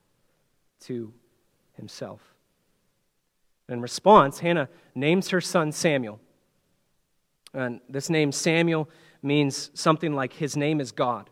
to 0.82 1.14
himself. 1.78 2.20
In 3.70 3.80
response, 3.80 4.40
Hannah 4.40 4.68
names 4.94 5.30
her 5.30 5.40
son 5.40 5.72
Samuel. 5.72 6.20
And 7.54 7.80
this 7.88 8.10
name, 8.10 8.34
Samuel, 8.34 8.90
means 9.24 9.72
something 9.74 10.14
like 10.14 10.34
his 10.34 10.58
name 10.58 10.82
is 10.82 10.92
God. 10.92 11.30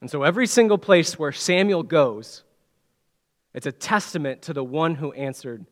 And 0.00 0.10
so 0.10 0.22
every 0.22 0.46
single 0.46 0.78
place 0.78 1.18
where 1.18 1.32
Samuel 1.32 1.82
goes, 1.82 2.42
it's 3.52 3.66
a 3.66 3.72
testament 3.72 4.42
to 4.42 4.52
the 4.52 4.64
one 4.64 4.94
who 4.94 5.12
answered 5.12 5.66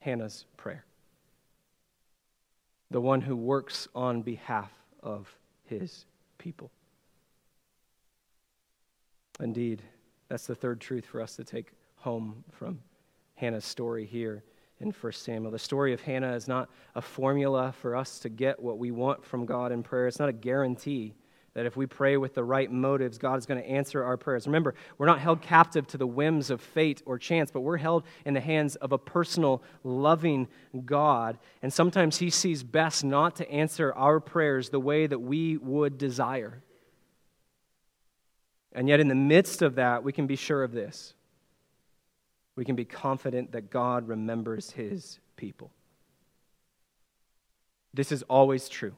Hannah's 0.00 0.44
prayer, 0.56 0.84
the 2.90 3.00
one 3.00 3.22
who 3.22 3.36
works 3.36 3.88
on 3.94 4.22
behalf 4.22 4.70
of 5.02 5.34
his 5.64 6.04
people. 6.38 6.70
Indeed, 9.40 9.82
that's 10.28 10.46
the 10.46 10.54
third 10.54 10.80
truth 10.80 11.06
for 11.06 11.20
us 11.20 11.36
to 11.36 11.44
take 11.44 11.72
home 11.96 12.44
from 12.52 12.80
Hannah's 13.36 13.64
story 13.64 14.04
here 14.04 14.44
in 14.80 14.90
1 14.90 15.12
Samuel. 15.12 15.52
The 15.52 15.58
story 15.58 15.92
of 15.92 16.00
Hannah 16.00 16.34
is 16.34 16.48
not 16.48 16.68
a 16.94 17.02
formula 17.02 17.72
for 17.80 17.96
us 17.96 18.18
to 18.20 18.28
get 18.28 18.60
what 18.60 18.78
we 18.78 18.90
want 18.90 19.24
from 19.24 19.46
God 19.46 19.72
in 19.72 19.82
prayer, 19.82 20.06
it's 20.06 20.18
not 20.18 20.28
a 20.28 20.34
guarantee 20.34 21.14
that 21.56 21.64
if 21.64 21.74
we 21.74 21.86
pray 21.86 22.18
with 22.18 22.34
the 22.34 22.44
right 22.44 22.70
motives, 22.70 23.16
God 23.16 23.38
is 23.38 23.46
going 23.46 23.58
to 23.58 23.66
answer 23.66 24.04
our 24.04 24.18
prayers. 24.18 24.46
Remember, 24.46 24.74
we're 24.98 25.06
not 25.06 25.20
held 25.20 25.40
captive 25.40 25.86
to 25.86 25.96
the 25.96 26.06
whims 26.06 26.50
of 26.50 26.60
fate 26.60 27.02
or 27.06 27.18
chance, 27.18 27.50
but 27.50 27.62
we're 27.62 27.78
held 27.78 28.04
in 28.26 28.34
the 28.34 28.42
hands 28.42 28.76
of 28.76 28.92
a 28.92 28.98
personal, 28.98 29.62
loving 29.82 30.48
God. 30.84 31.38
And 31.62 31.72
sometimes 31.72 32.18
He 32.18 32.28
sees 32.28 32.62
best 32.62 33.04
not 33.04 33.36
to 33.36 33.50
answer 33.50 33.90
our 33.94 34.20
prayers 34.20 34.68
the 34.68 34.78
way 34.78 35.06
that 35.06 35.20
we 35.20 35.56
would 35.56 35.96
desire. 35.96 36.62
And 38.72 38.86
yet, 38.86 39.00
in 39.00 39.08
the 39.08 39.14
midst 39.14 39.62
of 39.62 39.76
that, 39.76 40.04
we 40.04 40.12
can 40.12 40.26
be 40.26 40.36
sure 40.36 40.62
of 40.62 40.72
this. 40.72 41.14
We 42.54 42.66
can 42.66 42.76
be 42.76 42.84
confident 42.84 43.52
that 43.52 43.70
God 43.70 44.08
remembers 44.08 44.72
His 44.72 45.20
people. 45.36 45.70
This 47.94 48.12
is 48.12 48.22
always 48.24 48.68
true. 48.68 48.92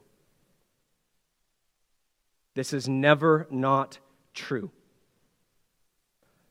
This 2.59 2.73
is 2.73 2.89
never 2.89 3.47
not 3.49 3.99
true. 4.33 4.69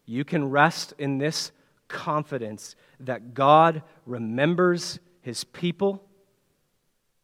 You 0.06 0.24
can 0.24 0.48
rest 0.48 0.94
in 0.98 1.18
this 1.18 1.52
confidence 1.86 2.76
that 2.98 3.34
God 3.34 3.82
remembers 4.06 5.00
his 5.20 5.44
people, 5.44 6.02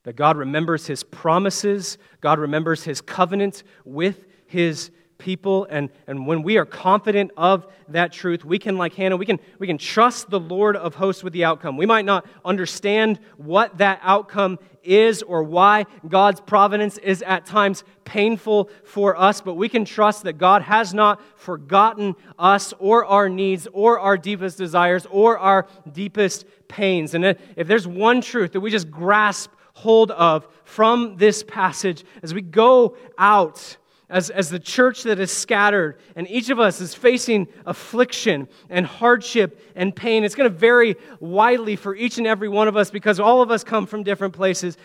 that 0.02 0.16
God 0.16 0.36
remembers 0.36 0.86
his 0.86 1.02
promises, 1.02 1.96
God 2.20 2.38
remembers 2.38 2.84
his 2.84 3.00
covenant 3.00 3.62
with 3.86 4.26
his 4.44 4.90
people. 5.24 5.66
And, 5.70 5.88
and 6.06 6.26
when 6.26 6.42
we 6.42 6.58
are 6.58 6.66
confident 6.66 7.30
of 7.34 7.66
that 7.88 8.12
truth, 8.12 8.44
we 8.44 8.58
can, 8.58 8.76
like 8.76 8.92
Hannah, 8.92 9.16
we 9.16 9.24
can, 9.24 9.40
we 9.58 9.66
can 9.66 9.78
trust 9.78 10.28
the 10.28 10.38
Lord 10.38 10.76
of 10.76 10.94
hosts 10.94 11.24
with 11.24 11.32
the 11.32 11.44
outcome. 11.44 11.78
We 11.78 11.86
might 11.86 12.04
not 12.04 12.26
understand 12.44 13.18
what 13.38 13.78
that 13.78 14.00
outcome 14.02 14.58
is 14.82 15.22
or 15.22 15.42
why 15.42 15.86
God's 16.06 16.42
providence 16.42 16.98
is 16.98 17.22
at 17.22 17.46
times 17.46 17.84
painful 18.04 18.68
for 18.84 19.18
us, 19.18 19.40
but 19.40 19.54
we 19.54 19.70
can 19.70 19.86
trust 19.86 20.24
that 20.24 20.34
God 20.34 20.60
has 20.60 20.92
not 20.92 21.22
forgotten 21.38 22.14
us 22.38 22.74
or 22.78 23.06
our 23.06 23.30
needs 23.30 23.66
or 23.72 23.98
our 23.98 24.18
deepest 24.18 24.58
desires 24.58 25.06
or 25.10 25.38
our 25.38 25.66
deepest 25.90 26.44
pains. 26.68 27.14
And 27.14 27.24
if 27.24 27.66
there's 27.66 27.88
one 27.88 28.20
truth 28.20 28.52
that 28.52 28.60
we 28.60 28.70
just 28.70 28.90
grasp 28.90 29.50
hold 29.72 30.10
of 30.10 30.46
from 30.64 31.16
this 31.16 31.42
passage 31.42 32.04
as 32.22 32.34
we 32.34 32.42
go 32.42 32.94
out 33.16 33.78
as, 34.10 34.30
as 34.30 34.50
the 34.50 34.58
church 34.58 35.02
that 35.04 35.18
is 35.18 35.32
scattered, 35.32 35.98
and 36.14 36.28
each 36.28 36.50
of 36.50 36.60
us 36.60 36.80
is 36.80 36.94
facing 36.94 37.48
affliction 37.64 38.48
and 38.68 38.84
hardship 38.84 39.60
and 39.74 39.94
pain. 39.94 40.24
It's 40.24 40.34
going 40.34 40.50
to 40.50 40.56
vary 40.56 40.96
widely 41.20 41.76
for 41.76 41.94
each 41.94 42.18
and 42.18 42.26
every 42.26 42.48
one 42.48 42.68
of 42.68 42.76
us 42.76 42.90
because 42.90 43.18
all 43.18 43.40
of 43.40 43.50
us 43.50 43.64
come 43.64 43.86
from 43.86 44.02
different 44.02 44.34
places. 44.34 44.76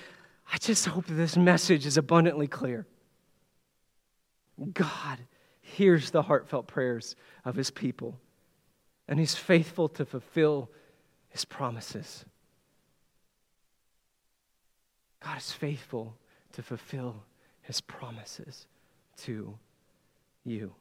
I 0.51 0.57
just 0.57 0.85
hope 0.85 1.05
this 1.07 1.35
message 1.35 1.85
is 1.85 1.97
abundantly 1.97 2.47
clear. 2.47 2.87
God 4.73 5.19
hears 5.61 6.11
the 6.11 6.21
heartfelt 6.21 6.67
prayers 6.67 7.15
of 7.45 7.55
his 7.55 7.71
people, 7.71 8.17
and 9.07 9.19
he's 9.19 9.35
faithful 9.35 9.89
to 9.89 10.05
fulfill 10.05 10.69
his 11.29 11.45
promises. 11.45 12.25
God 15.21 15.37
is 15.37 15.51
faithful 15.51 16.15
to 16.53 16.63
fulfill 16.63 17.23
his 17.61 17.81
promises 17.81 18.65
to 19.23 19.57
you. 20.45 20.73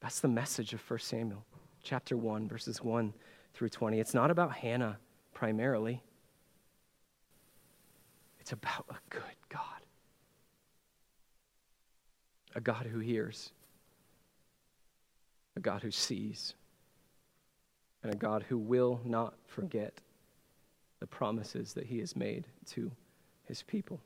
That's 0.00 0.20
the 0.20 0.28
message 0.28 0.72
of 0.72 0.80
1 0.88 0.98
Samuel, 1.00 1.44
chapter 1.82 2.16
1, 2.16 2.48
verses 2.48 2.82
1 2.82 3.12
through 3.54 3.68
20. 3.68 3.98
It's 3.98 4.14
not 4.14 4.30
about 4.30 4.52
Hannah 4.52 4.98
primarily, 5.34 6.02
it's 8.40 8.52
about 8.52 8.86
a 8.88 8.96
good 9.10 9.22
God. 9.48 9.62
A 12.54 12.60
God 12.60 12.86
who 12.86 12.98
hears, 12.98 13.52
a 15.56 15.60
God 15.60 15.82
who 15.82 15.90
sees, 15.90 16.54
and 18.02 18.12
a 18.12 18.16
God 18.16 18.44
who 18.48 18.56
will 18.56 19.00
not 19.04 19.34
forget 19.46 20.00
the 21.00 21.06
promises 21.06 21.74
that 21.74 21.86
he 21.86 21.98
has 21.98 22.16
made 22.16 22.46
to 22.70 22.90
his 23.44 23.62
people. 23.62 24.00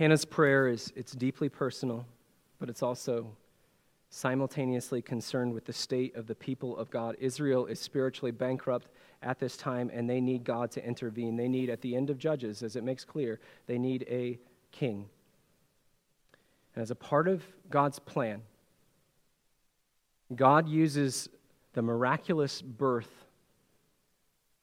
Hannah's 0.00 0.24
prayer 0.24 0.66
is 0.66 0.90
it's 0.96 1.12
deeply 1.12 1.50
personal, 1.50 2.06
but 2.58 2.70
it's 2.70 2.82
also 2.82 3.36
simultaneously 4.08 5.02
concerned 5.02 5.52
with 5.52 5.66
the 5.66 5.74
state 5.74 6.16
of 6.16 6.26
the 6.26 6.34
people 6.34 6.74
of 6.78 6.88
God. 6.88 7.16
Israel 7.20 7.66
is 7.66 7.78
spiritually 7.78 8.30
bankrupt 8.30 8.88
at 9.22 9.38
this 9.38 9.58
time, 9.58 9.90
and 9.92 10.08
they 10.08 10.18
need 10.18 10.42
God 10.42 10.70
to 10.70 10.82
intervene. 10.82 11.36
They 11.36 11.48
need, 11.48 11.68
at 11.68 11.82
the 11.82 11.94
end 11.94 12.08
of 12.08 12.16
Judges, 12.16 12.62
as 12.62 12.76
it 12.76 12.82
makes 12.82 13.04
clear, 13.04 13.40
they 13.66 13.76
need 13.76 14.06
a 14.08 14.38
king. 14.72 15.04
And 16.74 16.80
as 16.80 16.90
a 16.90 16.96
part 16.96 17.28
of 17.28 17.44
God's 17.68 17.98
plan, 17.98 18.40
God 20.34 20.66
uses 20.66 21.28
the 21.74 21.82
miraculous 21.82 22.62
birth 22.62 23.26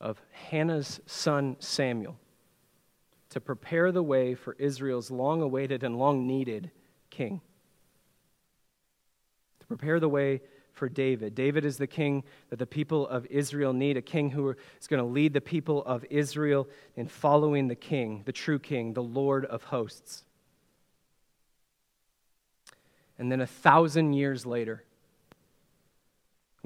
of 0.01 0.19
Hannah's 0.31 0.99
son 1.05 1.57
Samuel 1.59 2.17
to 3.37 3.41
prepare 3.41 3.91
the 3.91 4.01
way 4.01 4.33
for 4.33 4.55
Israel's 4.57 5.11
long 5.11 5.43
awaited 5.43 5.83
and 5.83 5.99
long 5.99 6.25
needed 6.25 6.71
king. 7.11 7.39
To 9.59 9.67
prepare 9.67 9.99
the 9.99 10.09
way 10.09 10.41
for 10.73 10.89
David. 10.89 11.35
David 11.35 11.63
is 11.63 11.77
the 11.77 11.85
king 11.85 12.23
that 12.49 12.57
the 12.57 12.65
people 12.65 13.07
of 13.07 13.27
Israel 13.27 13.73
need, 13.73 13.95
a 13.95 14.01
king 14.01 14.31
who 14.31 14.55
is 14.81 14.87
going 14.87 15.03
to 15.03 15.07
lead 15.07 15.33
the 15.33 15.41
people 15.41 15.83
of 15.85 16.03
Israel 16.09 16.67
in 16.95 17.07
following 17.07 17.67
the 17.67 17.75
king, 17.75 18.23
the 18.25 18.31
true 18.31 18.57
king, 18.57 18.93
the 18.93 19.03
Lord 19.03 19.45
of 19.45 19.65
hosts. 19.65 20.23
And 23.19 23.31
then 23.31 23.41
a 23.41 23.47
thousand 23.47 24.13
years 24.13 24.47
later, 24.47 24.83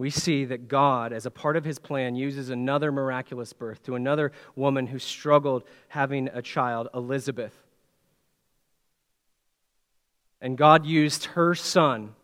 we 0.02 0.10
see 0.10 0.46
that 0.46 0.68
God, 0.68 1.14
as 1.14 1.28
a 1.28 1.32
part 1.32 1.56
of 1.56 1.64
his 1.64 1.78
plan, 1.78 2.16
uses 2.16 2.50
another 2.50 2.92
miraculous 2.92 3.54
birth 3.54 3.84
to 3.84 3.94
another 3.94 4.32
woman 4.56 4.88
who 4.88 4.98
struggled 4.98 5.64
having 5.90 6.28
a 6.34 6.42
child, 6.42 6.88
Elizabeth. 6.96 7.54
And 10.42 10.58
God 10.58 10.88
used 10.88 11.26
her 11.26 11.54
son, 11.54 12.16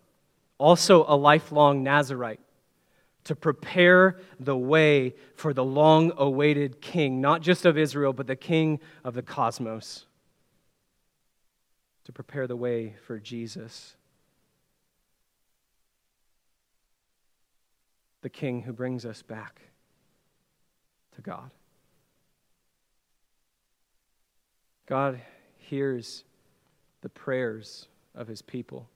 also 0.57 1.05
a 1.07 1.15
lifelong 1.15 1.84
Nazarite, 1.84 2.39
to 3.25 3.36
prepare 3.36 4.17
the 4.39 4.57
way 4.57 5.13
for 5.36 5.53
the 5.53 5.63
long 5.63 6.11
awaited 6.17 6.82
king, 6.82 7.21
not 7.21 7.43
just 7.43 7.63
of 7.63 7.78
Israel, 7.78 8.11
but 8.11 8.25
the 8.25 8.36
king 8.36 8.80
of 9.03 9.13
the 9.13 9.21
cosmos. 9.21 10.07
To 12.05 12.11
prepare 12.11 12.47
the 12.47 12.55
way 12.55 12.95
for 13.05 13.19
Jesus. 13.19 13.97
The 18.28 18.32
King 18.32 18.63
who 18.63 18.73
brings 18.73 19.05
us 19.05 19.21
back 19.21 19.61
to 21.15 21.21
God. 21.21 21.49
God 24.86 25.21
hears 25.59 26.25
the 26.99 27.07
prayers 27.07 27.88
of 28.13 28.28
his 28.28 28.41
people. 28.41 28.89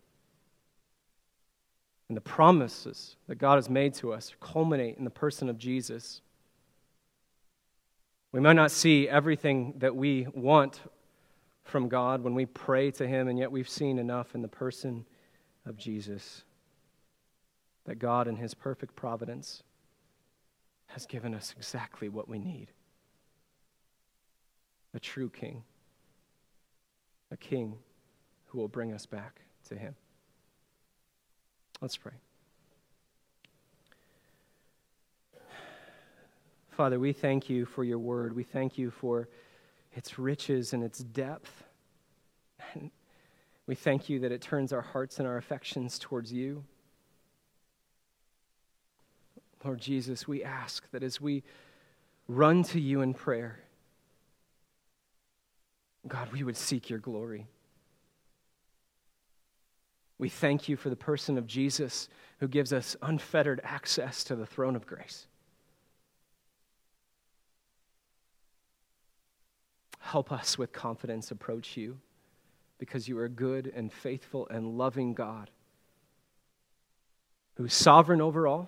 And 2.10 2.18
the 2.18 2.22
promises 2.22 3.16
that 3.30 3.36
God 3.36 3.56
has 3.56 3.70
made 3.70 3.94
to 3.94 4.12
us 4.12 4.34
culminate 4.42 4.98
in 4.98 5.06
the 5.06 5.10
person 5.10 5.48
of 5.48 5.58
Jesus. 5.58 6.20
We 8.34 8.42
might 8.42 8.58
not 8.58 8.70
see 8.70 9.08
everything 9.08 9.76
that 9.78 9.96
we 9.96 10.28
want 10.34 10.82
from 11.64 11.88
God 11.88 12.22
when 12.22 12.36
we 12.36 12.46
pray 12.46 12.92
to 12.92 13.08
him, 13.08 13.30
and 13.30 13.40
yet 13.40 13.50
we've 13.50 13.70
seen 13.70 13.98
enough 13.98 14.36
in 14.36 14.42
the 14.42 14.50
person 14.50 15.06
of 15.66 15.78
Jesus 15.78 16.44
that 17.86 18.00
God, 18.00 18.28
in 18.28 18.36
His 18.36 18.54
perfect 18.54 18.96
providence, 18.96 19.64
has 20.88 21.06
given 21.06 21.34
us 21.34 21.54
exactly 21.58 22.10
what 22.10 22.28
we 22.28 22.40
need 22.40 22.68
a 24.94 25.00
true 25.00 25.30
King, 25.30 25.64
a 27.32 27.38
King 27.38 27.76
who 28.48 28.58
will 28.58 28.68
bring 28.68 28.92
us 28.92 29.06
back 29.06 29.40
to 29.70 29.76
Him. 29.76 29.96
Let's 31.80 31.96
pray. 31.96 32.12
Father, 36.72 37.00
we 37.00 37.14
thank 37.14 37.50
you 37.50 37.66
for 37.66 37.84
your 37.84 38.00
word. 38.00 38.36
We 38.36 38.44
thank 38.44 38.78
you 38.78 38.92
for 38.92 39.30
its 39.94 40.18
riches 40.18 40.74
and 40.74 40.84
its 40.84 41.00
depth. 41.00 41.64
And 42.74 42.92
we 43.68 43.76
thank 43.76 44.10
you 44.10 44.20
that 44.20 44.32
it 44.32 44.42
turns 44.42 44.74
our 44.74 44.82
hearts 44.82 45.20
and 45.20 45.28
our 45.28 45.38
affections 45.38 46.00
towards 46.00 46.32
you. 46.32 46.64
Lord 49.64 49.80
Jesus, 49.80 50.28
we 50.28 50.44
ask 50.44 50.90
that 50.92 51.04
as 51.04 51.22
we 51.22 51.44
run 52.28 52.64
to 52.64 52.80
you 52.80 53.02
in 53.02 53.14
prayer, 53.14 53.60
God, 56.08 56.32
we 56.32 56.44
would 56.44 56.58
seek 56.58 56.90
your 56.90 57.00
glory. 57.00 57.48
We 60.18 60.30
thank 60.30 60.68
you 60.68 60.78
for 60.78 60.90
the 60.90 60.96
person 60.96 61.38
of 61.38 61.46
Jesus 61.46 62.10
who 62.40 62.48
gives 62.48 62.74
us 62.74 62.96
unfettered 63.02 63.62
access 63.64 64.24
to 64.26 64.36
the 64.36 64.46
throne 64.46 64.76
of 64.76 64.86
grace. 64.86 65.28
help 70.12 70.30
us 70.30 70.58
with 70.58 70.74
confidence 70.74 71.32
approach 71.32 71.78
you 71.78 71.98
because 72.80 73.08
you 73.08 73.18
are 73.18 73.24
a 73.24 73.30
good 73.30 73.72
and 73.74 73.94
faithful 73.94 74.46
and 74.50 74.78
loving 74.78 75.14
God 75.14 75.50
who's 77.56 77.74
sovereign 77.74 78.20
over 78.20 78.46
all 78.46 78.68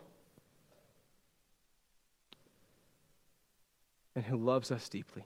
and 4.15 4.25
who 4.25 4.37
loves 4.37 4.71
us 4.71 4.89
deeply. 4.89 5.25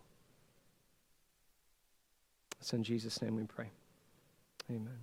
It's 2.59 2.73
in 2.73 2.83
Jesus' 2.83 3.21
name 3.21 3.35
we 3.35 3.43
pray. 3.43 3.69
Amen. 4.69 4.99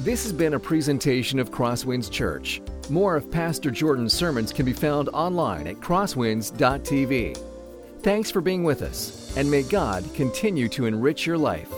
This 0.00 0.22
has 0.22 0.32
been 0.32 0.54
a 0.54 0.60
presentation 0.60 1.40
of 1.40 1.50
Crosswinds 1.50 2.10
Church. 2.10 2.62
More 2.88 3.16
of 3.16 3.30
Pastor 3.30 3.70
Jordan's 3.70 4.12
sermons 4.12 4.52
can 4.52 4.64
be 4.64 4.72
found 4.72 5.08
online 5.08 5.66
at 5.66 5.76
crosswinds.tv. 5.76 7.36
Thanks 8.02 8.30
for 8.30 8.40
being 8.40 8.62
with 8.62 8.82
us, 8.82 9.36
and 9.36 9.50
may 9.50 9.64
God 9.64 10.04
continue 10.14 10.68
to 10.68 10.86
enrich 10.86 11.26
your 11.26 11.36
life. 11.36 11.68